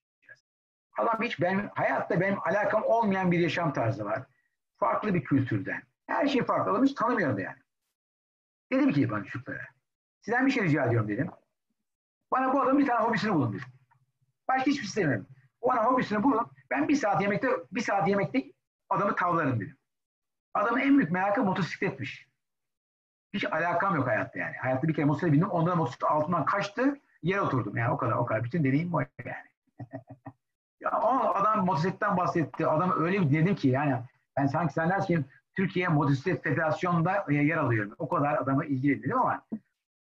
Adam 0.98 1.22
hiç 1.22 1.40
benim 1.40 1.68
hayatta 1.74 2.20
benim 2.20 2.38
alakam 2.40 2.82
olmayan 2.84 3.32
bir 3.32 3.38
yaşam 3.38 3.72
tarzı 3.72 4.04
var. 4.04 4.26
Farklı 4.76 5.14
bir 5.14 5.24
kültürden. 5.24 5.82
Her 6.06 6.26
şey 6.26 6.44
farklı. 6.44 6.72
Adam 6.72 6.84
hiç 6.84 6.94
tanımıyorum 6.94 7.38
yani. 7.38 7.58
Dedim 8.72 8.92
ki 8.92 9.10
bana 9.10 9.24
çocuklara. 9.24 9.62
Sizden 10.20 10.46
bir 10.46 10.50
şey 10.50 10.64
rica 10.64 10.84
ediyorum 10.84 11.08
dedim. 11.08 11.30
Bana 12.30 12.52
bu 12.52 12.62
adamın 12.62 12.78
bir 12.78 12.86
tane 12.86 13.08
hobisini 13.08 13.34
bulun 13.34 13.52
dedim. 13.52 13.66
Başka 14.48 14.66
hiçbir 14.66 14.82
şey 14.82 14.88
istemiyorum. 14.88 15.26
Bana 15.62 15.84
hobisini 15.84 16.22
bulun. 16.22 16.50
Ben 16.70 16.88
bir 16.88 16.96
saat 16.96 17.22
yemekte 17.22 17.48
bir 17.72 17.80
saat 17.80 18.08
yemekte 18.08 18.44
adamı 18.88 19.14
tavlarım 19.14 19.60
dedim. 19.60 19.78
Adamın 20.54 20.80
en 20.80 20.98
büyük 20.98 21.10
merakı 21.10 21.42
motosikletmiş. 21.42 22.27
Hiç 23.34 23.44
alakam 23.44 23.96
yok 23.96 24.06
hayatta 24.06 24.38
yani. 24.38 24.56
Hayatta 24.56 24.88
bir 24.88 24.94
kere 24.94 25.06
motosiklet 25.06 25.32
bindim. 25.32 25.50
Ondan 25.50 25.78
motosiklet 25.78 26.10
altından 26.10 26.44
kaçtı. 26.44 27.00
Yere 27.22 27.40
oturdum 27.40 27.76
yani 27.76 27.90
o 27.90 27.96
kadar 27.96 28.12
o 28.12 28.26
kadar. 28.26 28.44
Bütün 28.44 28.64
deneyim 28.64 28.94
o 28.94 29.00
yani. 29.00 29.48
Ya 30.80 30.90
adam 31.34 31.64
motosikletten 31.66 32.16
bahsetti. 32.16 32.66
Adam 32.66 32.94
öyle 32.98 33.20
bir 33.20 33.30
dedim 33.30 33.54
ki 33.54 33.68
yani 33.68 33.96
ben 34.36 34.46
sanki 34.46 34.72
sen 34.72 34.90
dersin 34.90 35.26
Türkiye 35.58 35.88
Motosiklet 35.88 36.42
Federasyonu'nda 36.42 37.26
yer 37.30 37.56
alıyorum. 37.56 37.94
O 37.98 38.08
kadar 38.08 38.34
adamı 38.34 38.64
ilgili 38.64 39.02
dedim 39.02 39.18
ama 39.18 39.42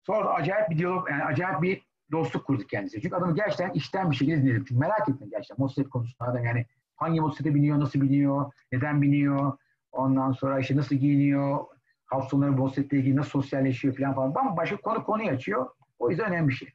sonra 0.04 0.30
acayip 0.30 0.70
bir 0.70 0.78
diyalog, 0.78 1.12
yani 1.12 1.24
acayip 1.24 1.62
bir 1.62 1.82
dostluk 2.12 2.46
kurduk 2.46 2.70
kendisi. 2.70 3.02
Çünkü 3.02 3.16
adamı 3.16 3.36
gerçekten 3.36 3.70
işten 3.70 4.12
bir 4.12 4.16
şekilde 4.16 4.42
dinledim. 4.42 4.66
Çünkü 4.68 4.80
merak 4.80 5.10
ettim 5.10 5.30
gerçekten 5.32 5.56
motosiklet 5.60 5.90
konusunda 5.90 6.32
adam 6.32 6.44
yani 6.44 6.66
hangi 6.96 7.22
motosiklete 7.22 7.56
biniyor, 7.56 7.80
nasıl 7.80 8.02
biniyor, 8.02 8.52
neden 8.72 9.02
biniyor, 9.02 9.58
ondan 9.92 10.32
sonra 10.32 10.60
işte 10.60 10.76
nasıl 10.76 10.96
giyiniyor, 10.96 11.66
hafta 12.08 12.30
sonları 12.30 12.82
ilgili 12.92 13.16
nasıl 13.16 13.30
sosyalleşiyor 13.30 13.98
falan 13.98 14.16
falan. 14.16 14.36
Bambaşka 14.36 14.78
konu 14.78 15.04
konuyu 15.04 15.30
açıyor. 15.30 15.70
O 16.00 16.10
yüzden 16.10 16.30
önemli 16.30 16.48
bir 16.50 16.54
şey. 16.54 16.70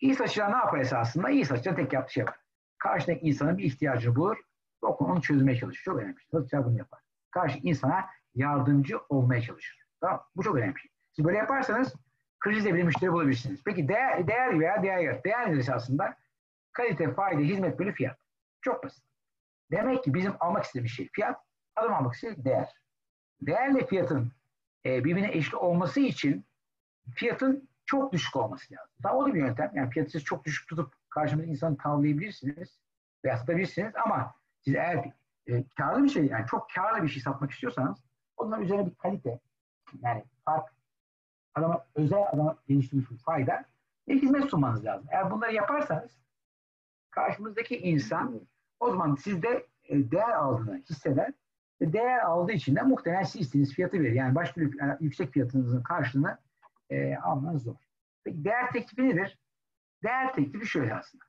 İyi 0.00 0.14
saçlar 0.14 0.52
ne 0.52 0.56
yapar 0.56 0.78
esasında? 0.78 1.30
İyi 1.30 1.44
saçlar 1.44 1.76
tek 1.76 1.92
yaptığı 1.92 2.12
şey 2.12 2.24
var 2.24 2.42
karşıdaki 2.82 3.26
insanın 3.26 3.58
bir 3.58 3.64
ihtiyacını 3.64 4.16
bulur 4.16 4.36
ve 4.84 4.86
onu 4.86 5.22
çözmeye 5.22 5.58
çalışır. 5.58 5.82
Çok 5.84 5.98
önemli. 5.98 6.16
Hızlıca 6.30 6.64
bunu 6.64 6.78
yapar. 6.78 7.00
Karşı 7.30 7.58
insana 7.62 8.06
yardımcı 8.34 8.98
olmaya 9.08 9.42
çalışır. 9.42 9.86
Tamam 10.00 10.24
Bu 10.36 10.42
çok 10.42 10.56
önemli. 10.56 10.74
Siz 11.12 11.24
böyle 11.24 11.38
yaparsanız 11.38 11.94
krizde 12.40 12.74
bir 12.74 12.82
müşteri 12.82 13.12
bulabilirsiniz. 13.12 13.62
Peki 13.64 13.88
değer, 13.88 14.28
değer 14.28 14.60
veya 14.60 14.82
değer 14.82 14.98
yarat. 14.98 15.24
Değer 15.24 15.50
nedir 15.50 15.58
esasında? 15.58 16.16
Kalite, 16.72 17.14
fayda, 17.14 17.40
hizmet 17.40 17.78
bölü 17.78 17.92
fiyat. 17.92 18.18
Çok 18.60 18.84
basit. 18.84 19.04
Demek 19.70 20.04
ki 20.04 20.14
bizim 20.14 20.32
almak 20.40 20.64
istediğimiz 20.64 20.92
şey 20.92 21.08
fiyat, 21.12 21.40
adam 21.76 21.94
almak 21.94 22.14
istediği 22.14 22.44
değer. 22.44 22.68
Değerle 23.46 23.86
fiyatın 23.86 24.32
e, 24.86 25.04
birbirine 25.04 25.32
eşit 25.32 25.54
olması 25.54 26.00
için 26.00 26.44
fiyatın 27.14 27.68
çok 27.84 28.12
düşük 28.12 28.36
olması 28.36 28.74
lazım. 28.74 28.94
Daha 29.02 29.16
o 29.16 29.26
da 29.26 29.34
bir 29.34 29.40
yöntem. 29.40 29.72
Yani 29.74 29.90
fiyatı 29.90 30.10
siz 30.10 30.24
çok 30.24 30.44
düşük 30.44 30.68
tutup 30.68 30.94
karşımızdaki 31.10 31.50
insanı 31.50 31.76
tavlayabilirsiniz 31.76 32.78
veya 33.24 33.38
satabilirsiniz 33.38 33.92
ama 34.04 34.34
siz 34.60 34.74
eğer 34.74 35.12
e, 35.46 35.64
karlı 35.76 36.04
bir 36.04 36.08
şey 36.08 36.26
yani 36.26 36.46
çok 36.46 36.70
karlı 36.74 37.02
bir 37.02 37.08
şey 37.08 37.22
satmak 37.22 37.50
istiyorsanız 37.50 38.04
Onların 38.42 38.64
üzerine 38.64 38.86
bir 38.86 38.94
kalite, 38.94 39.40
yani 40.02 40.24
fark, 40.44 40.72
adama, 41.54 41.86
özel 41.94 42.22
adama 42.32 42.56
geliştirmiş 42.68 43.10
bir 43.10 43.16
fayda 43.16 43.64
ve 44.08 44.14
hizmet 44.14 44.50
sunmanız 44.50 44.84
lazım. 44.84 45.06
Eğer 45.10 45.30
bunları 45.30 45.54
yaparsanız 45.54 46.18
karşımızdaki 47.10 47.76
insan 47.76 48.40
o 48.80 48.90
zaman 48.90 49.14
sizde 49.14 49.66
e, 49.84 50.10
değer 50.10 50.30
aldığını 50.30 50.82
hisseder 50.90 51.32
değer 51.92 52.18
aldığı 52.18 52.52
için 52.52 52.76
de 52.76 52.82
muhtemelen 52.82 53.22
siz 53.22 53.40
istediğiniz 53.40 53.74
fiyatı 53.74 54.00
verir. 54.00 54.12
Yani 54.12 54.34
başka 54.34 54.60
bir 54.60 54.78
yani 54.78 54.96
yüksek 55.00 55.32
fiyatınızın 55.32 55.82
karşılığını 55.82 56.38
e, 56.90 57.16
almanız 57.16 57.62
zor. 57.62 57.74
Peki 58.24 58.44
değer 58.44 58.72
teklifi 58.72 59.08
nedir? 59.08 59.38
Değer 60.02 60.32
teklifi 60.32 60.66
şöyle 60.66 60.94
aslında. 60.94 61.24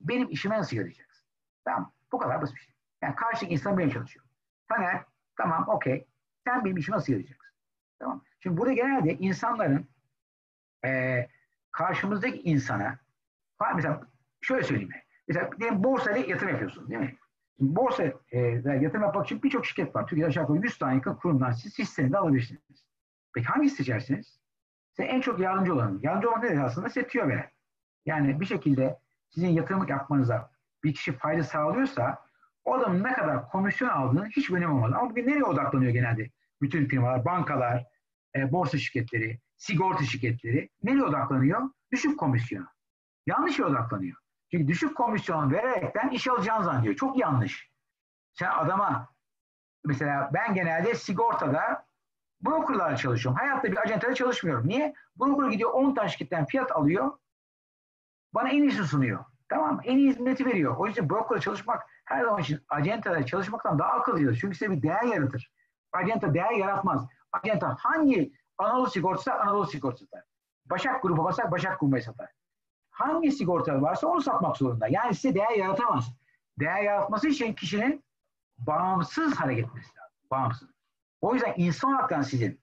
Benim 0.00 0.28
işime 0.30 0.58
nasıl 0.58 0.76
yarayacaksın? 0.76 1.26
Tamam. 1.64 1.92
Bu 2.12 2.18
kadar 2.18 2.42
basit 2.42 2.56
bir 2.56 2.60
şey. 2.60 2.74
Yani 3.02 3.14
karşıdaki 3.14 3.52
insan 3.52 3.78
benim 3.78 3.90
çalışıyor. 3.90 4.26
Taner, 4.68 5.04
tamam 5.36 5.68
okey. 5.68 6.06
Sen 6.44 6.64
benim 6.64 6.76
işime 6.76 6.96
nasıl 6.96 7.12
yarayacaksın? 7.12 7.54
Tamam. 7.98 8.24
Şimdi 8.40 8.56
burada 8.56 8.72
genelde 8.72 9.14
insanların 9.14 9.88
e, 10.84 11.26
karşımızdaki 11.72 12.42
insana 12.42 12.98
mesela 13.74 14.00
şöyle 14.40 14.64
söyleyeyim. 14.64 14.90
Mesela 15.28 15.50
diyelim 15.58 15.84
borsayla 15.84 16.20
yatırım 16.20 16.48
yapıyorsunuz 16.48 16.90
değil 16.90 17.00
mi? 17.00 17.16
Şimdi 17.58 17.76
borsa 17.76 18.02
e, 18.32 18.38
yatırım 18.64 19.02
yapmak 19.02 19.26
için 19.26 19.42
birçok 19.42 19.66
şirket 19.66 19.96
var. 19.96 20.06
Türkiye'de 20.06 20.28
aşağı 20.28 20.42
yukarı 20.42 20.58
100 20.58 20.78
tane 20.78 20.94
yakın 20.94 21.14
kurumdan 21.14 21.52
siz 21.52 21.78
hisseni 21.78 22.12
de 22.12 22.18
alabilirsiniz. 22.18 22.86
Peki 23.34 23.46
hangisi 23.46 23.76
seçersiniz? 23.76 24.40
Size 24.90 25.08
en 25.08 25.20
çok 25.20 25.40
yardımcı 25.40 25.74
olanı. 25.74 25.98
Yardımcı 26.02 26.30
olan 26.30 26.42
nedir 26.42 26.58
aslında? 26.58 26.88
Size 26.88 27.08
tüyo 27.08 27.28
veren. 27.28 27.50
Yani 28.06 28.40
bir 28.40 28.46
şekilde 28.46 28.98
sizin 29.28 29.48
yatırım 29.48 29.88
yapmanıza 29.88 30.50
bir 30.84 30.94
kişi 30.94 31.12
fayda 31.12 31.42
sağlıyorsa 31.42 32.18
o 32.64 32.74
adamın 32.74 33.04
ne 33.04 33.12
kadar 33.12 33.48
komisyon 33.48 33.88
aldığını 33.88 34.26
hiç 34.26 34.50
önemi 34.50 34.72
olmaz. 34.72 34.92
Ama 34.92 35.10
bugün 35.10 35.26
nereye 35.26 35.44
odaklanıyor 35.44 35.92
genelde? 35.92 36.30
Bütün 36.62 36.86
firmalar, 36.88 37.24
bankalar, 37.24 37.86
e, 38.36 38.52
borsa 38.52 38.78
şirketleri, 38.78 39.40
sigorta 39.56 40.04
şirketleri 40.04 40.68
nereye 40.82 41.02
odaklanıyor? 41.02 41.70
Düşük 41.92 42.18
komisyona. 42.18 42.68
Yanlış 43.26 43.60
odaklanıyor. 43.60 44.16
Çünkü 44.50 44.68
düşük 44.68 44.96
komisyon 44.96 45.50
vererekten 45.50 46.08
iş 46.08 46.28
alacağını 46.28 46.64
zannediyor. 46.64 46.94
Çok 46.94 47.18
yanlış. 47.18 47.70
Sen 48.32 48.50
adama 48.50 49.08
mesela 49.84 50.30
ben 50.34 50.54
genelde 50.54 50.94
sigortada 50.94 51.86
brokerlarla 52.40 52.96
çalışıyorum. 52.96 53.40
Hayatta 53.40 53.72
bir 53.72 53.76
acentada 53.76 54.14
çalışmıyorum. 54.14 54.68
Niye? 54.68 54.94
Broker 55.16 55.48
gidiyor 55.50 55.70
10 55.70 55.94
tane 55.94 56.08
şirketten 56.08 56.46
fiyat 56.46 56.72
alıyor. 56.72 57.18
Bana 58.34 58.48
en 58.48 58.62
iyisini 58.62 58.86
sunuyor. 58.86 59.24
Tamam 59.48 59.80
En 59.84 59.96
iyi 59.96 60.08
hizmeti 60.08 60.46
veriyor. 60.46 60.76
O 60.76 60.86
yüzden 60.86 61.10
brokerla 61.10 61.40
çalışmak 61.40 61.86
her 62.04 62.24
zaman 62.24 62.40
için 62.42 62.60
acentada 62.68 63.26
çalışmaktan 63.26 63.78
daha 63.78 63.90
akıllıdır. 63.90 64.38
Çünkü 64.40 64.58
size 64.58 64.70
bir 64.70 64.82
değer 64.82 65.02
yaratır. 65.02 65.52
Acenta 65.92 66.34
değer 66.34 66.50
yaratmaz. 66.50 67.06
Acenta 67.32 67.76
hangi 67.78 68.32
Anadolu 68.58 68.90
sigortası 68.90 69.34
Anadolu 69.34 69.66
sigortası 69.66 70.04
satar. 70.04 70.24
Başak 70.66 71.02
grubu 71.02 71.24
basar 71.24 71.50
Başak 71.50 71.80
grubu 71.80 72.00
satar. 72.00 72.37
Hangi 72.98 73.32
sigorta 73.32 73.82
varsa 73.82 74.06
onu 74.06 74.20
satmak 74.22 74.56
zorunda. 74.56 74.88
Yani 74.88 75.14
size 75.14 75.34
değer 75.34 75.56
yaratamaz. 75.58 76.12
Değer 76.58 76.82
yaratması 76.82 77.28
için 77.28 77.52
kişinin 77.52 78.04
bağımsız 78.58 79.34
hareket 79.34 79.66
etmesi 79.66 79.88
lazım. 79.88 80.18
Bağımsız. 80.30 80.68
O 81.20 81.34
yüzden 81.34 81.54
insan 81.56 81.94
olarak 81.94 82.26
sizin 82.26 82.60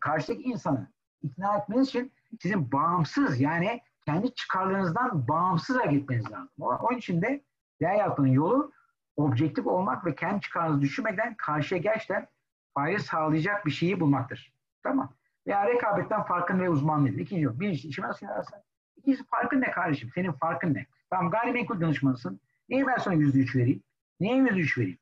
karşıdaki 0.00 0.42
insanı 0.42 0.88
ikna 1.22 1.56
etmeniz 1.56 1.88
için 1.88 2.12
sizin 2.40 2.72
bağımsız 2.72 3.40
yani 3.40 3.80
kendi 4.06 4.34
çıkarlarınızdan 4.34 5.28
bağımsız 5.28 5.76
hareket 5.76 6.02
etmeniz 6.02 6.30
lazım. 6.30 6.50
Onun 6.58 6.98
için 6.98 7.22
de 7.22 7.44
değer 7.80 7.94
yaratmanın 7.94 8.28
yolu 8.28 8.72
objektif 9.16 9.66
olmak 9.66 10.06
ve 10.06 10.14
kendi 10.14 10.40
çıkarınızı 10.40 10.80
düşünmeden 10.80 11.34
karşıya 11.34 11.80
gerçekten 11.80 12.28
fayda 12.74 12.98
sağlayacak 12.98 13.66
bir 13.66 13.70
şeyi 13.70 14.00
bulmaktır. 14.00 14.54
Tamam. 14.82 15.12
Veya 15.46 15.66
rekabetten 15.66 16.22
farkın 16.22 16.60
ve 16.60 16.70
uzmanlığı. 16.70 17.08
İkinci 17.08 17.42
yok. 17.42 17.60
Birinci 17.60 17.88
işime 17.88 18.08
nasıl 18.08 18.26
yararsan. 18.26 18.65
İkincisi 18.96 19.24
farkın 19.26 19.60
ne 19.60 19.70
kardeşim? 19.70 20.10
Senin 20.14 20.32
farkın 20.32 20.74
ne? 20.74 20.86
Tamam 21.10 21.30
gayrimenkul 21.30 21.80
danışmanısın. 21.80 22.40
Niye 22.68 22.86
ben 22.86 22.96
sana 22.96 23.14
yüzde 23.14 23.38
üç 23.38 23.56
vereyim? 23.56 23.82
Niye 24.20 24.36
yüzde 24.36 24.60
üç 24.60 24.78
vereyim? 24.78 24.98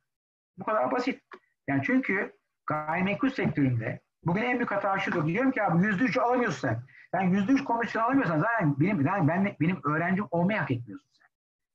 Bu 0.59 0.65
kadar 0.65 0.91
basit. 0.91 1.23
Yani 1.69 1.83
çünkü 1.87 2.33
gayrimenkul 2.67 3.31
sektöründe 3.31 4.01
bugün 4.25 4.43
en 4.43 4.59
büyük 4.59 4.71
hata 4.71 4.99
şudur. 4.99 5.27
Diyorum 5.27 5.51
ki 5.51 5.63
abi 5.63 5.87
yüzde 5.87 6.05
üç 6.05 6.19
alamıyorsun 6.19 6.69
sen. 6.69 6.83
Ben 7.13 7.23
yüzde 7.23 7.53
üç 7.53 7.65
komisyon 7.65 8.03
alamıyorsan 8.03 8.39
zaten 8.39 8.81
benim, 8.81 9.07
yani 9.07 9.29
ben, 9.29 9.57
benim 9.61 9.81
öğrencim 9.85 10.27
olmayı 10.31 10.59
hak 10.59 10.71
etmiyorsun 10.71 11.09
sen. 11.13 11.27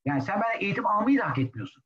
Yani 0.05 0.21
sen 0.21 0.41
bana 0.41 0.53
eğitim 0.53 0.85
almayı 0.85 1.19
da 1.19 1.29
hak 1.29 1.37
etmiyorsun. 1.37 1.83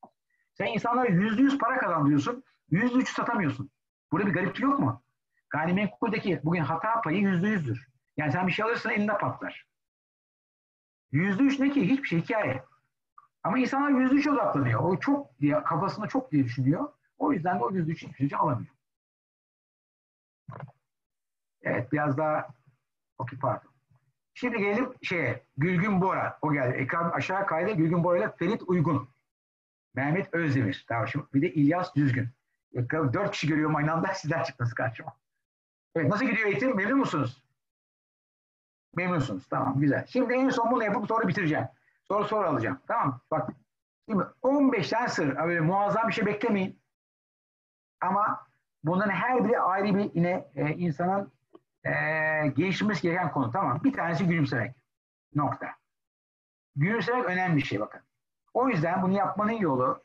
Sen 0.53 0.65
insanlara 0.65 1.07
yüzde 1.07 1.41
yüz 1.41 1.57
para 1.57 1.77
kazandırıyorsun. 1.77 2.43
Yüzde 2.69 2.97
üç 2.97 3.09
satamıyorsun. 3.09 3.69
Burada 4.11 4.27
bir 4.27 4.33
gariplik 4.33 4.63
yok 4.63 4.79
mu? 4.79 5.03
Gayrimenkuldeki 5.49 6.39
bugün 6.43 6.61
hata 6.61 7.01
payı 7.01 7.17
yüzde 7.17 7.47
yüzdür. 7.47 7.87
Yani 8.17 8.31
sen 8.31 8.47
bir 8.47 8.51
şey 8.51 8.65
alırsın 8.65 8.89
elinde 8.89 9.17
patlar. 9.17 9.65
Yüzde 11.13 11.43
üç 11.43 11.59
ne 11.59 11.69
ki? 11.69 11.89
Hiçbir 11.89 12.07
şey 12.07 12.21
hikaye. 12.21 12.63
Ama 13.43 13.59
insanlar 13.59 13.89
yüzde 13.89 14.15
üç 14.15 14.27
odaklanıyor. 14.27 14.79
O 14.83 14.99
çok 14.99 15.39
diye, 15.39 15.63
kafasında 15.63 16.07
çok 16.07 16.31
diye 16.31 16.43
düşünüyor. 16.43 16.89
O 17.17 17.33
yüzden 17.33 17.59
de 17.59 17.63
o 17.63 17.71
yüzde 17.71 17.91
üç 17.91 18.03
hiçbir 18.03 18.29
şey 18.29 18.39
alamıyor. 18.39 18.73
Evet 21.61 21.91
biraz 21.91 22.17
daha 22.17 22.47
okey 23.17 23.39
pardon. 23.39 23.71
Şimdi 24.33 24.57
gelelim 24.57 24.93
şeye 25.01 25.43
Gülgün 25.57 26.01
Bora. 26.01 26.37
O 26.41 26.53
geldi. 26.53 26.75
Ekran 26.77 27.09
aşağı 27.09 27.45
kaydı. 27.45 27.71
Gülgün 27.71 28.03
Bora 28.03 28.17
ile 28.17 28.31
Ferit 28.31 28.61
Uygun. 28.67 29.09
Mehmet 29.95 30.33
Özdemir. 30.33 30.85
Tamam 30.87 31.07
şimdi 31.07 31.25
bir 31.33 31.41
de 31.41 31.53
İlyas 31.53 31.95
Düzgün. 31.95 32.29
Dört 32.91 33.31
kişi 33.31 33.47
görüyorum 33.47 33.75
aynı 33.75 33.93
anda 33.93 34.07
sizler 34.13 34.43
çıktınız 34.43 34.73
karşıma. 34.73 35.13
Evet 35.95 36.09
nasıl 36.09 36.25
gidiyor 36.25 36.47
eğitim? 36.47 36.75
Memnun 36.75 36.99
musunuz? 36.99 37.42
Memnunsunuz. 38.95 39.47
Tamam 39.47 39.79
güzel. 39.79 40.05
Şimdi 40.07 40.33
en 40.33 40.49
son 40.49 40.71
bunu 40.71 40.83
yapıp 40.83 41.07
sonra 41.07 41.27
bitireceğim. 41.27 41.67
Sonra 42.07 42.23
soru 42.23 42.47
alacağım. 42.47 42.79
Tamam 42.87 43.21
Bak 43.31 43.49
şimdi 44.09 44.23
15 44.41 44.89
tane 44.89 45.07
sır. 45.07 45.37
Böyle 45.37 45.59
muazzam 45.59 46.07
bir 46.07 46.13
şey 46.13 46.25
beklemeyin. 46.25 46.79
Ama 48.01 48.47
bunların 48.83 49.11
her 49.11 49.45
biri 49.45 49.59
ayrı 49.59 49.95
bir 49.95 50.11
yine 50.13 50.51
e, 50.55 50.69
insanın 50.69 51.31
e, 51.83 51.91
geliştirmesi 52.47 53.01
gereken 53.01 53.31
konu. 53.31 53.51
Tamam 53.51 53.83
Bir 53.83 53.93
tanesi 53.93 54.27
gülümsemek. 54.27 54.75
Nokta. 55.35 55.67
Gülümsemek 56.75 57.25
önemli 57.25 57.57
bir 57.57 57.65
şey 57.65 57.79
bakın. 57.79 58.01
O 58.53 58.69
yüzden 58.69 59.01
bunu 59.01 59.13
yapmanın 59.13 59.51
yolu 59.51 60.03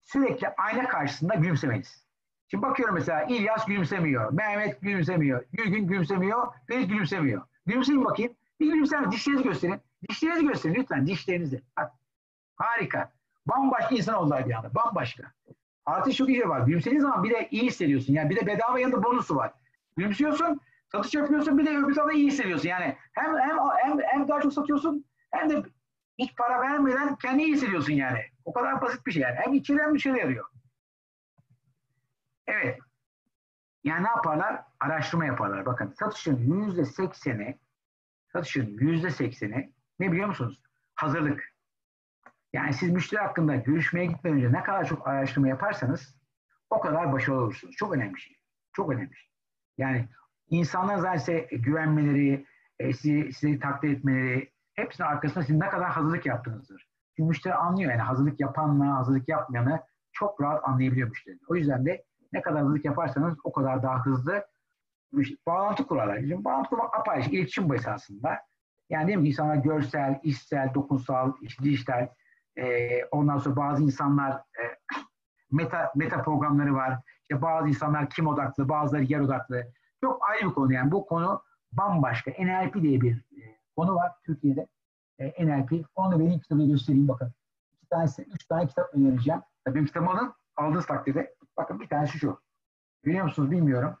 sürekli 0.00 0.48
ayna 0.48 0.88
karşısında 0.88 1.34
gülümsemeniz. 1.34 2.06
Şimdi 2.48 2.62
bakıyorum 2.62 2.94
mesela 2.94 3.22
İlyas 3.22 3.66
gülümsemiyor, 3.66 4.32
Mehmet 4.32 4.80
gülümsemiyor, 4.80 5.44
Gülgün 5.52 5.86
gülümsemiyor, 5.86 6.54
Ferit 6.66 6.88
gülümsemiyor. 6.88 7.42
Gülümseyin 7.66 8.04
bakayım. 8.04 8.32
Bir 8.60 8.72
gülümseyin, 8.72 9.10
dişlerinizi 9.10 9.44
gösterin. 9.44 9.80
Dişlerinizi 10.08 10.46
gösterin 10.46 10.74
lütfen, 10.74 11.06
dişlerinizi. 11.06 11.62
Bak. 11.76 11.92
Harika. 12.56 13.12
Bambaşka 13.46 13.94
insan 13.94 14.14
oldular 14.14 14.48
bir 14.48 14.54
anda, 14.54 14.74
bambaşka. 14.74 15.32
Artık 15.86 16.14
şu 16.14 16.28
bir 16.28 16.34
şey 16.34 16.48
var. 16.48 16.60
Gülümsediğin 16.60 17.00
zaman 17.00 17.24
bir 17.24 17.30
de 17.30 17.48
iyi 17.50 17.62
hissediyorsun. 17.62 18.14
Yani 18.14 18.30
bir 18.30 18.36
de 18.36 18.46
bedava 18.46 18.80
yanında 18.80 19.02
bonusu 19.02 19.36
var. 19.36 19.52
Gülümsüyorsun, 19.96 20.60
satış 20.92 21.14
yapıyorsun, 21.14 21.58
bir 21.58 21.66
de 21.66 21.70
öbür 21.76 21.94
tarafta 21.94 22.12
iyi 22.12 22.26
hissediyorsun. 22.26 22.68
Yani 22.68 22.96
hem, 23.12 23.38
hem, 23.38 23.56
hem, 23.82 23.98
hem 24.02 24.28
daha 24.28 24.40
çok 24.40 24.52
satıyorsun, 24.52 25.04
hem 25.30 25.50
de 25.50 25.62
hiç 26.18 26.36
para 26.36 26.60
vermeden 26.60 27.16
kendi 27.16 27.42
iyi 27.42 27.52
hissediyorsun 27.52 27.92
yani. 27.92 28.20
O 28.44 28.52
kadar 28.52 28.80
basit 28.80 29.06
bir 29.06 29.12
şey 29.12 29.22
yani. 29.22 29.36
Hem 29.36 29.54
içeri 29.54 29.78
hem 29.78 29.94
dışarı 29.94 30.18
yarıyor. 30.18 30.44
Evet. 32.46 32.78
Yani 33.84 34.04
ne 34.04 34.08
yaparlar? 34.08 34.62
Araştırma 34.82 35.24
yaparlar. 35.24 35.66
Bakın 35.66 35.94
satışın 35.98 36.36
yüzde 36.36 36.84
sekseni 36.84 37.58
satışın 38.32 38.78
yüzde 38.80 39.10
sekseni 39.10 39.72
ne 40.00 40.12
biliyor 40.12 40.28
musunuz? 40.28 40.62
Hazırlık. 40.94 41.52
Yani 42.52 42.72
siz 42.72 42.90
müşteri 42.90 43.20
hakkında 43.20 43.56
görüşmeye 43.56 44.06
gitmeden 44.06 44.36
önce 44.36 44.52
ne 44.52 44.62
kadar 44.62 44.84
çok 44.84 45.08
araştırma 45.08 45.48
yaparsanız 45.48 46.16
o 46.70 46.80
kadar 46.80 47.12
başarılı 47.12 47.40
olursunuz. 47.40 47.76
Çok 47.76 47.94
önemli 47.94 48.14
bir 48.14 48.20
şey. 48.20 48.36
Çok 48.72 48.92
önemli 48.92 49.10
bir 49.10 49.16
şey. 49.16 49.30
Yani 49.78 50.08
insanlar 50.50 50.96
zaten 50.96 51.46
güvenmeleri, 51.50 52.46
e, 52.78 52.92
sizi, 52.92 53.32
sizi 53.32 53.58
takdir 53.58 53.90
etmeleri, 53.90 54.52
hepsinin 54.74 55.08
arkasında 55.08 55.44
sizin 55.44 55.60
ne 55.60 55.68
kadar 55.68 55.90
hazırlık 55.90 56.26
yaptığınızdır. 56.26 56.88
Çünkü 57.16 57.28
müşteri 57.28 57.54
anlıyor 57.54 57.90
yani 57.90 58.02
hazırlık 58.02 58.40
yapanla 58.40 58.96
hazırlık 58.96 59.28
yapmayanı 59.28 59.82
çok 60.12 60.40
rahat 60.40 60.68
anlayabiliyor 60.68 61.08
müşteri. 61.08 61.38
O 61.48 61.56
yüzden 61.56 61.86
de 61.86 62.04
ne 62.32 62.42
kadar 62.42 62.62
hızlı 62.62 62.80
yaparsanız 62.84 63.34
o 63.44 63.52
kadar 63.52 63.82
daha 63.82 64.04
hızlı 64.04 64.51
bağlantı 65.46 65.86
kurarlar. 65.86 66.18
Şimdi 66.18 66.44
bağlantı 66.44 66.68
kurmak 66.68 66.98
apayrı 66.98 67.30
iletişim 67.30 67.68
bu 67.68 67.74
esasında. 67.74 68.38
Yani 68.90 69.06
değil 69.06 69.18
mi? 69.18 69.28
İnsanlar 69.28 69.56
görsel, 69.56 70.20
işsel, 70.22 70.74
dokunsal, 70.74 71.32
dijital. 71.62 72.08
E, 72.56 73.04
ondan 73.04 73.38
sonra 73.38 73.56
bazı 73.56 73.82
insanlar 73.82 74.32
e, 74.32 74.62
meta, 75.50 75.92
meta 75.96 76.22
programları 76.22 76.74
var. 76.74 76.98
İşte 77.22 77.42
bazı 77.42 77.68
insanlar 77.68 78.10
kim 78.10 78.26
odaklı, 78.26 78.68
bazıları 78.68 79.02
yer 79.02 79.20
odaklı. 79.20 79.72
Çok 80.00 80.30
ayrı 80.30 80.48
bir 80.48 80.54
konu 80.54 80.72
yani. 80.72 80.90
Bu 80.92 81.06
konu 81.06 81.42
bambaşka. 81.72 82.30
NLP 82.30 82.74
diye 82.74 83.00
bir 83.00 83.16
e, 83.16 83.58
konu 83.76 83.94
var 83.94 84.12
Türkiye'de. 84.26 84.66
E, 85.18 85.46
NLP. 85.46 85.86
Onu 85.94 86.20
benim 86.20 86.40
kitabı 86.40 86.66
göstereyim 86.66 87.08
bakın. 87.08 87.32
İki 87.72 87.88
tane, 87.88 88.08
üç 88.34 88.46
tane 88.46 88.66
kitap 88.66 88.94
önereceğim. 88.94 89.40
Benim 89.66 89.86
kitabımı 89.86 90.10
alın, 90.10 90.32
aldığınız 90.56 90.86
takdirde 90.86 91.34
Bakın 91.56 91.80
bir 91.80 91.88
tanesi 91.88 92.18
şu. 92.18 92.40
Biliyor 93.04 93.24
musunuz 93.24 93.50
bilmiyorum. 93.50 93.96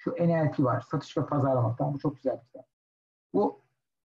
Şu 0.00 0.10
NLP 0.10 0.60
var. 0.60 0.80
Satış 0.80 1.16
ve 1.16 1.26
pazarlama. 1.26 1.76
Tamam, 1.76 1.94
bu 1.94 1.98
çok 1.98 2.16
güzel 2.16 2.40
bir 2.40 2.46
kitap. 2.46 2.66
Bu 3.34 3.60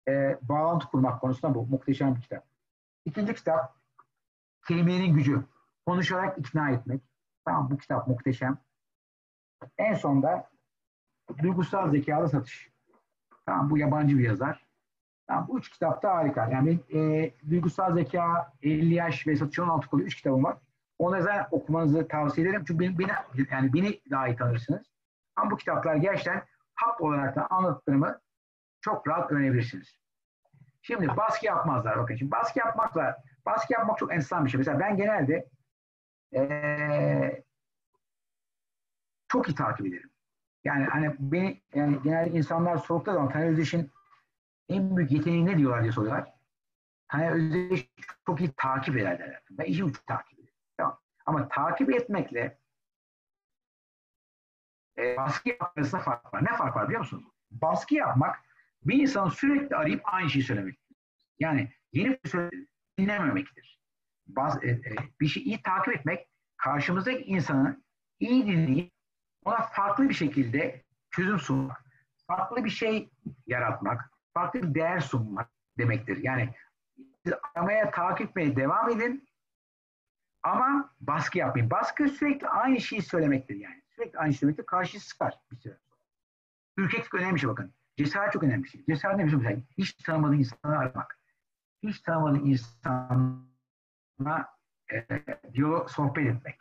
e, 0.09 0.39
bağlantı 0.43 0.87
kurmak 0.87 1.21
konusunda 1.21 1.55
bu 1.55 1.67
muhteşem 1.67 2.15
bir 2.15 2.21
kitap. 2.21 2.45
İkinci 3.05 3.35
kitap 3.35 3.77
kelimenin 4.69 5.15
gücü. 5.15 5.45
Konuşarak 5.87 6.39
ikna 6.39 6.71
etmek. 6.71 7.03
Tamam 7.45 7.71
bu 7.71 7.79
kitap 7.79 8.09
muhteşem. 8.09 8.59
En 9.79 9.95
sonda 9.95 10.51
duygusal 11.43 11.91
zekalı 11.91 12.29
satış. 12.29 12.71
Tamam 13.47 13.71
bu 13.71 13.79
yabancı 13.79 14.19
bir 14.19 14.25
yazar. 14.25 14.67
Tamam, 15.27 15.49
bu 15.49 15.59
üç 15.59 15.71
kitap 15.71 16.03
da 16.03 16.15
harika. 16.15 16.51
Yani 16.51 16.81
e, 16.95 17.31
duygusal 17.51 17.95
zeka, 17.95 18.53
50 18.63 18.95
yaş 18.95 19.27
ve 19.27 19.37
satış 19.37 19.59
16 19.59 19.89
kolu 19.89 20.03
üç 20.03 20.15
kitabım 20.15 20.45
var. 20.45 20.57
Onu 20.99 21.23
zaten 21.23 21.47
okumanızı 21.51 22.09
tavsiye 22.09 22.47
ederim. 22.47 22.65
Çünkü 22.67 22.81
beni, 22.81 22.99
beni, 22.99 23.11
yani 23.51 23.73
beni 23.73 24.01
daha 24.11 24.29
iyi 24.29 24.37
tanırsınız. 24.37 24.94
Ama 25.37 25.51
bu 25.51 25.57
kitaplar 25.57 25.95
gerçekten 25.97 26.43
hap 26.75 27.01
olarak 27.01 27.37
da 27.37 27.47
anlattığımı 27.47 28.21
çok 28.81 29.09
rahat 29.09 29.33
öğrenebilirsiniz. 29.33 29.99
Şimdi 30.83 31.17
baskı 31.17 31.47
yapmazlar. 31.47 31.99
Bakın 31.99 32.17
şimdi 32.17 32.31
baskı 32.31 32.59
yapmakla 32.59 33.17
baskı 33.47 33.73
yapmak 33.73 33.99
çok 33.99 34.13
enteresan 34.13 34.45
bir 34.45 34.51
şey. 34.51 34.59
Mesela 34.59 34.81
ben 34.81 34.97
genelde 34.97 35.49
ee, 36.35 37.45
çok 39.29 39.49
iyi 39.49 39.55
takip 39.55 39.87
ederim. 39.87 40.11
Yani 40.65 40.85
hani 40.85 41.15
beni 41.19 41.63
yani 41.75 42.03
genelde 42.03 42.31
insanlar 42.31 42.77
sordukları 42.77 43.17
zaman 43.17 43.33
Taner 43.33 43.47
Özdeş'in 43.47 43.91
en 44.69 44.97
büyük 44.97 45.13
yeteneği 45.13 45.47
ne 45.47 45.59
diyorlar 45.59 45.83
diye 45.83 45.93
soruyorlar. 45.93 46.33
Taner 47.09 47.33
Özdeş 47.33 47.91
çok 48.27 48.41
iyi 48.41 48.53
takip 48.57 48.97
eder 48.97 49.19
derler. 49.19 49.43
Ben 49.51 49.65
işi 49.65 49.85
uç 49.85 49.97
takip 50.07 50.39
ederim. 50.39 50.55
Tamam. 50.77 51.01
Ama 51.27 51.49
takip 51.49 51.91
etmekle 51.95 52.59
e, 54.99 55.17
baskı 55.17 55.49
yapmasında 55.49 56.01
fark 56.01 56.35
var. 56.35 56.45
Ne 56.45 56.57
fark 56.57 56.77
var 56.77 56.87
biliyor 56.87 57.01
musunuz? 57.01 57.25
Baskı 57.51 57.95
yapmak 57.95 58.37
bir 58.85 59.03
insanın 59.03 59.29
sürekli 59.29 59.77
arayıp 59.77 60.01
aynı 60.05 60.31
şeyi 60.31 60.43
söylemek. 60.43 60.79
Yani 61.39 61.73
yeni 61.93 62.19
bir 62.25 62.31
söz 62.31 62.51
dinlememektir. 62.99 63.81
Baz, 64.27 64.65
e, 64.65 64.69
e, 64.69 64.95
bir 65.21 65.27
şeyi 65.27 65.45
iyi 65.45 65.63
takip 65.63 65.97
etmek 65.97 66.29
karşımızdaki 66.57 67.25
insanı 67.25 67.83
iyi 68.21 68.47
dinleyip 68.47 68.93
ona 69.45 69.63
farklı 69.63 70.09
bir 70.09 70.15
şekilde 70.15 70.85
çözüm 71.11 71.39
sunmak, 71.39 71.85
farklı 72.27 72.65
bir 72.65 72.71
şey 72.71 73.11
yaratmak, 73.47 74.11
farklı 74.35 74.63
bir 74.63 74.75
değer 74.75 75.01
sunmak 75.01 75.51
demektir. 75.79 76.17
Yani 76.17 76.55
siz 77.25 77.35
aramaya, 77.55 77.91
takip 77.91 78.29
etmeye 78.29 78.57
devam 78.57 78.91
edin 78.91 79.29
ama 80.43 80.95
baskı 81.01 81.39
yapmayın. 81.39 81.71
Baskı 81.71 82.09
sürekli 82.09 82.49
aynı 82.49 82.81
şeyi 82.81 83.03
söylemektir 83.03 83.57
yani. 83.57 83.84
Sürekli 83.97 84.19
aynı 84.19 84.33
söylemektir. 84.33 84.67
Karşı 84.67 85.01
sıkar 85.01 85.35
bir 85.53 85.57
süre 85.57 85.77
sonra. 85.89 85.99
Ürkeklik 86.77 87.15
önemli 87.15 87.35
bir 87.35 87.41
şey 87.41 87.51
bakın. 87.51 87.75
Cesaret 87.97 88.33
çok 88.33 88.43
önemli 88.43 88.65
bir 88.65 88.69
şey. 88.69 88.85
Cesaret 88.89 89.17
ne 89.17 89.31
şey? 89.31 89.63
Hiç 89.79 89.93
tanımadığın 89.95 90.39
insanı 90.39 90.79
aramak. 90.79 91.19
Hiç 91.83 92.01
tanımadığın 92.01 92.45
insana 92.45 93.47
e, 94.93 95.07
diyalog, 95.53 95.91
sohbet 95.91 96.27
etmek. 96.27 96.61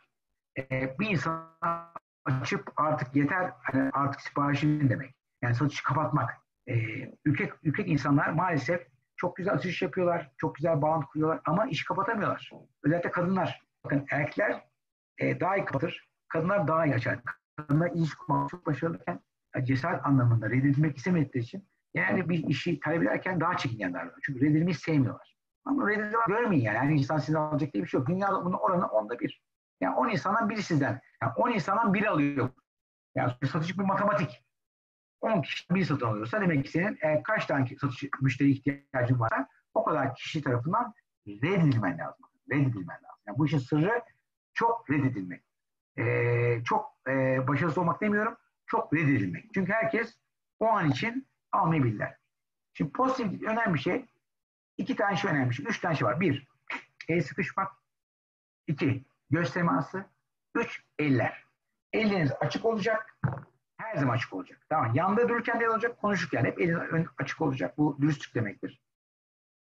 E, 0.58 0.98
bir 0.98 1.10
insana 1.10 1.92
açıp 2.24 2.72
artık 2.76 3.16
yeter, 3.16 3.52
hani 3.62 3.90
artık 3.92 4.20
siparişin 4.20 4.88
demek. 4.88 5.14
Yani 5.42 5.54
satışı 5.54 5.84
kapatmak. 5.84 6.30
E, 6.66 6.74
ülkek, 7.24 7.52
ülkek 7.62 7.88
insanlar 7.88 8.28
maalesef 8.28 8.86
çok 9.16 9.36
güzel 9.36 9.54
açış 9.54 9.82
yapıyorlar, 9.82 10.32
çok 10.36 10.54
güzel 10.54 10.82
bağlantı 10.82 11.06
kuruyorlar 11.06 11.40
ama 11.44 11.66
iş 11.66 11.84
kapatamıyorlar. 11.84 12.50
Özellikle 12.82 13.10
kadınlar. 13.10 13.62
Bakın 13.84 14.06
erkekler 14.10 14.64
e, 15.18 15.40
daha 15.40 15.56
iyi 15.56 15.64
kapatır, 15.64 16.08
kadınlar 16.34 16.68
daha 16.68 16.86
iyi 16.86 16.94
açar. 16.94 17.18
Kadınlar 17.56 17.90
iş 17.94 18.14
kurmak 18.14 18.50
çok 18.50 18.66
başarılıyken 18.66 19.20
cesaret 19.62 20.06
anlamında 20.06 20.50
reddedilmek 20.50 20.96
istemedikleri 20.96 21.44
için 21.44 21.68
yani 21.94 22.28
bir 22.28 22.46
işi 22.48 22.80
talep 22.80 23.02
ederken 23.02 23.40
daha 23.40 23.56
çekingenler 23.56 24.04
var. 24.06 24.14
Çünkü 24.22 24.40
reddedilmeyi 24.40 24.74
sevmiyorlar. 24.74 25.36
Ama 25.64 25.90
reddedilmeyi 25.90 26.26
görmeyin 26.28 26.62
yani. 26.64 26.78
Her 26.78 26.88
insan 26.88 27.18
sizden 27.18 27.40
alacak 27.40 27.72
diye 27.72 27.82
bir 27.82 27.88
şey 27.88 28.00
yok. 28.00 28.08
Dünyada 28.08 28.44
bunun 28.44 28.56
oranı 28.56 28.86
onda 28.86 29.18
bir. 29.18 29.42
Yani 29.80 29.96
10 29.96 30.08
insandan 30.08 30.50
biri 30.50 30.62
sizden. 30.62 31.00
Yani 31.22 31.32
10 31.36 31.50
insandan 31.50 31.94
biri 31.94 32.10
alıyor. 32.10 32.50
Yani 33.14 33.32
satıcı 33.52 33.78
bir 33.78 33.84
matematik. 33.84 34.44
10 35.20 35.42
kişi 35.42 35.74
bir 35.74 35.84
satın 35.84 36.06
alıyorsa 36.06 36.40
demek 36.40 36.64
ki 36.64 36.70
senin 36.70 36.98
e, 37.02 37.22
kaç 37.22 37.46
tane 37.46 37.66
satış 37.80 38.04
müşteri 38.20 38.50
ihtiyacın 38.50 39.20
varsa 39.20 39.48
o 39.74 39.84
kadar 39.84 40.14
kişi 40.14 40.42
tarafından 40.42 40.94
reddedilmen 41.26 41.98
lazım. 41.98 42.26
Reddedilmen 42.50 42.96
lazım. 42.96 43.22
Yani 43.26 43.38
bu 43.38 43.46
işin 43.46 43.58
sırrı 43.58 44.02
çok 44.54 44.90
reddedilmek. 44.90 45.53
Ee, 45.98 46.62
çok 46.64 46.98
e, 47.08 47.48
başarısız 47.48 47.78
olmak 47.78 48.00
demiyorum. 48.00 48.36
Çok 48.66 48.94
reddedilmek. 48.94 49.54
Çünkü 49.54 49.72
herkes 49.72 50.18
o 50.58 50.66
an 50.66 50.90
için 50.90 51.28
almayabilirler. 51.52 52.16
Şimdi 52.74 52.92
pozitif 52.92 53.42
önemli 53.42 53.74
bir 53.74 53.78
şey. 53.78 54.06
İki 54.78 54.96
tane 54.96 55.16
şey 55.16 55.30
önemli. 55.30 55.62
Üç 55.62 55.80
tane 55.80 55.96
şey 55.96 56.08
var. 56.08 56.20
Bir, 56.20 56.48
el 57.08 57.22
sıkışmak. 57.22 57.72
İki, 58.66 59.04
göz 59.30 59.52
teması. 59.52 60.04
Üç, 60.54 60.84
eller. 60.98 61.44
Elleriniz 61.92 62.32
açık 62.40 62.64
olacak. 62.64 63.18
Her 63.76 63.96
zaman 63.96 64.14
açık 64.14 64.32
olacak. 64.32 64.66
Tamam. 64.68 64.94
Yanda 64.94 65.28
dururken 65.28 65.60
de 65.60 65.70
olacak, 65.70 66.00
konuşurken 66.00 66.44
hep 66.44 66.60
eliniz 66.60 67.06
açık 67.18 67.40
olacak. 67.40 67.78
Bu 67.78 67.98
dürüstlük 68.00 68.34
demektir. 68.34 68.82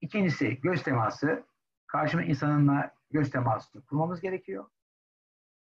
İkincisi 0.02 0.62
göz 0.62 0.84
teması. 0.84 1.44
Karşıma 1.88 2.24
insanınla 2.24 2.96
göz 3.12 3.32
teması 3.32 3.86
kurmamız 3.86 4.22
gerekiyor. 4.22 4.66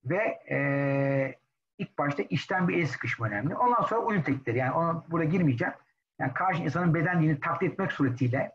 Ve 0.05 0.39
e, 0.51 1.39
ilk 1.79 1.99
başta 1.99 2.23
işten 2.23 2.69
bir 2.69 2.79
el 2.79 2.87
sıkışma 2.87 3.27
önemli. 3.27 3.57
Ondan 3.57 3.83
sonra 3.83 4.01
uyum 4.01 4.23
teknikleri. 4.23 4.59
Yani 4.59 4.73
ona 4.73 5.05
burada 5.11 5.25
girmeyeceğim. 5.25 5.75
Yani 6.19 6.35
karşı 6.35 6.63
insanın 6.63 6.95
beden 6.95 7.23
dilini 7.23 7.41
taklit 7.41 7.73
etmek 7.73 7.93
suretiyle 7.93 8.53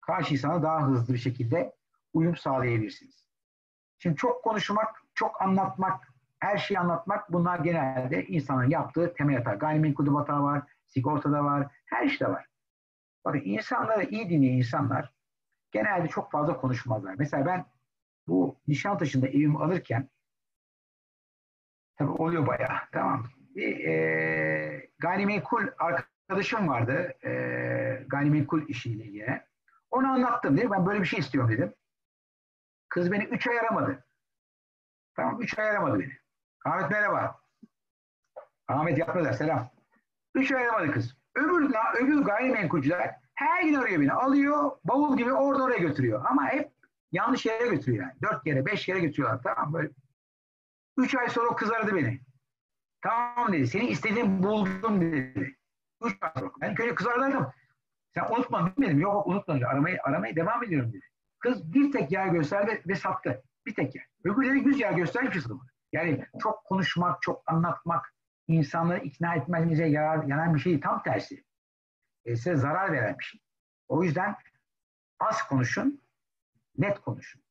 karşı 0.00 0.34
insana 0.34 0.62
daha 0.62 0.86
hızlı 0.86 1.14
bir 1.14 1.18
şekilde 1.18 1.72
uyum 2.12 2.36
sağlayabilirsiniz. 2.36 3.26
Şimdi 3.98 4.16
çok 4.16 4.44
konuşmak, 4.44 5.02
çok 5.14 5.42
anlatmak, 5.42 6.12
her 6.38 6.58
şeyi 6.58 6.78
anlatmak 6.78 7.32
bunlar 7.32 7.58
genelde 7.58 8.26
insanın 8.26 8.70
yaptığı 8.70 9.14
temel 9.14 9.36
hata. 9.36 9.54
Gayrimenkulde 9.54 10.10
hata 10.10 10.42
var, 10.42 10.62
sigortada 10.86 11.44
var, 11.44 11.68
her 11.86 12.06
işte 12.06 12.28
var. 12.28 12.46
Bakın 13.24 13.40
insanları 13.44 14.04
iyi 14.04 14.30
dinleyen 14.30 14.56
insanlar 14.56 15.12
genelde 15.72 16.08
çok 16.08 16.30
fazla 16.30 16.60
konuşmazlar. 16.60 17.14
Mesela 17.18 17.46
ben 17.46 17.64
bu 18.28 18.56
Nişantaşı'nda 18.68 19.28
evimi 19.28 19.58
alırken 19.58 20.08
tabii 22.00 22.10
oluyor 22.10 22.46
bayağı 22.46 22.78
tamam. 22.92 23.26
Bir 23.54 23.84
e, 23.84 24.88
gayrimenkul 24.98 25.66
arkadaşım 25.78 26.68
vardı 26.68 27.14
e, 27.24 27.30
gayrimenkul 28.06 28.68
işiyle 28.68 29.04
ilgili. 29.04 29.42
Onu 29.90 30.12
anlattım 30.12 30.56
dedi. 30.56 30.70
Ben 30.70 30.86
böyle 30.86 31.00
bir 31.00 31.06
şey 31.06 31.18
istiyorum 31.18 31.50
dedim. 31.50 31.74
Kız 32.88 33.12
beni 33.12 33.24
üç 33.24 33.46
ay 33.46 33.58
aramadı. 33.58 34.04
Tamam 35.16 35.42
üç 35.42 35.58
ay 35.58 35.70
aramadı 35.70 36.00
beni. 36.00 36.12
Ahmet 36.64 36.90
merhaba. 36.90 37.40
Ahmet 38.68 38.98
yapmadı 38.98 39.34
selam. 39.34 39.70
Üç 40.34 40.52
ay 40.52 40.68
aramadı 40.68 40.92
kız. 40.92 41.16
Öbür, 41.34 41.74
öbür 42.00 42.22
gayrimenkulcüler 42.22 43.16
her 43.34 43.62
gün 43.62 43.74
arıyor 43.74 44.00
beni. 44.00 44.12
Alıyor 44.12 44.70
bavul 44.84 45.16
gibi 45.16 45.32
orada 45.32 45.62
oraya 45.62 45.78
götürüyor. 45.78 46.24
Ama 46.30 46.48
hep 46.48 46.70
yanlış 47.12 47.46
yere 47.46 47.68
götürüyor 47.68 48.04
yani. 48.04 48.14
Dört 48.22 48.46
yere 48.46 48.66
beş 48.66 48.88
yere 48.88 49.00
götürüyorlar. 49.00 49.42
Tamam 49.42 49.72
böyle. 49.72 49.90
Üç 51.00 51.14
ay 51.14 51.28
sonra 51.28 51.56
kız 51.56 51.70
aradı 51.70 51.96
beni. 51.96 52.20
Tamam 53.02 53.52
dedi. 53.52 53.66
Seni 53.66 53.86
istediğim 53.86 54.42
buldum 54.42 55.00
dedi. 55.00 55.56
Üç 56.04 56.16
ay 56.20 56.30
sonra. 56.38 56.52
Ben 56.60 56.74
köyde 56.74 56.94
kız 56.94 57.06
aradım. 57.06 57.52
Sen 58.14 58.24
unutma 58.30 58.72
dedim. 58.78 59.00
Yok 59.00 59.26
unutmadım. 59.26 59.68
Aramayı, 59.68 59.98
aramaya 60.02 60.36
devam 60.36 60.64
ediyorum 60.64 60.92
dedi. 60.92 61.06
Kız 61.38 61.72
bir 61.74 61.92
tek 61.92 62.12
yer 62.12 62.26
gösterdi 62.26 62.82
ve 62.88 62.94
sattı. 62.94 63.42
Bir 63.66 63.74
tek 63.74 63.94
yer. 63.94 64.04
Öbürleri 64.24 64.68
yüz 64.68 64.80
yer 64.80 64.92
hiç 64.92 65.10
satamadı. 65.10 65.70
Yani 65.92 66.26
çok 66.42 66.64
konuşmak, 66.64 67.22
çok 67.22 67.42
anlatmak, 67.46 68.14
insanları 68.48 68.98
ikna 68.98 69.34
etmenize 69.34 69.86
yarar, 69.86 70.24
yarar 70.24 70.54
bir 70.54 70.60
şey 70.60 70.80
tam 70.80 71.02
tersi. 71.02 71.44
E, 72.24 72.36
size 72.36 72.56
zarar 72.56 72.92
veren 72.92 73.18
bir 73.18 73.24
şey. 73.24 73.40
O 73.88 74.02
yüzden 74.04 74.36
az 75.20 75.48
konuşun, 75.48 76.02
net 76.78 77.00
konuşun. 77.00 77.42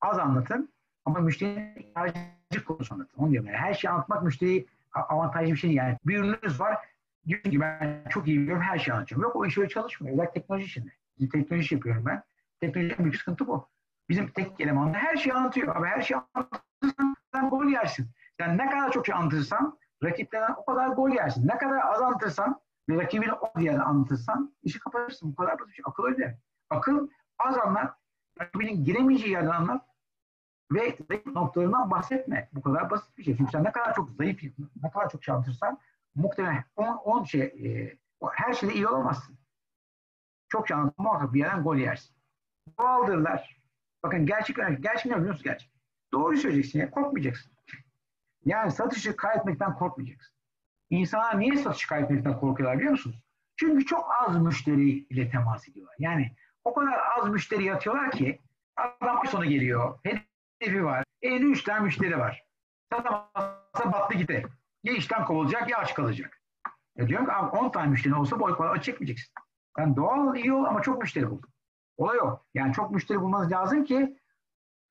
Az 0.00 0.18
anlatın 0.18 0.72
ama 1.08 1.20
müşterinin 1.20 1.76
ihtiyacı 1.76 2.64
konusu 2.66 2.94
anlatın. 2.94 3.18
Onu 3.18 3.30
diyorum 3.30 3.48
yani. 3.48 3.58
Her 3.58 3.74
şeyi 3.74 3.90
anlatmak 3.90 4.22
müşteri 4.22 4.66
avantajlı 4.92 5.52
bir 5.52 5.56
şey 5.56 5.70
değil. 5.70 5.78
Yani 5.78 5.98
bir 6.06 6.18
ürününüz 6.18 6.60
var, 6.60 6.78
diyor 7.26 7.42
ki 7.42 7.60
ben 7.60 8.04
çok 8.08 8.28
iyi 8.28 8.38
biliyorum, 8.40 8.62
her 8.62 8.78
şeyi 8.78 8.94
anlatıyorum. 8.94 9.22
Yok 9.22 9.36
o 9.36 9.46
iş 9.46 9.58
öyle 9.58 9.68
çalışmıyor. 9.68 10.14
Özellikle 10.14 10.40
teknoloji 10.40 10.66
içinde. 10.66 10.90
Teknoloji 11.32 11.74
yapıyorum 11.74 12.06
ben. 12.06 12.22
Teknolojinin 12.60 12.98
büyük 12.98 13.16
sıkıntı 13.16 13.46
bu. 13.46 13.68
Bizim 14.08 14.28
tek 14.28 14.60
elemanlar 14.60 15.00
her 15.00 15.16
şeyi 15.16 15.34
anlatıyor. 15.34 15.76
Abi 15.76 15.86
her 15.86 16.02
şeyi 16.02 16.20
anlatırsan 16.34 17.16
sen 17.34 17.50
gol 17.50 17.64
yersin. 17.64 18.06
Sen 18.40 18.58
ne 18.58 18.70
kadar 18.70 18.92
çok 18.92 19.06
şey 19.06 19.14
anlatırsan 19.14 19.78
rakiplerden 20.02 20.54
o 20.56 20.64
kadar 20.64 20.88
gol 20.88 21.10
yersin. 21.10 21.48
Ne 21.48 21.58
kadar 21.58 21.78
az 21.78 22.02
anlatırsan 22.02 22.60
ve 22.88 23.02
rakibini 23.02 23.32
o 23.32 23.60
diye 23.60 23.80
anlatırsan 23.80 24.54
işi 24.62 24.78
kapatırsın. 24.78 25.32
Bu 25.32 25.36
kadar 25.36 25.58
basit 25.58 25.68
bir 25.68 25.74
şey. 25.74 25.82
Akıl 25.86 26.04
öyle. 26.04 26.38
Akıl 26.70 27.08
az 27.38 27.58
anlat. 27.58 27.94
Rakibinin 28.40 28.84
giremeyeceği 28.84 29.32
yerden 29.32 29.50
anlat. 29.50 29.86
Ve 30.72 30.98
zayıf 31.08 31.26
noktalarından 31.26 31.90
bahsetme. 31.90 32.48
Bu 32.52 32.62
kadar 32.62 32.90
basit 32.90 33.18
bir 33.18 33.22
şey. 33.22 33.36
Çünkü 33.36 33.52
sen 33.52 33.64
ne 33.64 33.72
kadar 33.72 33.94
çok 33.94 34.10
zayıf, 34.10 34.42
ne 34.82 34.90
kadar 34.90 35.10
çok 35.10 35.22
çalışırsan 35.22 35.78
muhtemelen 36.14 36.64
10 36.76 37.24
şey, 37.24 37.40
e, 37.42 37.98
her 38.32 38.52
şeyde 38.52 38.74
iyi 38.74 38.88
olamazsın. 38.88 39.38
Çok 40.48 40.68
şanslı 40.68 40.92
muhakkak 40.98 41.34
bir 41.34 41.40
yerden 41.40 41.62
gol 41.62 41.76
yersin. 41.76 42.16
Doğaldırlar. 42.78 43.62
Bakın 44.02 44.26
gerçek 44.26 44.58
önemli. 44.58 44.80
Gerçek 44.80 45.06
ne 45.06 45.12
biliyor 45.12 45.28
musunuz 45.28 45.44
gerçek? 45.44 45.72
Doğru 46.12 46.36
söyleyeceksin 46.36 46.78
ya. 46.78 46.90
Korkmayacaksın. 46.90 47.52
Yani 48.44 48.70
satışı 48.70 49.16
kaybetmekten 49.16 49.74
korkmayacaksın. 49.74 50.34
İnsanlar 50.90 51.40
niye 51.40 51.56
satışı 51.56 51.88
kaybetmekten 51.88 52.38
korkuyorlar 52.40 52.78
biliyor 52.78 52.92
musunuz? 52.92 53.22
Çünkü 53.56 53.84
çok 53.84 54.10
az 54.28 54.42
müşteriyle 54.42 55.30
temas 55.30 55.68
ediyorlar. 55.68 55.94
Yani 55.98 56.36
o 56.64 56.74
kadar 56.74 56.98
az 57.18 57.28
müşteri 57.28 57.64
yatıyorlar 57.64 58.10
ki 58.10 58.40
adam 58.76 59.26
sonu 59.26 59.44
geliyor. 59.44 59.98
Hedefi 60.58 60.84
var. 60.84 61.04
Elinde 61.22 61.46
üç 61.46 61.62
tane 61.64 61.80
müşteri 61.80 62.18
var. 62.18 62.44
Satamazsa 62.92 63.92
battı 63.92 64.14
gitti. 64.14 64.46
Ya 64.84 64.92
işten 64.92 65.24
kovulacak 65.24 65.70
ya 65.70 65.78
aç 65.78 65.94
kalacak. 65.94 66.42
Ya 66.96 67.08
diyorum 67.08 67.26
ki 67.26 67.32
abi 67.32 67.56
10 67.56 67.70
tane 67.70 67.90
müşteri 67.90 68.14
olsa 68.14 68.40
boy 68.40 68.56
kadar 68.56 68.76
aç 68.76 68.84
çekmeyeceksin. 68.84 69.34
Yani 69.78 69.96
doğal 69.96 70.36
iyi 70.36 70.52
ol 70.52 70.64
ama 70.64 70.82
çok 70.82 71.02
müşteri 71.02 71.30
bul. 71.30 71.42
Olay 71.96 72.20
o. 72.20 72.42
Yani 72.54 72.72
çok 72.72 72.90
müşteri 72.90 73.20
bulmanız 73.20 73.52
lazım 73.52 73.84
ki 73.84 74.18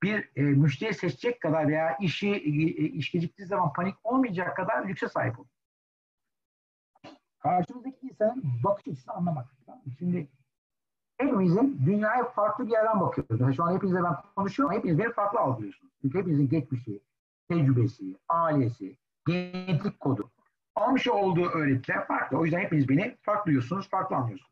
bir 0.04 0.30
e, 0.36 0.42
müşteri 0.42 0.94
seçecek 0.94 1.42
kadar 1.42 1.68
veya 1.68 1.98
işi 1.98 2.30
e, 2.30 2.50
iş 2.88 3.12
geciktiği 3.12 3.46
zaman 3.46 3.74
panik 3.74 3.96
olmayacak 4.04 4.58
kadar 4.58 4.88
lükse 4.88 5.10
sahip 5.10 5.40
olun. 5.40 5.50
Karşımızdaki 7.40 7.98
insanın 8.02 8.44
bakış 8.64 8.88
açısını 8.88 9.14
anlamak. 9.14 9.48
Şimdi 10.00 10.28
hepimizin 11.18 11.82
dünyaya 11.86 12.30
farklı 12.30 12.68
bir 12.68 12.72
yerden 12.72 13.02
bakıyoruz. 13.02 13.42
Yani 13.42 13.56
şu 13.56 13.64
an 13.64 13.76
hepinizle 13.76 14.04
ben 14.04 14.16
konuşuyorum 14.36 14.72
ama 14.72 14.80
hepiniz 14.80 15.00
beni 15.00 15.14
farklı 15.14 15.40
algılıyorsunuz. 15.40 15.94
Çünkü 16.02 16.18
hepinizin 16.20 16.50
geçmişi, 16.50 17.02
tecrübesi, 17.50 18.16
ailesi, 18.30 18.98
genetik 19.28 20.00
kodu, 20.00 20.32
almış 20.76 21.08
olduğu 21.08 21.50
öğretiler 21.50 22.08
farklı. 22.08 22.38
O 22.38 22.44
yüzden 22.46 22.60
hepiniz 22.60 22.90
beni 22.90 23.18
farklı 23.22 23.46
duyuyorsunuz, 23.46 23.90
farklı 23.90 24.16
anlıyorsunuz. 24.16 24.52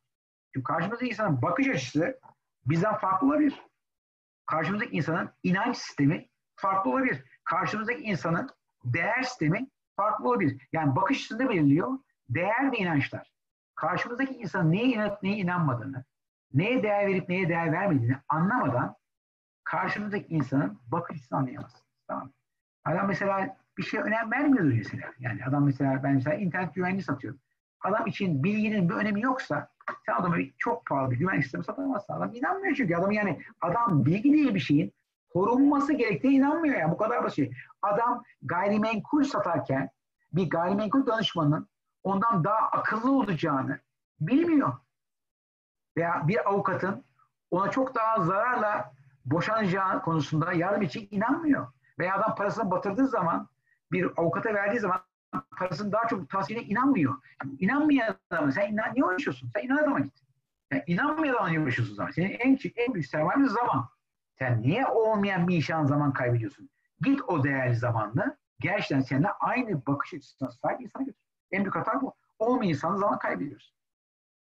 Çünkü 0.53 0.63
karşımızdaki 0.63 1.09
insanın 1.09 1.41
bakış 1.41 1.67
açısı 1.67 2.19
bizden 2.65 2.97
farklı 2.97 3.27
olabilir. 3.27 3.61
Karşımızdaki 4.45 4.97
insanın 4.97 5.29
inanç 5.43 5.77
sistemi 5.77 6.29
farklı 6.55 6.91
olabilir. 6.91 7.23
Karşımızdaki 7.43 8.03
insanın 8.03 8.49
değer 8.85 9.21
sistemi 9.23 9.69
farklı 9.95 10.29
olabilir. 10.29 10.67
Yani 10.73 10.95
bakış 10.95 11.17
açısını 11.17 11.49
belirliyor. 11.49 11.99
Değer 12.29 12.71
ve 12.71 12.77
inançlar. 12.77 13.31
Karşımızdaki 13.75 14.33
insanın 14.33 14.71
neye 14.71 14.85
inanıp 14.85 15.23
neye 15.23 15.37
inanmadığını, 15.37 16.05
neye 16.53 16.83
değer 16.83 17.07
verip 17.07 17.29
neye 17.29 17.49
değer 17.49 17.71
vermediğini 17.71 18.17
anlamadan 18.29 18.95
karşımızdaki 19.63 20.27
insanın 20.27 20.79
bakış 20.87 21.17
açısını 21.17 21.39
anlayamazsınız. 21.39 21.85
Tamam 22.07 22.31
Adam 22.85 23.07
mesela 23.07 23.57
bir 23.77 23.83
şey 23.83 23.99
önem 23.99 24.31
vermiyordur 24.31 24.73
mesela. 24.73 25.05
Yani 25.19 25.45
adam 25.45 25.65
mesela 25.65 26.03
ben 26.03 26.13
mesela 26.13 26.35
internet 26.35 26.75
güvenliği 26.75 27.03
satıyorum. 27.03 27.39
Adam 27.81 28.07
için 28.07 28.43
bilginin 28.43 28.89
bir 28.89 28.93
önemi 28.93 29.21
yoksa 29.21 29.69
sen 30.05 30.13
adama 30.13 30.35
çok 30.57 30.85
pahalı 30.85 31.11
bir 31.11 31.17
güvenlik 31.17 31.43
sistemi 31.43 31.63
satamazsın. 31.63 32.13
Adam 32.13 32.33
inanmıyor 32.33 32.75
çünkü. 32.75 32.95
Adam 32.95 33.11
yani 33.11 33.41
adam 33.61 34.05
bilgi 34.05 34.33
diye 34.33 34.55
bir 34.55 34.59
şeyin 34.59 34.93
korunması 35.29 35.93
gerektiğine 35.93 36.37
inanmıyor 36.37 36.75
yani. 36.75 36.91
Bu 36.91 36.97
kadar 36.97 37.23
basit. 37.23 37.53
Adam 37.81 38.23
gayrimenkul 38.41 39.23
satarken 39.23 39.89
bir 40.33 40.49
gayrimenkul 40.49 41.05
danışmanın 41.05 41.67
ondan 42.03 42.43
daha 42.43 42.57
akıllı 42.57 43.11
olacağını 43.11 43.79
bilmiyor. 44.19 44.73
Veya 45.97 46.27
bir 46.27 46.49
avukatın 46.49 47.03
ona 47.51 47.71
çok 47.71 47.95
daha 47.95 48.23
zararla 48.23 48.93
boşanacağı 49.25 50.01
konusunda 50.01 50.53
yardım 50.53 50.81
için 50.81 51.07
inanmıyor. 51.11 51.67
Veya 51.99 52.15
adam 52.15 52.35
parasını 52.35 52.71
batırdığı 52.71 53.07
zaman 53.07 53.49
bir 53.91 54.11
avukata 54.17 54.53
verdiği 54.53 54.79
zaman 54.79 55.01
parasının 55.57 55.91
daha 55.91 56.07
çok 56.07 56.29
tahsiline 56.29 56.63
inanmıyor. 56.63 57.15
İnanmayan 57.59 58.15
adamı 58.29 58.51
sen 58.51 58.71
inan, 58.71 58.93
niye 58.93 59.05
uğraşıyorsun? 59.05 59.49
Sen 59.55 59.63
inan 59.63 59.77
adama 59.77 59.99
git. 59.99 60.13
Yani 60.71 60.83
inanmayan 60.87 61.33
adama 61.33 61.47
niye 61.47 61.59
uğraşıyorsun 61.59 61.95
zaman? 61.95 62.11
Senin 62.11 62.29
en, 62.29 62.57
en 62.75 62.93
büyük 62.93 63.07
sermayen 63.07 63.43
zaman. 63.45 63.89
Sen 64.39 64.61
niye 64.61 64.87
olmayan 64.87 65.47
bir 65.47 65.57
işe 65.57 65.73
zaman 65.73 66.13
kaybediyorsun? 66.13 66.69
Git 67.01 67.21
o 67.27 67.43
değerli 67.43 67.75
zamanla 67.75 68.37
gerçekten 68.59 69.01
seninle 69.01 69.31
aynı 69.31 69.85
bakış 69.85 70.13
açısına 70.13 70.51
sahip 70.51 70.81
insana 70.81 71.03
götür. 71.03 71.21
En 71.51 71.63
büyük 71.63 71.75
hata 71.75 72.01
bu. 72.01 72.13
Olmayan 72.39 72.69
insanı 72.69 72.97
zaman 72.97 73.19
kaybediyoruz. 73.19 73.74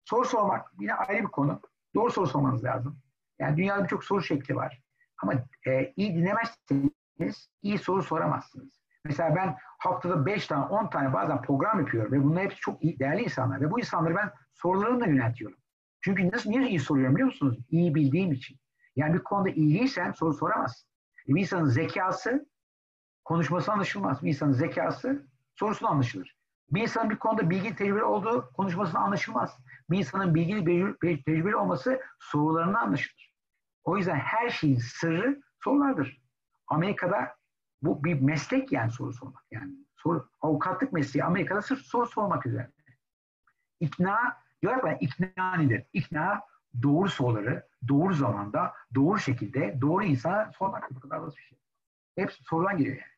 Soru 0.05 0.25
sormak 0.25 0.71
yine 0.79 0.93
ayrı 0.93 1.23
bir 1.23 1.31
konu. 1.31 1.61
Doğru 1.95 2.11
soru 2.11 2.27
sormanız 2.27 2.63
lazım. 2.63 2.99
Yani 3.39 3.57
dünyada 3.57 3.83
birçok 3.83 4.03
soru 4.03 4.21
şekli 4.21 4.55
var. 4.55 4.81
Ama 5.23 5.33
e, 5.67 5.93
iyi 5.95 6.15
dinlemezseniz 6.15 7.49
iyi 7.61 7.77
soru 7.77 8.03
soramazsınız. 8.03 8.81
Mesela 9.05 9.35
ben 9.35 9.55
haftada 9.77 10.25
5 10.25 10.47
tane 10.47 10.65
10 10.65 10.89
tane 10.89 11.13
bazen 11.13 11.41
program 11.41 11.79
yapıyorum 11.79 12.11
ve 12.11 12.23
bunlar 12.23 12.43
hepsi 12.43 12.59
çok 12.59 12.83
iyi, 12.83 12.99
değerli 12.99 13.23
insanlar 13.23 13.61
ve 13.61 13.71
bu 13.71 13.79
insanları 13.79 14.15
ben 14.15 14.31
sorularımla 14.53 15.05
yöneltiyorum. 15.05 15.57
Çünkü 16.01 16.31
nasıl 16.31 16.49
niye 16.49 16.69
iyi 16.69 16.79
soruyorum 16.79 17.15
biliyor 17.15 17.27
musunuz? 17.27 17.57
İyi 17.69 17.95
bildiğim 17.95 18.31
için. 18.31 18.57
Yani 18.95 19.13
bir 19.13 19.23
konuda 19.23 19.49
iyiysen 19.49 20.11
soru 20.11 20.33
soramazsın. 20.33 20.89
Bir 21.27 21.41
insanın 21.41 21.65
zekası 21.65 22.49
konuşması 23.23 23.71
anlaşılmaz. 23.71 24.23
Bir 24.23 24.29
insanın 24.29 24.51
zekası 24.51 25.27
sorusu 25.55 25.87
anlaşılır. 25.87 26.37
Bir 26.71 26.81
insanın 26.81 27.09
bir 27.09 27.19
konuda 27.19 27.49
bilgi 27.49 27.75
tecrübeli 27.75 28.03
olduğu 28.03 28.51
konuşmasına 28.53 28.99
anlaşılmaz. 28.99 29.57
Bir 29.89 29.97
insanın 29.97 30.35
bilgili 30.35 30.97
tecrübeli 30.99 31.55
olması 31.55 32.01
sorularına 32.19 32.79
anlaşılır. 32.79 33.33
O 33.83 33.97
yüzden 33.97 34.15
her 34.15 34.49
şeyin 34.49 34.77
sırrı 34.77 35.41
sorulardır. 35.63 36.21
Amerika'da 36.67 37.35
bu 37.81 38.03
bir 38.03 38.21
meslek 38.21 38.71
yani 38.71 38.91
soru 38.91 39.13
sormak. 39.13 39.43
Yani 39.51 39.73
soru, 39.95 40.29
avukatlık 40.41 40.93
mesleği 40.93 41.23
Amerika'da 41.23 41.61
sırf 41.61 41.79
soru 41.79 42.05
sormak 42.05 42.45
üzerine. 42.45 42.71
İkna, 43.79 44.37
diyorlar 44.61 44.91
ya 44.91 44.97
ikna 44.97 45.55
nedir? 45.55 45.85
İkna 45.93 46.41
doğru 46.83 47.09
soruları 47.09 47.67
doğru 47.87 48.13
zamanda, 48.13 48.73
doğru 48.95 49.19
şekilde, 49.19 49.81
doğru 49.81 50.03
insana 50.03 50.51
sormak. 50.57 50.95
Bu 50.95 50.99
kadar 50.99 51.21
basit 51.21 51.39
bir 51.39 51.43
şey. 51.43 51.57
Hepsi 52.15 52.43
sorudan 52.43 52.77
geliyor 52.77 52.95
yani. 52.95 53.15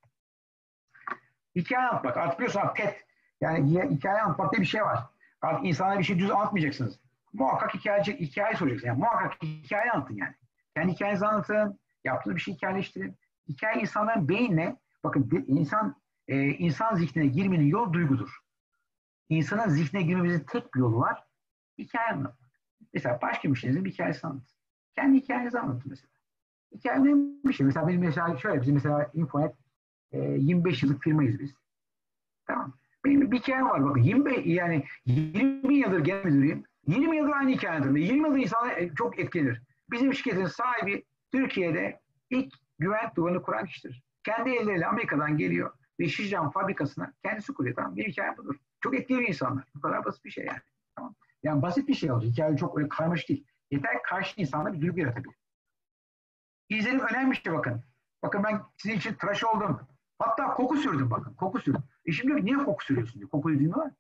Hikaye 1.55 1.87
anlatmak. 1.87 2.17
Artık 2.17 2.39
biliyorsun 2.39 2.61
TED. 2.75 2.93
Yani 3.41 3.83
hikaye 3.89 4.21
anlatmak 4.21 4.51
diye 4.51 4.61
bir 4.61 4.67
şey 4.67 4.81
var. 4.81 5.03
Artık 5.47 5.65
insana 5.65 5.99
bir 5.99 6.03
şey 6.03 6.19
düz 6.19 6.31
anlatmayacaksınız. 6.31 6.99
Muhakkak 7.33 7.73
hikaye, 7.73 8.01
hikaye 8.03 8.55
soracaksınız. 8.55 8.83
Yani 8.83 8.99
muhakkak 8.99 9.43
hikaye 9.43 9.91
anlatın 9.91 10.15
yani. 10.15 10.35
Kendi 10.75 10.93
hikayenizi 10.93 11.25
anlatın. 11.25 11.79
Yaptığınız 12.03 12.35
bir 12.35 12.41
şey 12.41 12.53
hikayeleştirin. 12.53 13.15
Hikaye 13.47 13.81
insanların 13.81 14.29
beynine, 14.29 14.77
bakın 15.03 15.45
insan 15.47 15.95
e, 16.27 16.47
insan 16.47 16.95
zihnine 16.95 17.27
girmenin 17.27 17.65
yol 17.65 17.93
duygudur. 17.93 18.37
İnsanın 19.29 19.69
zihnine 19.69 20.03
girmemizin 20.03 20.45
tek 20.49 20.73
bir 20.73 20.79
yolu 20.79 20.99
var. 20.99 21.23
Hikaye 21.77 22.09
anlatmak. 22.09 22.51
Mesela 22.93 23.19
başka 23.21 23.49
bir 23.49 23.55
şeyinizin 23.55 23.85
bir 23.85 23.91
hikayesi 23.91 24.27
anlatın. 24.27 24.55
Kendi 24.95 25.17
hikayenizi 25.17 25.59
anlatın 25.59 25.89
mesela. 25.89 26.09
Hikaye 26.71 26.99
önemli 26.99 27.43
bir 27.43 27.53
şey. 27.53 27.65
Mesela 27.65 27.87
benim 27.87 28.01
mesela 28.01 28.37
şöyle, 28.37 28.61
bizim 28.61 28.73
mesela 28.73 29.11
Infonet 29.13 29.55
e, 30.11 30.19
25 30.19 30.83
yıllık 30.83 31.03
firmayız 31.03 31.39
biz. 31.39 31.53
Tamam. 32.47 32.73
Benim 33.07 33.31
bir 33.31 33.37
hikayem 33.37 33.69
var. 33.69 33.85
Bakın 33.85 34.01
25, 34.01 34.45
yani 34.45 34.83
20 35.05 35.75
yıldır 35.75 35.99
genel 35.99 36.25
müdürüyüm. 36.25 36.63
20 36.87 37.17
yıldır 37.17 37.31
aynı 37.31 37.51
hikaye 37.51 37.73
anlatırım. 37.73 37.97
20 37.97 38.27
yıldır 38.27 38.39
insanlar 38.39 38.77
e, 38.77 38.95
çok 38.95 39.19
etkilenir. 39.19 39.61
Bizim 39.91 40.13
şirketin 40.13 40.45
sahibi 40.45 41.03
Türkiye'de 41.31 41.99
ilk 42.29 42.53
güvenlik 42.79 43.15
duvarını 43.15 43.41
kuran 43.41 43.65
kişidir. 43.65 44.03
Kendi 44.23 44.49
elleriyle 44.49 44.87
Amerika'dan 44.87 45.37
geliyor 45.37 45.71
ve 45.99 46.07
şişcam 46.07 46.51
fabrikasına 46.51 47.13
kendisi 47.23 47.53
kuruyor. 47.53 47.75
Tamam 47.75 47.95
bir 47.95 48.07
hikaye 48.07 48.37
budur. 48.37 48.55
Çok 48.81 48.95
etkili 48.95 49.25
insanlar. 49.25 49.63
Bu 49.75 49.81
kadar 49.81 50.05
basit 50.05 50.25
bir 50.25 50.31
şey 50.31 50.45
yani. 50.45 50.59
Tamam. 50.95 51.15
Yani 51.43 51.61
basit 51.61 51.87
bir 51.87 51.93
şey 51.93 52.11
olacak. 52.11 52.31
Hikaye 52.31 52.57
çok 52.57 52.77
öyle 52.77 52.89
karmaşık 52.89 53.29
değil. 53.29 53.45
Yeter 53.71 54.03
karşı 54.03 54.41
insanda 54.41 54.73
bir 54.73 54.81
duygu 54.81 54.99
yaratabilir. 54.99 55.35
İzlenim 56.69 56.99
önemli 56.99 57.31
bir 57.31 57.35
şey 57.35 57.53
bakın. 57.53 57.83
Bakın 58.23 58.43
ben 58.43 58.61
sizin 58.77 58.97
için 58.97 59.13
tıraş 59.13 59.43
oldum. 59.43 59.79
Hatta 60.19 60.53
koku 60.53 60.77
sürdüm 60.77 61.09
bakın. 61.11 61.33
Koku 61.33 61.59
sürdüm. 61.59 61.83
Eşim 62.05 62.27
diyor 62.27 62.39
ki 62.39 62.45
niye 62.45 62.57
koku 62.57 62.85
sürüyorsun 62.85 63.19
diyor. 63.19 63.29
Koku 63.29 63.53
dediğim 63.53 63.73
var. 63.75 63.91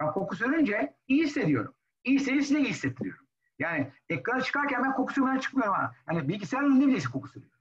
Ben 0.00 0.12
koku 0.12 0.36
sürünce 0.36 0.96
iyi 1.08 1.24
hissediyorum. 1.24 1.74
İyi 2.04 2.18
hissediyorsa 2.18 2.58
iyi 2.58 2.68
hissettiriyorum. 2.68 3.26
Yani 3.58 3.92
ekrana 4.08 4.40
çıkarken 4.40 4.84
ben 4.84 4.94
koku 4.94 5.12
sürmeden 5.12 5.38
çıkmıyorum 5.38 5.74
ha. 5.74 5.94
Yani 6.10 6.28
bilgisayar 6.28 6.62
önünde 6.62 6.86
bile 6.86 6.98
koku 7.12 7.28
sürüyorum. 7.28 7.58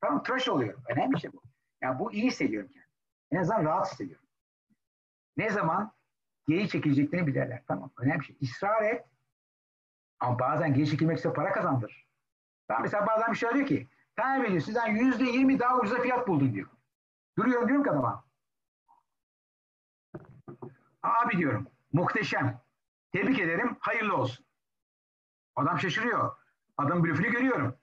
Tamam 0.00 0.22
tıraş 0.22 0.48
oluyorum. 0.48 0.82
Önemli 0.88 1.20
şey 1.20 1.32
bu. 1.32 1.42
Yani 1.82 1.98
bu 1.98 2.12
iyi 2.12 2.24
hissediyorum 2.24 2.68
kendimi. 2.72 2.90
En 3.30 3.36
azından 3.36 3.64
rahat 3.64 3.92
hissediyorum. 3.92 4.26
Ne 5.36 5.50
zaman 5.50 5.92
geri 6.48 6.68
çekileceklerini 6.68 7.26
bilirler. 7.26 7.62
Tamam. 7.68 7.90
Önemli 7.98 8.24
şey. 8.24 8.36
İsrar 8.40 8.82
et. 8.82 9.04
Ama 10.20 10.38
bazen 10.38 10.74
geri 10.74 10.90
çekilmek 10.90 11.18
ise 11.18 11.32
para 11.32 11.52
kazandır. 11.52 12.06
Tamam 12.68 12.82
mesela 12.82 13.06
bazen 13.06 13.32
bir 13.32 13.38
şey 13.38 13.54
diyor 13.54 13.66
ki 13.66 13.88
Tayyip 14.16 14.46
ediyor 14.46 14.60
sizden 14.60 14.96
yüzde 14.96 15.24
yirmi 15.24 15.58
daha 15.58 15.78
ucuza 15.78 16.00
fiyat 16.00 16.28
buldun 16.28 16.54
diyor. 16.54 16.68
Duruyorum 17.38 17.68
diyorum 17.68 17.84
ki 17.84 17.90
adama. 17.90 18.24
Abi 21.02 21.38
diyorum 21.38 21.66
muhteşem. 21.92 22.60
Tebrik 23.12 23.38
ederim. 23.38 23.76
Hayırlı 23.80 24.16
olsun. 24.16 24.46
Adam 25.56 25.78
şaşırıyor. 25.78 26.36
Adam 26.76 27.04
blöfünü 27.04 27.30
görüyorum. 27.30 27.76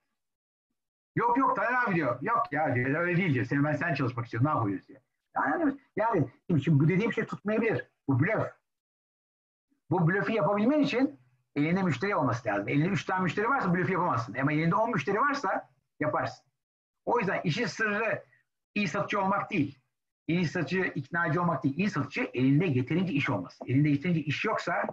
Yok 1.15 1.37
yok 1.37 1.55
Taner 1.55 1.83
abi 1.83 1.95
diyor. 1.95 2.21
Yok 2.21 2.43
ya 2.51 2.75
diyor, 2.75 2.99
öyle 2.99 3.17
değil 3.17 3.33
diyor. 3.33 3.45
Sen, 3.45 3.63
ben 3.63 3.75
sen 3.75 3.93
çalışmak 3.93 4.25
istiyorum. 4.25 4.47
Ne 4.47 4.57
yapıyoruz 4.57 4.87
diyor. 4.87 5.01
Yani, 5.35 5.79
yani 5.95 6.29
şimdi, 6.47 6.63
şimdi 6.63 6.79
bu 6.79 6.89
dediğim 6.89 7.13
şey 7.13 7.25
tutmayabilir. 7.25 7.87
Bu 8.07 8.19
blöf. 8.19 8.51
Bu 9.89 10.07
blöfü 10.07 10.31
yapabilmen 10.33 10.79
için 10.79 11.19
elinde 11.55 11.83
müşteri 11.83 12.15
olması 12.15 12.47
lazım. 12.47 12.67
Elinde 12.67 12.89
3 12.89 13.05
tane 13.05 13.23
müşteri 13.23 13.49
varsa 13.49 13.73
blöfü 13.73 13.91
yapamazsın. 13.91 14.35
Ama 14.35 14.53
elinde 14.53 14.75
10 14.75 14.91
müşteri 14.91 15.19
varsa 15.19 15.69
yaparsın. 15.99 16.45
O 17.05 17.19
yüzden 17.19 17.41
işin 17.43 17.65
sırrı 17.65 18.25
iyi 18.78 18.88
satıcı 18.88 19.21
olmak 19.21 19.51
değil. 19.51 19.80
İyi 20.28 20.47
satıcı 20.47 20.91
iknacı 20.95 21.41
olmak 21.41 21.63
değil. 21.63 21.78
İyi 21.78 21.89
satıcı 21.89 22.30
elinde 22.34 22.65
yeterince 22.65 23.13
iş 23.13 23.30
olması. 23.30 23.65
Elinde 23.67 23.89
yeterince 23.89 24.21
iş 24.21 24.45
yoksa 24.45 24.88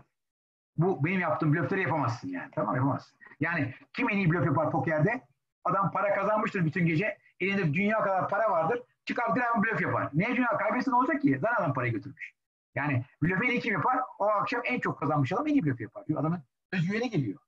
bu 0.77 1.05
benim 1.05 1.21
yaptığım 1.21 1.55
blöfleri 1.55 1.83
yapamazsın 1.83 2.29
yani. 2.29 2.51
Tamam 2.55 2.75
yapamazsın. 2.75 3.19
Yani 3.41 3.75
kim 3.93 4.11
en 4.11 4.17
iyi 4.17 4.31
blöf 4.31 4.47
yapar 4.47 4.71
pokerde? 4.71 5.23
Adam 5.65 5.91
para 5.91 6.15
kazanmıştır 6.15 6.65
bütün 6.65 6.87
gece. 6.87 7.19
Elinde 7.41 7.75
dünya 7.75 7.99
kadar 7.99 8.29
para 8.29 8.51
vardır. 8.51 8.83
Çıkar 9.05 9.37
bir 9.37 9.41
hemen 9.41 9.63
blöf 9.63 9.81
yapar. 9.81 10.11
Niye 10.13 10.37
dünya 10.37 10.57
kaybetsin 10.57 10.93
olacak 10.93 11.23
ki? 11.23 11.39
Zaten 11.41 11.63
adam 11.63 11.75
parayı 11.75 11.93
götürmüş. 11.93 12.35
Yani 12.75 13.05
blöfü 13.23 13.61
kim 13.61 13.73
yapar? 13.73 14.01
O 14.19 14.25
akşam 14.25 14.61
en 14.65 14.81
çok 14.81 14.99
kazanmış 14.99 15.33
adam 15.33 15.47
en 15.47 15.53
iyi 15.53 15.65
blöf 15.65 15.81
yapar. 15.81 16.05
Adamın 16.17 16.43
özgüveni 16.73 17.11
geliyor. 17.11 17.39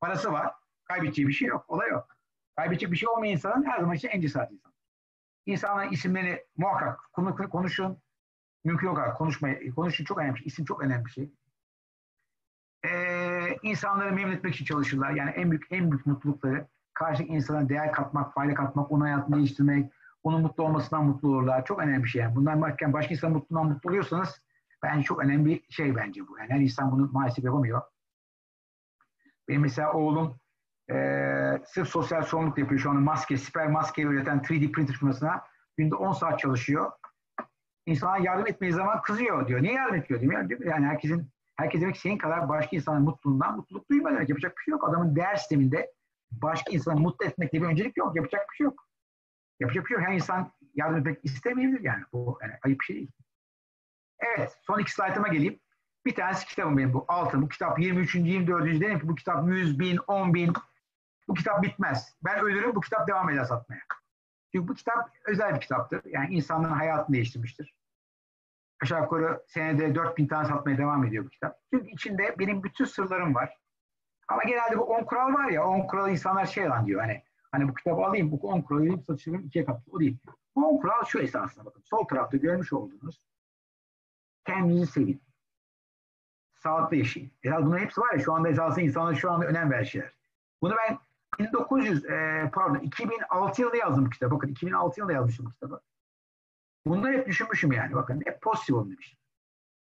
Parası 0.00 0.32
var. 0.32 0.52
Kaybedeceği 0.84 1.28
bir 1.28 1.32
şey 1.32 1.48
yok. 1.48 1.64
Olay 1.68 1.88
yok. 1.90 2.16
Kaybedecek 2.56 2.92
bir 2.92 2.96
şey 2.96 3.08
olmayan 3.08 3.32
insanın 3.32 3.64
her 3.64 3.80
zaman 3.80 3.96
için 3.96 4.08
en 4.08 4.20
cesaret 4.20 4.52
insan. 4.52 4.75
İnsanların 5.46 5.92
isimlerini 5.92 6.44
muhakkak 6.56 7.50
konuşun. 7.50 7.98
Mümkün 8.64 8.86
yok 8.86 9.16
konuşmayı. 9.16 9.74
Konuşun 9.74 10.04
çok 10.04 10.18
önemli 10.18 10.38
şey. 10.38 10.46
İsim 10.46 10.64
çok 10.64 10.82
önemli 10.82 11.04
bir 11.04 11.10
şey. 11.10 11.32
Ee, 12.84 13.56
insanları 13.62 14.12
memnun 14.12 14.32
etmek 14.32 14.54
için 14.54 14.64
çalışırlar. 14.64 15.10
Yani 15.10 15.30
en 15.30 15.50
büyük 15.50 15.66
en 15.70 15.90
büyük 15.90 16.06
mutlulukları 16.06 16.68
karşıdaki 16.94 17.32
insana 17.32 17.68
değer 17.68 17.92
katmak, 17.92 18.34
fayda 18.34 18.54
katmak, 18.54 18.92
onun 18.92 19.00
hayatını 19.00 19.36
değiştirmek, 19.36 19.92
onun 20.22 20.42
mutlu 20.42 20.64
olmasından 20.64 21.04
mutlu 21.04 21.28
olurlar. 21.28 21.64
Çok 21.64 21.78
önemli 21.78 22.04
bir 22.04 22.08
şey. 22.08 22.22
Yani. 22.22 22.36
Bundan 22.36 22.60
bakarken 22.60 22.92
başka 22.92 23.14
insanın 23.14 23.34
mutluluğundan 23.34 23.72
mutlu 23.72 23.90
oluyorsanız 23.90 24.42
bence 24.82 25.02
çok 25.02 25.24
önemli 25.24 25.46
bir 25.46 25.64
şey 25.70 25.96
bence 25.96 26.28
bu. 26.28 26.38
Yani 26.38 26.50
her 26.50 26.60
insan 26.60 26.92
bunu 26.92 27.10
maalesef 27.12 27.44
yapamıyor. 27.44 27.82
Benim 29.48 29.60
mesela 29.60 29.92
oğlum 29.92 30.40
e, 30.90 30.96
sırf 31.66 31.88
sosyal 31.88 32.22
sorumluluk 32.22 32.58
yapıyor 32.58 32.80
şu 32.80 32.90
anda 32.90 33.00
maske, 33.00 33.36
siper 33.36 33.66
maske 33.66 34.02
üreten 34.02 34.38
3D 34.38 34.72
printer 34.72 34.94
firmasına. 34.94 35.44
Günde 35.76 35.94
10 35.94 36.12
saat 36.12 36.38
çalışıyor. 36.38 36.92
İnsana 37.86 38.18
yardım 38.18 38.46
etmeyi 38.46 38.72
zaman 38.72 39.02
kızıyor 39.02 39.48
diyor. 39.48 39.62
Niye 39.62 39.72
yardım 39.72 39.94
etmiyor 39.94 40.48
diyor. 40.48 40.60
Yani 40.64 40.86
herkesin 40.86 41.30
herkes 41.56 41.80
demek 41.80 41.96
senin 41.96 42.18
kadar 42.18 42.48
başka 42.48 42.76
insanın 42.76 43.02
mutluluğundan 43.02 43.56
mutluluk 43.56 43.90
duymuyor 43.90 44.16
demek. 44.16 44.28
Yapacak 44.28 44.56
bir 44.58 44.62
şey 44.62 44.72
yok. 44.72 44.88
Adamın 44.88 45.16
değer 45.16 45.36
sisteminde 45.36 45.92
başka 46.30 46.72
insanı 46.72 47.00
mutlu 47.00 47.26
etmek 47.26 47.52
diye 47.52 47.62
bir 47.62 47.66
öncelik 47.66 47.96
yok. 47.96 48.16
Yapacak 48.16 48.46
bir 48.50 48.56
şey 48.56 48.64
yok. 48.64 48.88
Yapacak 49.60 49.84
bir 49.84 49.88
şey 49.88 49.98
yok. 49.98 50.06
Her 50.08 50.14
insan 50.14 50.52
yardım 50.74 50.98
etmek 50.98 51.24
istemeyebilir 51.24 51.80
yani. 51.80 52.04
Bu 52.12 52.38
yani 52.42 52.52
ayıp 52.62 52.80
bir 52.80 52.84
şey 52.84 52.96
değil. 52.96 53.10
Evet. 54.18 54.58
Son 54.62 54.78
iki 54.78 54.92
slaytıma 54.92 55.28
geleyim. 55.28 55.60
Bir 56.06 56.14
tanesi 56.14 56.46
kitabım 56.46 56.78
benim 56.78 56.92
bu. 56.94 57.04
Altın. 57.08 57.42
Bu 57.42 57.48
kitap 57.48 57.78
23. 57.78 58.14
24. 58.14 58.80
dedim 58.80 58.98
ki 58.98 59.08
bu 59.08 59.14
kitap 59.14 59.48
100 59.48 59.78
bin, 59.78 59.98
10 60.06 60.34
bin. 60.34 60.52
Bu 61.28 61.34
kitap 61.34 61.62
bitmez. 61.62 62.16
Ben 62.24 62.40
ölürüm 62.40 62.74
bu 62.74 62.80
kitap 62.80 63.08
devam 63.08 63.30
eder 63.30 63.44
satmaya. 63.44 63.80
Çünkü 64.52 64.68
bu 64.68 64.74
kitap 64.74 65.10
özel 65.24 65.54
bir 65.54 65.60
kitaptır. 65.60 66.04
Yani 66.04 66.34
insanların 66.34 66.72
hayatını 66.72 67.16
değiştirmiştir. 67.16 67.74
Aşağı 68.82 69.02
yukarı 69.02 69.44
senede 69.46 69.94
4000 69.94 70.26
tane 70.26 70.48
satmaya 70.48 70.78
devam 70.78 71.04
ediyor 71.04 71.24
bu 71.24 71.28
kitap. 71.28 71.58
Çünkü 71.70 71.90
içinde 71.90 72.34
benim 72.38 72.62
bütün 72.62 72.84
sırlarım 72.84 73.34
var. 73.34 73.58
Ama 74.28 74.42
genelde 74.44 74.78
bu 74.78 74.82
10 74.82 75.04
kural 75.04 75.34
var 75.34 75.50
ya 75.50 75.66
10 75.66 75.86
kural 75.86 76.10
insanlar 76.10 76.46
şey 76.46 76.64
lan 76.64 76.86
diyor 76.86 77.00
hani 77.00 77.22
hani 77.52 77.68
bu 77.68 77.74
kitabı 77.74 78.04
alayım 78.04 78.32
bu 78.32 78.36
10 78.48 78.62
kuralı 78.62 78.82
alayım 78.82 79.02
satışımı 79.02 79.42
ikiye 79.42 79.64
katlı. 79.64 79.92
O 79.92 80.00
değil. 80.00 80.18
Bu 80.56 80.68
10 80.68 80.80
kural 80.80 81.04
şu 81.04 81.18
esasında 81.18 81.64
bakın. 81.64 81.82
Sol 81.82 82.04
tarafta 82.04 82.36
görmüş 82.36 82.72
olduğunuz 82.72 83.20
kendinizi 84.46 84.92
sevin. 84.92 85.22
Sağlıklı 86.54 86.96
yaşayın. 86.96 87.32
Esas 87.42 87.62
bunların 87.62 87.84
hepsi 87.84 88.00
var 88.00 88.12
ya 88.12 88.18
şu 88.18 88.32
anda 88.32 88.48
esasında 88.48 88.80
insanlar 88.80 89.14
şu 89.14 89.30
anda 89.30 89.46
önem 89.46 89.70
ver 89.70 89.84
şeyler. 89.84 90.12
Bunu 90.62 90.74
ben 90.76 90.98
1900 91.38 92.04
e, 92.04 92.50
pardon 92.54 92.78
2006 92.78 93.62
yılında 93.62 93.76
yazdım 93.76 94.10
kitabı. 94.10 94.34
Bakın 94.34 94.48
2006 94.48 95.00
yılında 95.00 95.12
yazmışım 95.12 95.50
kitabı. 95.50 95.80
Bunları 96.86 97.12
hep 97.12 97.26
düşünmüşüm 97.26 97.72
yani. 97.72 97.94
Bakın 97.94 98.22
hep 98.24 98.42
pozitif 98.42 98.74
olun 98.74 98.90
demiştim. 98.90 99.18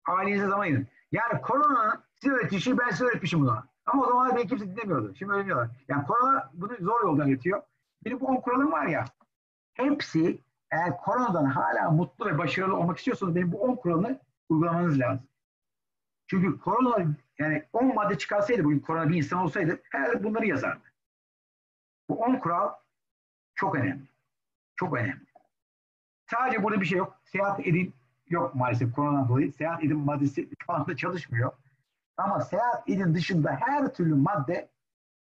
Ailenize 0.05 0.47
zaman 0.47 0.63
ayırın. 0.63 0.87
Yani 1.11 1.41
korona 1.41 2.03
size 2.15 2.33
öğrettiği 2.33 2.61
şeyi 2.61 2.77
ben 2.77 2.89
size 2.89 3.05
öğretmişim 3.05 3.41
bunu. 3.41 3.63
Ama 3.85 4.03
o 4.03 4.07
zamanlar 4.07 4.35
beni 4.35 4.47
kimse 4.47 4.65
dinlemiyordu. 4.65 5.15
Şimdi 5.15 5.33
öğreniyorlar. 5.33 5.69
Yani 5.87 6.05
korona 6.05 6.51
bunu 6.53 6.75
zor 6.79 7.03
yoldan 7.03 7.27
getiriyor. 7.27 7.61
Benim 8.05 8.19
bu 8.19 8.25
10 8.25 8.41
kuralım 8.41 8.71
var 8.71 8.85
ya. 8.85 9.05
Hepsi 9.73 10.41
eğer 10.71 10.97
koronadan 10.97 11.45
hala 11.45 11.91
mutlu 11.91 12.25
ve 12.25 12.37
başarılı 12.37 12.77
olmak 12.77 12.97
istiyorsanız 12.97 13.35
benim 13.35 13.51
bu 13.51 13.61
10 13.61 13.75
kuralını 13.75 14.19
uygulamanız 14.49 14.99
lazım. 14.99 15.27
Çünkü 16.27 16.59
korona 16.59 17.05
yani 17.39 17.63
10 17.73 17.95
madde 17.95 18.17
çıkarsaydı 18.17 18.63
bugün 18.63 18.79
korona 18.79 19.09
bir 19.09 19.17
insan 19.17 19.39
olsaydı 19.39 19.81
herhalde 19.91 20.23
bunları 20.23 20.45
yazardı. 20.45 20.92
Bu 22.09 22.19
10 22.19 22.35
kural 22.35 22.73
çok 23.55 23.75
önemli. 23.75 24.07
Çok 24.75 24.97
önemli. 24.97 25.25
Sadece 26.25 26.63
burada 26.63 26.81
bir 26.81 26.85
şey 26.85 26.97
yok. 26.97 27.19
Seyahat 27.23 27.67
edin 27.67 27.93
yok 28.29 28.55
maalesef 28.55 28.93
koronadan 28.93 29.29
dolayı. 29.29 29.53
Seyahat 29.53 29.83
edin 29.83 29.97
maddesi 29.97 30.49
şu 30.65 30.73
anda 30.73 30.95
çalışmıyor. 30.95 31.51
Ama 32.17 32.41
seyahat 32.41 32.89
edin 32.89 33.13
dışında 33.13 33.59
her 33.61 33.93
türlü 33.93 34.15
madde 34.15 34.69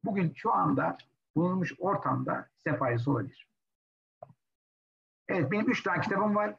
bugün 0.04 0.32
şu 0.36 0.52
anda 0.52 0.98
bulunmuş 1.36 1.72
ortamda 1.78 2.48
size 2.56 2.76
faydası 2.76 3.10
olabilir. 3.10 3.48
Evet 5.28 5.52
benim 5.52 5.70
üç 5.70 5.82
tane 5.82 6.00
kitabım 6.00 6.36
var. 6.36 6.54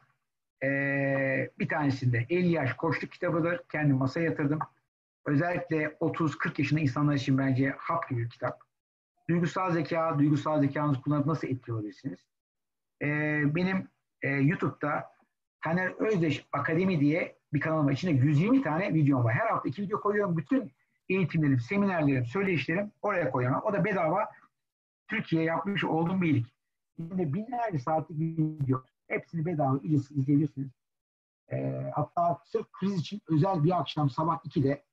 Ee, 0.63 1.49
bir 1.59 1.69
tanesinde 1.69 2.25
50 2.29 2.47
yaş 2.47 2.73
koçluk 2.73 3.11
kitabıdır. 3.11 3.61
Kendi 3.71 3.93
masaya 3.93 4.25
yatırdım. 4.25 4.59
Özellikle 5.25 5.85
30-40 5.85 6.61
yaşında 6.61 6.79
insanlar 6.79 7.13
için 7.13 7.37
bence 7.37 7.75
hap 7.77 8.09
gibi 8.09 8.23
bir 8.23 8.29
kitap. 8.29 8.62
Duygusal 9.29 9.71
zeka, 9.71 10.19
duygusal 10.19 10.61
zekanızı 10.61 11.01
kullanıp 11.01 11.25
nasıl 11.25 11.47
etkili 11.47 11.73
olabilirsiniz? 11.73 12.19
Ee, 13.01 13.55
benim 13.55 13.87
e, 14.21 14.29
YouTube'da 14.29 15.13
Taner 15.63 15.91
Özdeş 15.91 16.45
Akademi 16.51 16.99
diye 16.99 17.37
bir 17.53 17.59
kanalım 17.59 17.87
var. 17.87 17.91
İçinde 17.91 18.11
120 18.11 18.61
tane 18.61 18.93
videom 18.93 19.23
var. 19.23 19.33
Her 19.33 19.47
hafta 19.47 19.69
iki 19.69 19.81
video 19.81 20.01
koyuyorum. 20.01 20.37
Bütün 20.37 20.71
eğitimlerim, 21.09 21.59
seminerlerim, 21.59 22.25
söyleşlerim 22.25 22.91
oraya 23.01 23.31
koyuyorum. 23.31 23.61
O 23.63 23.73
da 23.73 23.85
bedava 23.85 24.29
Türkiye 25.07 25.43
yapmış 25.43 25.83
olduğum 25.83 26.21
bir 26.21 26.27
iyilik. 26.27 26.53
Şimdi 26.95 27.33
binlerce 27.33 27.79
saatlik 27.79 28.19
video. 28.19 28.83
Hepsini 29.07 29.45
bedava 29.45 29.77
ücretsiz 29.77 30.17
izleyebilirsiniz. 30.17 30.71
E, 31.51 31.89
hatta 31.95 32.39
sırf 32.45 32.71
kriz 32.71 32.99
için 32.99 33.21
özel 33.29 33.63
bir 33.63 33.79
akşam 33.79 34.09
sabah 34.09 34.45
2'de 34.45 34.85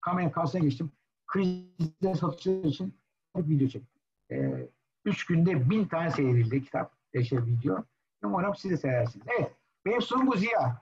kamera 0.00 0.32
karşısına 0.32 0.60
geçtim. 0.62 0.92
Krizde 1.26 2.14
satışlar 2.14 2.64
için 2.64 2.94
video 3.36 3.68
çektim. 3.68 4.00
E, 4.30 4.68
üç 5.04 5.26
günde 5.26 5.70
bin 5.70 5.84
tane 5.84 6.10
seyredildi 6.10 6.64
kitap, 6.64 6.92
şey, 7.28 7.38
video. 7.38 7.84
Umarım 8.24 8.54
siz 8.54 8.70
de 8.70 8.76
seversiniz. 8.76 9.26
Evet, 9.38 9.52
benim 9.86 10.02
sorum 10.02 10.26
bu 10.26 10.36
Ziya. 10.36 10.80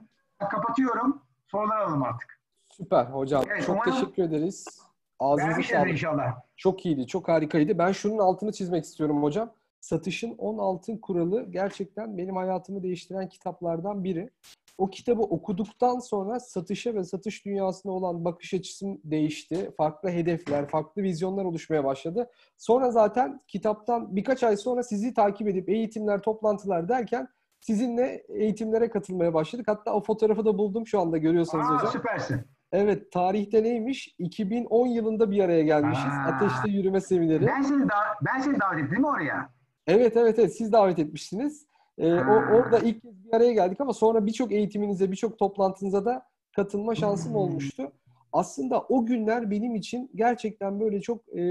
Kapatıyorum. 0.51 1.23
Sorular 1.47 1.77
alalım 1.77 2.03
artık. 2.03 2.41
Süper 2.71 3.05
hocam. 3.05 3.45
Evet, 3.49 3.67
çok 3.67 3.77
umarım... 3.77 3.93
teşekkür 3.93 4.23
ederiz. 4.23 4.83
Ağzınıza 5.19 5.63
sağlık. 5.63 5.91
inşallah. 5.91 6.41
Çok 6.57 6.87
iyiydi, 6.87 7.07
çok 7.07 7.29
harikaydı. 7.29 7.79
Ben 7.79 7.93
şunun 7.93 8.19
altını 8.19 8.53
çizmek 8.53 8.85
istiyorum 8.85 9.23
hocam. 9.23 9.53
Satışın 9.81 10.35
10 10.39 10.59
altın 10.59 10.97
kuralı 10.97 11.47
gerçekten 11.51 12.19
benim 12.19 12.37
hayatımı 12.37 12.83
değiştiren 12.83 13.29
kitaplardan 13.29 14.05
biri. 14.05 14.31
O 14.79 14.91
kitabı 14.91 15.23
okuduktan 15.23 15.99
sonra 15.99 16.41
satışa 16.41 16.95
ve 16.95 17.05
satış 17.05 17.45
dünyasına 17.47 17.93
olan 17.93 18.25
bakış 18.25 18.55
açısım 18.55 19.01
değişti. 19.05 19.71
Farklı 19.77 20.09
hedefler, 20.09 20.69
farklı 20.69 21.03
vizyonlar 21.03 21.45
oluşmaya 21.45 21.85
başladı. 21.85 22.31
Sonra 22.57 22.91
zaten 22.91 23.41
kitaptan 23.49 24.17
birkaç 24.17 24.43
ay 24.43 24.57
sonra 24.57 24.83
sizi 24.83 25.15
takip 25.15 25.49
edip 25.49 25.69
eğitimler, 25.69 26.23
toplantılar 26.23 26.89
derken 26.89 27.29
sizinle 27.61 28.25
eğitimlere 28.29 28.91
katılmaya 28.91 29.35
başladık. 29.35 29.69
Hatta 29.69 29.95
o 29.95 30.03
fotoğrafı 30.03 30.45
da 30.45 30.59
buldum 30.59 30.87
şu 30.87 31.01
anda 31.01 31.19
görüyorsanız 31.19 31.71
Aa, 31.71 31.75
hocam. 31.79 31.93
Süpersin. 31.93 32.41
Evet, 32.73 33.13
tarihte 33.13 33.63
neymiş? 33.63 34.15
2010 34.19 34.87
yılında 34.87 35.31
bir 35.31 35.45
araya 35.45 35.63
gelmişiz. 35.63 36.13
Aa, 36.13 36.29
Ateşte 36.29 36.69
yürüme 36.69 37.01
semineri. 37.01 37.47
Ben 37.47 37.63
seni, 37.63 37.89
da- 37.89 38.19
ben 38.23 38.41
seni 38.41 38.61
davet 38.61 38.85
ettim 38.85 39.01
mi 39.01 39.07
oraya? 39.07 39.49
Evet, 39.87 40.17
evet, 40.17 40.39
evet. 40.39 40.57
Siz 40.57 40.73
davet 40.73 40.99
etmiştiniz. 40.99 41.67
Ee, 41.99 42.15
o, 42.15 42.35
orada 42.57 42.79
ilk 42.79 43.03
kez 43.03 43.25
bir 43.25 43.37
araya 43.37 43.53
geldik 43.53 43.81
ama 43.81 43.93
sonra 43.93 44.27
birçok 44.27 44.53
eğitiminize, 44.53 45.11
birçok 45.11 45.39
toplantınıza 45.39 46.05
da 46.05 46.23
katılma 46.57 46.95
şansım 46.95 47.31
hmm. 47.33 47.39
olmuştu. 47.39 47.93
Aslında 48.33 48.81
o 48.81 49.07
günler 49.07 49.51
benim 49.51 49.75
için 49.75 50.11
gerçekten 50.15 50.81
böyle 50.81 51.01
çok 51.01 51.39
e, 51.39 51.43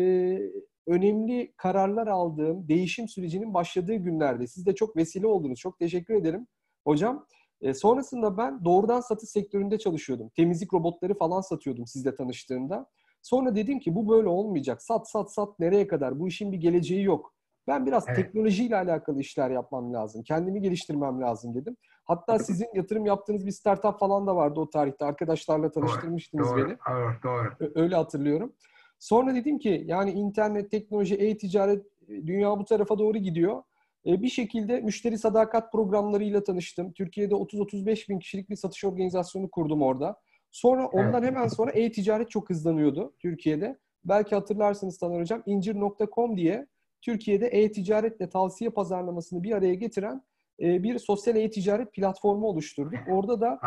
önemli 0.88 1.54
kararlar 1.58 2.08
aldığım, 2.08 2.68
değişim 2.68 3.08
sürecinin 3.08 3.54
başladığı 3.54 3.96
günlerde. 3.96 4.48
Siz 4.48 4.66
de 4.66 4.76
çok 4.76 4.98
vesile 4.98 5.28
oldunuz. 5.28 5.60
Çok 5.60 5.80
teşekkür 5.80 6.14
ederim 6.14 6.48
hocam. 6.86 7.26
E, 7.62 7.74
sonrasında 7.74 8.38
ben 8.38 8.66
doğrudan 8.66 9.02
satış 9.02 9.30
sektöründe 9.30 9.78
çalışıyordum. 9.78 10.30
Temizlik 10.30 10.74
robotları 10.74 11.18
falan 11.18 11.42
satıyordum 11.42 11.88
sizle 11.88 12.16
tanıştığımda. 12.16 12.86
Sonra 13.22 13.56
dedim 13.56 13.80
ki 13.80 13.96
bu 13.96 14.10
böyle 14.10 14.28
olmayacak. 14.28 14.84
Sat 14.84 15.10
sat 15.10 15.34
sat 15.34 15.60
nereye 15.60 15.88
kadar? 15.88 16.20
Bu 16.20 16.28
işin 16.28 16.52
bir 16.52 16.58
geleceği 16.58 17.04
yok. 17.04 17.34
Ben 17.68 17.86
biraz 17.86 18.06
evet. 18.08 18.16
teknolojiyle 18.16 18.76
alakalı 18.76 19.20
işler 19.20 19.50
yapmam 19.50 19.94
lazım. 19.94 20.24
Kendimi 20.24 20.62
geliştirmem 20.62 21.22
lazım 21.22 21.56
dedim. 21.56 21.78
Hatta 22.04 22.40
sizin 22.40 22.68
yatırım 22.74 23.06
yaptığınız 23.06 23.46
bir 23.46 23.52
startup 23.52 24.00
falan 24.00 24.28
da 24.28 24.36
vardı 24.36 24.60
o 24.60 24.70
tarihte. 24.70 25.06
Arkadaşlarla 25.06 25.72
tanıştırmıştınız 25.72 26.50
doğru, 26.50 26.58
beni. 26.58 26.78
Doğru, 26.90 27.14
doğru. 27.24 27.72
Öyle 27.76 27.96
hatırlıyorum. 27.96 28.54
Sonra 29.00 29.36
dedim 29.36 29.60
ki 29.60 29.84
yani 29.86 30.12
internet, 30.12 30.72
teknoloji, 30.72 31.16
e-ticaret 31.16 31.86
dünya 32.08 32.60
bu 32.60 32.66
tarafa 32.66 33.00
doğru 33.00 33.18
gidiyor. 33.18 33.64
E, 34.06 34.22
bir 34.22 34.30
şekilde 34.30 34.82
müşteri 34.82 35.18
sadakat 35.18 35.72
programlarıyla 35.72 36.44
tanıştım. 36.44 36.94
Türkiye'de 36.94 37.34
30-35 37.34 38.10
bin 38.10 38.20
kişilik 38.20 38.50
bir 38.50 38.56
satış 38.56 38.84
organizasyonu 38.84 39.52
kurdum 39.52 39.82
orada. 39.82 40.20
Sonra 40.52 40.88
ondan 40.88 41.24
hemen 41.24 41.48
sonra 41.48 41.72
e-ticaret 41.72 42.30
çok 42.30 42.50
hızlanıyordu 42.50 43.14
Türkiye'de. 43.20 43.80
Belki 44.06 44.36
hatırlarsınız 44.36 44.98
Taner 44.98 45.20
Hocam. 45.20 45.44
İncir.com 45.46 46.38
diye 46.38 46.68
Türkiye'de 47.02 47.48
e-ticaretle 47.48 48.30
tavsiye 48.30 48.70
pazarlamasını 48.70 49.44
bir 49.44 49.52
araya 49.52 49.74
getiren 49.74 50.22
e, 50.62 50.84
bir 50.84 51.00
sosyal 51.00 51.36
e-ticaret 51.36 51.94
platformu 51.94 52.48
oluşturduk. 52.48 53.00
Orada 53.10 53.42
da 53.42 53.60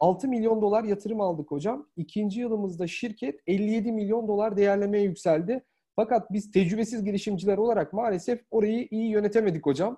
6 0.00 0.28
milyon 0.28 0.62
dolar 0.62 0.84
yatırım 0.84 1.20
aldık 1.20 1.50
hocam. 1.50 1.86
İkinci 1.96 2.40
yılımızda 2.40 2.86
şirket 2.86 3.40
57 3.46 3.92
milyon 3.92 4.28
dolar 4.28 4.56
değerlemeye 4.56 5.04
yükseldi. 5.04 5.64
Fakat 5.96 6.32
biz 6.32 6.50
tecrübesiz 6.50 7.04
girişimciler 7.04 7.58
olarak 7.58 7.92
maalesef 7.92 8.40
orayı 8.50 8.88
iyi 8.90 9.10
yönetemedik 9.10 9.66
hocam. 9.66 9.96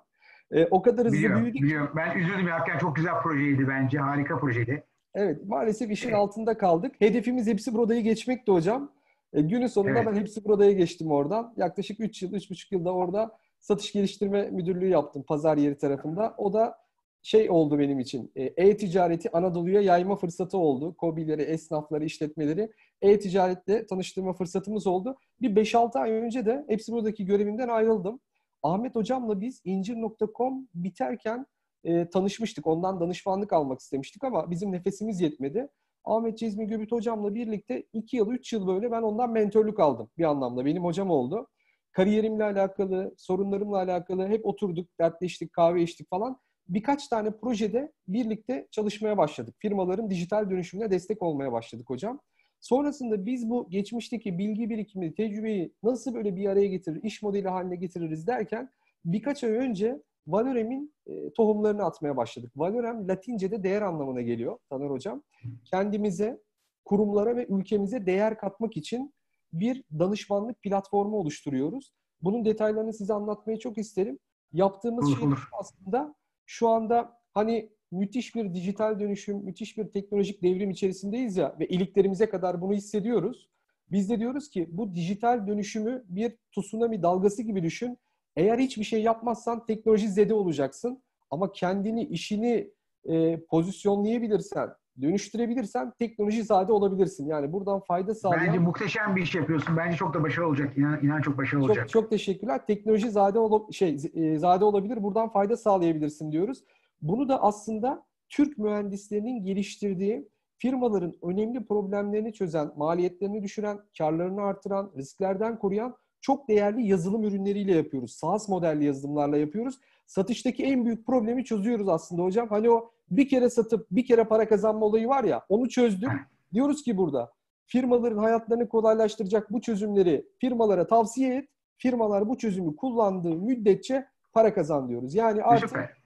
E, 0.51 0.65
o 0.65 0.81
kadar 0.81 1.05
hızlı 1.05 1.17
biliyorum, 1.17 1.43
büyüdük. 1.43 1.61
Biliyorum. 1.61 1.93
Ben 1.95 2.17
üzüldüm 2.17 2.47
ya. 2.47 2.65
Çok 2.81 2.95
güzel 2.95 3.21
projeydi 3.23 3.67
bence. 3.67 3.99
Harika 3.99 4.39
projeydi. 4.39 4.83
Evet. 5.15 5.45
Maalesef 5.47 5.91
işin 5.91 6.09
evet. 6.09 6.17
altında 6.17 6.57
kaldık. 6.57 6.95
Hedefimiz 6.99 7.47
hepsi 7.47 7.73
buradayı 7.73 8.01
geçmekti 8.01 8.51
hocam. 8.51 8.91
E, 9.33 9.41
günün 9.41 9.67
sonunda 9.67 9.99
evet. 9.99 10.07
ben 10.07 10.19
hepsi 10.19 10.45
buradaya 10.45 10.71
geçtim 10.71 11.11
oradan. 11.11 11.53
Yaklaşık 11.57 11.99
3 11.99 12.21
yıl, 12.21 12.33
3,5 12.33 12.67
yılda 12.71 12.93
orada 12.93 13.37
satış 13.59 13.91
geliştirme 13.91 14.49
müdürlüğü 14.49 14.89
yaptım 14.89 15.23
pazar 15.23 15.57
yeri 15.57 15.77
tarafında. 15.77 16.35
O 16.37 16.53
da 16.53 16.77
şey 17.21 17.49
oldu 17.49 17.79
benim 17.79 17.99
için. 17.99 18.31
E, 18.35 18.43
e-ticareti 18.43 19.31
Anadolu'ya 19.31 19.81
yayma 19.81 20.15
fırsatı 20.15 20.57
oldu. 20.57 20.95
Kobileri, 20.97 21.41
esnafları, 21.41 22.05
işletmeleri 22.05 22.71
e-ticaretle 23.01 23.85
tanıştırma 23.85 24.33
fırsatımız 24.33 24.87
oldu. 24.87 25.17
Bir 25.41 25.55
5-6 25.55 25.99
ay 25.99 26.11
önce 26.11 26.45
de 26.45 26.65
hepsi 26.67 26.91
buradaki 26.91 27.25
görevimden 27.25 27.67
ayrıldım. 27.67 28.19
Ahmet 28.63 28.95
hocamla 28.95 29.41
biz 29.41 29.61
incir.com 29.63 30.67
biterken 30.75 31.45
e, 31.83 32.09
tanışmıştık. 32.09 32.67
Ondan 32.67 32.99
danışmanlık 32.99 33.53
almak 33.53 33.79
istemiştik 33.79 34.23
ama 34.23 34.51
bizim 34.51 34.71
nefesimiz 34.71 35.21
yetmedi. 35.21 35.67
Ahmet 36.05 36.37
Cezmi 36.37 36.67
Göbüt 36.67 36.91
hocamla 36.91 37.35
birlikte 37.35 37.83
2 37.93 38.17
yıl, 38.17 38.31
3 38.31 38.53
yıl 38.53 38.67
böyle 38.67 38.91
ben 38.91 39.01
ondan 39.01 39.31
mentörlük 39.31 39.79
aldım 39.79 40.09
bir 40.17 40.23
anlamda. 40.23 40.65
Benim 40.65 40.83
hocam 40.83 41.09
oldu. 41.09 41.47
Kariyerimle 41.91 42.43
alakalı, 42.43 43.13
sorunlarımla 43.17 43.77
alakalı 43.77 44.27
hep 44.27 44.45
oturduk, 44.45 44.87
dertleştik, 44.99 45.53
kahve 45.53 45.81
içtik 45.81 46.09
falan. 46.09 46.39
Birkaç 46.67 47.07
tane 47.07 47.31
projede 47.31 47.91
birlikte 48.07 48.67
çalışmaya 48.71 49.17
başladık. 49.17 49.55
Firmaların 49.59 50.09
dijital 50.09 50.49
dönüşümüne 50.49 50.91
destek 50.91 51.21
olmaya 51.21 51.51
başladık 51.51 51.89
hocam. 51.89 52.19
Sonrasında 52.59 53.25
biz 53.25 53.49
bu 53.49 53.69
geçmişteki 53.69 54.37
bilgi 54.37 54.69
birikimi, 54.69 55.13
tecrübeyi 55.13 55.73
nasıl 55.83 56.13
böyle 56.13 56.35
bir 56.35 56.49
araya 56.49 56.67
getirir, 56.67 57.03
iş 57.03 57.21
modeli 57.21 57.49
haline 57.49 57.75
getiririz 57.75 58.27
derken 58.27 58.69
birkaç 59.05 59.43
ay 59.43 59.51
önce 59.51 60.01
Valorem'in 60.27 60.93
e, 61.07 61.33
tohumlarını 61.33 61.83
atmaya 61.83 62.17
başladık. 62.17 62.51
Valorem 62.55 63.07
Latince'de 63.07 63.63
değer 63.63 63.81
anlamına 63.81 64.21
geliyor 64.21 64.57
Taner 64.69 64.89
Hocam. 64.89 65.23
Kendimize, 65.65 66.41
kurumlara 66.85 67.35
ve 67.35 67.45
ülkemize 67.45 68.05
değer 68.05 68.37
katmak 68.37 68.77
için 68.77 69.13
bir 69.53 69.83
danışmanlık 69.99 70.61
platformu 70.61 71.17
oluşturuyoruz. 71.17 71.93
Bunun 72.21 72.45
detaylarını 72.45 72.93
size 72.93 73.13
anlatmayı 73.13 73.59
çok 73.59 73.77
isterim. 73.77 74.19
Yaptığımız 74.53 75.17
şey 75.17 75.27
aslında 75.59 76.15
şu 76.45 76.67
anda 76.69 77.17
hani 77.33 77.69
müthiş 77.91 78.35
bir 78.35 78.53
dijital 78.53 78.99
dönüşüm, 78.99 79.37
müthiş 79.37 79.77
bir 79.77 79.87
teknolojik 79.87 80.43
devrim 80.43 80.69
içerisindeyiz 80.69 81.37
ya 81.37 81.55
ve 81.59 81.67
iliklerimize 81.67 82.29
kadar 82.29 82.61
bunu 82.61 82.73
hissediyoruz. 82.73 83.49
Biz 83.91 84.09
de 84.09 84.19
diyoruz 84.19 84.49
ki 84.49 84.67
bu 84.71 84.95
dijital 84.95 85.47
dönüşümü 85.47 86.03
bir 86.09 86.37
tsunami 86.51 87.03
dalgası 87.03 87.43
gibi 87.43 87.63
düşün. 87.63 87.97
Eğer 88.35 88.59
hiçbir 88.59 88.83
şey 88.83 89.01
yapmazsan 89.01 89.65
teknoloji 89.65 90.09
zede 90.09 90.33
olacaksın. 90.33 91.03
Ama 91.31 91.51
kendini, 91.51 92.03
işini 92.03 92.71
e, 93.05 93.39
pozisyonlayabilirsen, 93.39 94.69
dönüştürebilirsen 95.01 95.93
teknoloji 95.99 96.43
zade 96.43 96.71
olabilirsin. 96.71 97.27
Yani 97.27 97.53
buradan 97.53 97.79
fayda 97.79 98.15
sağlayan... 98.15 98.47
Bence 98.47 98.59
muhteşem 98.59 99.15
bir 99.15 99.21
iş 99.21 99.35
yapıyorsun. 99.35 99.77
Bence 99.77 99.97
çok 99.97 100.13
da 100.13 100.23
başarılı 100.23 100.47
olacak. 100.47 100.77
İnan, 100.77 101.03
inan 101.03 101.21
çok 101.21 101.37
başarılı 101.37 101.63
çok, 101.63 101.69
olacak. 101.69 101.89
Çok 101.89 102.09
teşekkürler. 102.09 102.65
Teknoloji 102.67 103.09
zade 103.11 103.39
ol 103.39 103.71
şey 103.71 103.97
e, 104.13 104.37
zade 104.37 104.65
olabilir. 104.65 105.03
Buradan 105.03 105.29
fayda 105.29 105.57
sağlayabilirsin 105.57 106.31
diyoruz. 106.31 106.63
Bunu 107.01 107.29
da 107.29 107.43
aslında 107.43 108.05
Türk 108.29 108.57
mühendislerinin 108.57 109.43
geliştirdiği 109.43 110.29
firmaların 110.57 111.13
önemli 111.21 111.65
problemlerini 111.65 112.33
çözen, 112.33 112.71
maliyetlerini 112.75 113.43
düşüren, 113.43 113.79
karlarını 113.97 114.41
artıran, 114.41 114.91
risklerden 114.97 115.59
koruyan 115.59 115.95
çok 116.25 116.47
değerli 116.47 116.87
yazılım 116.87 117.23
ürünleriyle 117.23 117.75
yapıyoruz. 117.75 118.11
SaaS 118.11 118.49
modelli 118.49 118.85
yazılımlarla 118.85 119.37
yapıyoruz. 119.37 119.79
Satıştaki 120.05 120.63
en 120.63 120.85
büyük 120.85 121.05
problemi 121.05 121.45
çözüyoruz 121.45 121.89
aslında 121.89 122.23
hocam. 122.23 122.47
Hani 122.49 122.69
o 122.69 122.91
bir 123.11 123.29
kere 123.29 123.49
satıp 123.49 123.87
bir 123.91 124.05
kere 124.05 124.23
para 124.23 124.47
kazanma 124.47 124.85
olayı 124.85 125.07
var 125.07 125.23
ya 125.23 125.45
onu 125.49 125.69
çözdük. 125.69 126.09
Diyoruz 126.53 126.83
ki 126.83 126.97
burada 126.97 127.31
firmaların 127.65 128.17
hayatlarını 128.17 128.69
kolaylaştıracak 128.69 129.51
bu 129.51 129.61
çözümleri 129.61 130.25
firmalara 130.39 130.87
tavsiye 130.87 131.35
et. 131.35 131.49
Firmalar 131.77 132.29
bu 132.29 132.37
çözümü 132.37 132.75
kullandığı 132.75 133.35
müddetçe 133.35 134.05
para 134.33 134.53
kazan 134.53 134.89
diyoruz. 134.89 135.15
Yani 135.15 135.43
artık 135.43 135.97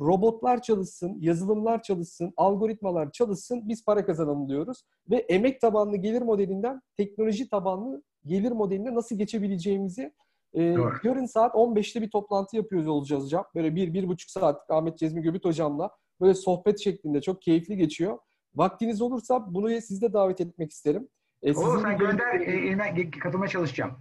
robotlar 0.00 0.62
çalışsın, 0.62 1.16
yazılımlar 1.20 1.82
çalışsın, 1.82 2.32
algoritmalar 2.36 3.12
çalışsın, 3.12 3.68
biz 3.68 3.84
para 3.84 4.06
kazanalım 4.06 4.48
diyoruz. 4.48 4.84
Ve 5.10 5.16
emek 5.16 5.60
tabanlı 5.60 5.96
gelir 5.96 6.22
modelinden 6.22 6.82
teknoloji 6.96 7.48
tabanlı 7.48 8.02
gelir 8.26 8.52
modeline 8.52 8.94
nasıl 8.94 9.18
geçebileceğimizi 9.18 10.12
e, 10.54 10.62
yarın 11.04 11.26
saat 11.26 11.54
15'te 11.54 12.02
bir 12.02 12.10
toplantı 12.10 12.56
yapıyoruz 12.56 12.88
olacağız 12.88 13.24
hocam. 13.24 13.44
Böyle 13.54 13.76
bir, 13.76 13.94
bir 13.94 14.08
buçuk 14.08 14.30
saatlik 14.30 14.70
Ahmet 14.70 14.98
Cezmi 14.98 15.22
Göbüt 15.22 15.44
hocamla 15.44 15.90
böyle 16.20 16.34
sohbet 16.34 16.80
şeklinde 16.80 17.20
çok 17.20 17.42
keyifli 17.42 17.76
geçiyor. 17.76 18.18
Vaktiniz 18.54 19.02
olursa 19.02 19.54
bunu 19.54 19.80
sizde 19.80 20.12
davet 20.12 20.40
etmek 20.40 20.70
isterim. 20.70 21.08
E, 21.42 21.54
Olur 21.54 21.82
sen 21.82 21.98
gönder, 21.98 22.40
e, 22.40 23.10
katılmaya 23.10 23.48
çalışacağım. 23.48 23.92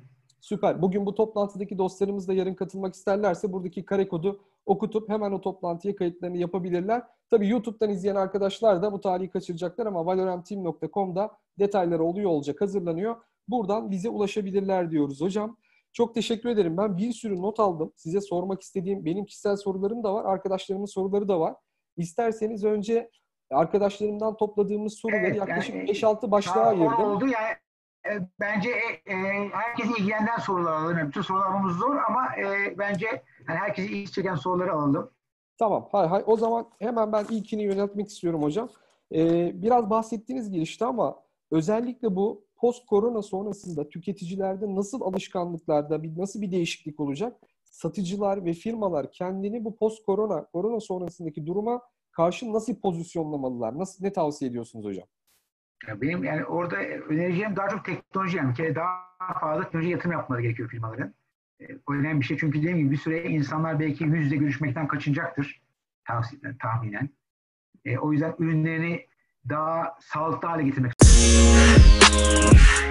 Süper. 0.42 0.82
Bugün 0.82 1.06
bu 1.06 1.16
toplantıdaki 1.16 1.78
dostlarımız 1.78 2.28
da 2.28 2.34
yarın 2.34 2.54
katılmak 2.54 2.94
isterlerse 2.94 3.54
buradaki 3.54 3.86
kare 3.86 4.08
kodu 4.08 4.42
okutup 4.66 5.10
hemen 5.10 5.32
o 5.32 5.42
toplantıya 5.42 5.96
kayıtlarını 5.96 6.38
yapabilirler. 6.38 7.04
Tabii 7.30 7.50
YouTube'dan 7.50 7.90
izleyen 7.90 8.16
arkadaşlar 8.16 8.82
da 8.82 8.92
bu 8.92 9.02
tarihi 9.02 9.30
kaçıracaklar 9.30 9.86
ama 9.86 10.06
valoremteam.com'da 10.06 11.32
detayları 11.60 12.04
oluyor 12.04 12.30
olacak, 12.30 12.62
hazırlanıyor. 12.62 13.16
Buradan 13.48 13.92
bize 13.92 14.10
ulaşabilirler 14.10 14.92
diyoruz 14.92 15.22
hocam. 15.22 15.58
Çok 15.94 16.16
teşekkür 16.16 16.50
ederim. 16.50 16.78
Ben 16.78 16.98
bir 16.98 17.12
sürü 17.12 17.42
not 17.42 17.60
aldım. 17.60 17.94
Size 17.96 18.22
sormak 18.22 18.62
istediğim 18.62 19.06
benim 19.06 19.26
kişisel 19.26 19.56
sorularım 19.56 20.04
da 20.04 20.14
var. 20.14 20.26
Arkadaşlarımın 20.26 20.86
soruları 20.86 21.28
da 21.28 21.40
var. 21.40 21.56
İsterseniz 21.98 22.64
önce 22.64 23.10
arkadaşlarımdan 23.52 24.38
topladığımız 24.38 24.94
soruları 24.94 25.22
evet, 25.22 25.36
yaklaşık 25.36 25.76
yani, 25.76 25.90
5-6 25.90 26.32
başlığa 26.32 26.66
ayırdım. 26.66 27.06
Oldu 27.06 27.28
yani 27.28 27.56
e, 28.08 28.28
bence 28.40 28.70
e, 29.06 29.14
e, 29.14 29.50
herkesi 29.52 29.92
ilgilenen 30.00 30.38
sorular 30.38 30.72
alalım. 30.72 31.08
Bütün 31.08 31.22
sorular 31.22 31.46
almamız 31.46 31.78
zor 31.78 31.96
ama 32.10 32.36
e, 32.38 32.78
bence 32.78 33.08
yani 33.48 33.60
herkesi 33.60 33.94
ilgi 33.94 34.12
çeken 34.12 34.36
soruları 34.36 34.74
alalım. 34.74 35.12
Tamam. 35.60 35.88
Hay 35.92 36.08
hay. 36.08 36.24
O 36.26 36.38
zaman 36.38 36.70
hemen 36.80 37.12
ben 37.12 37.26
ilkini 37.30 37.64
yöneltmek 37.64 38.08
istiyorum 38.08 38.44
hocam. 38.44 38.70
Ee, 39.16 39.52
biraz 39.62 39.90
bahsettiğiniz 39.90 40.52
girişte 40.52 40.86
ama 40.86 41.24
özellikle 41.52 42.16
bu 42.16 42.46
post 42.64 42.86
korona 42.86 43.22
sonrasında 43.22 43.90
tüketicilerde 43.90 44.76
nasıl 44.76 45.02
alışkanlıklarda 45.02 46.04
bir 46.04 46.18
nasıl 46.18 46.42
bir 46.42 46.52
değişiklik 46.52 47.00
olacak? 47.00 47.38
Satıcılar 47.64 48.46
ve 48.46 48.54
firmalar 48.54 49.12
kendini 49.12 49.66
bu 49.66 49.78
post 49.78 50.06
korona 50.06 50.46
korona 50.46 50.80
sonrasındaki 50.80 51.46
duruma 51.46 51.82
karşı 52.12 52.54
nasıl 52.54 52.76
pozisyonlamalılar? 52.76 53.78
Nasıl 53.78 54.04
ne 54.04 54.14
tavsiye 54.14 54.52
ediyorsunuz 54.52 54.86
hocam? 54.86 55.06
Benim 56.02 56.24
yani 56.24 56.46
orada 56.46 56.76
önereceğim 57.10 57.56
daha 57.56 57.70
çok 57.70 57.86
teknoloji 57.86 58.38
yani. 58.38 58.76
Daha 58.76 59.40
fazla 59.40 59.64
teknoloji 59.64 59.90
yatırım 59.90 60.12
yapmaları 60.12 60.42
gerekiyor 60.42 60.70
firmaların. 60.70 61.14
E, 61.60 61.66
o 61.88 61.94
önemli 61.94 62.20
bir 62.20 62.26
şey 62.26 62.38
çünkü 62.38 62.60
dediğim 62.60 62.78
gibi 62.78 62.92
bir 62.92 62.98
süre 62.98 63.24
insanlar 63.24 63.80
belki 63.80 64.04
yüz 64.04 64.26
yüze 64.26 64.36
görüşmekten 64.36 64.88
kaçınacaktır 64.88 65.62
tahminen. 66.60 67.10
E, 67.86 67.98
o 67.98 68.12
yüzden 68.12 68.36
ürünlerini 68.40 69.08
daha 69.50 69.96
sağlıklı 70.00 70.48
hale 70.48 70.64
getirmek 70.64 71.03
Yeah. 72.16 72.83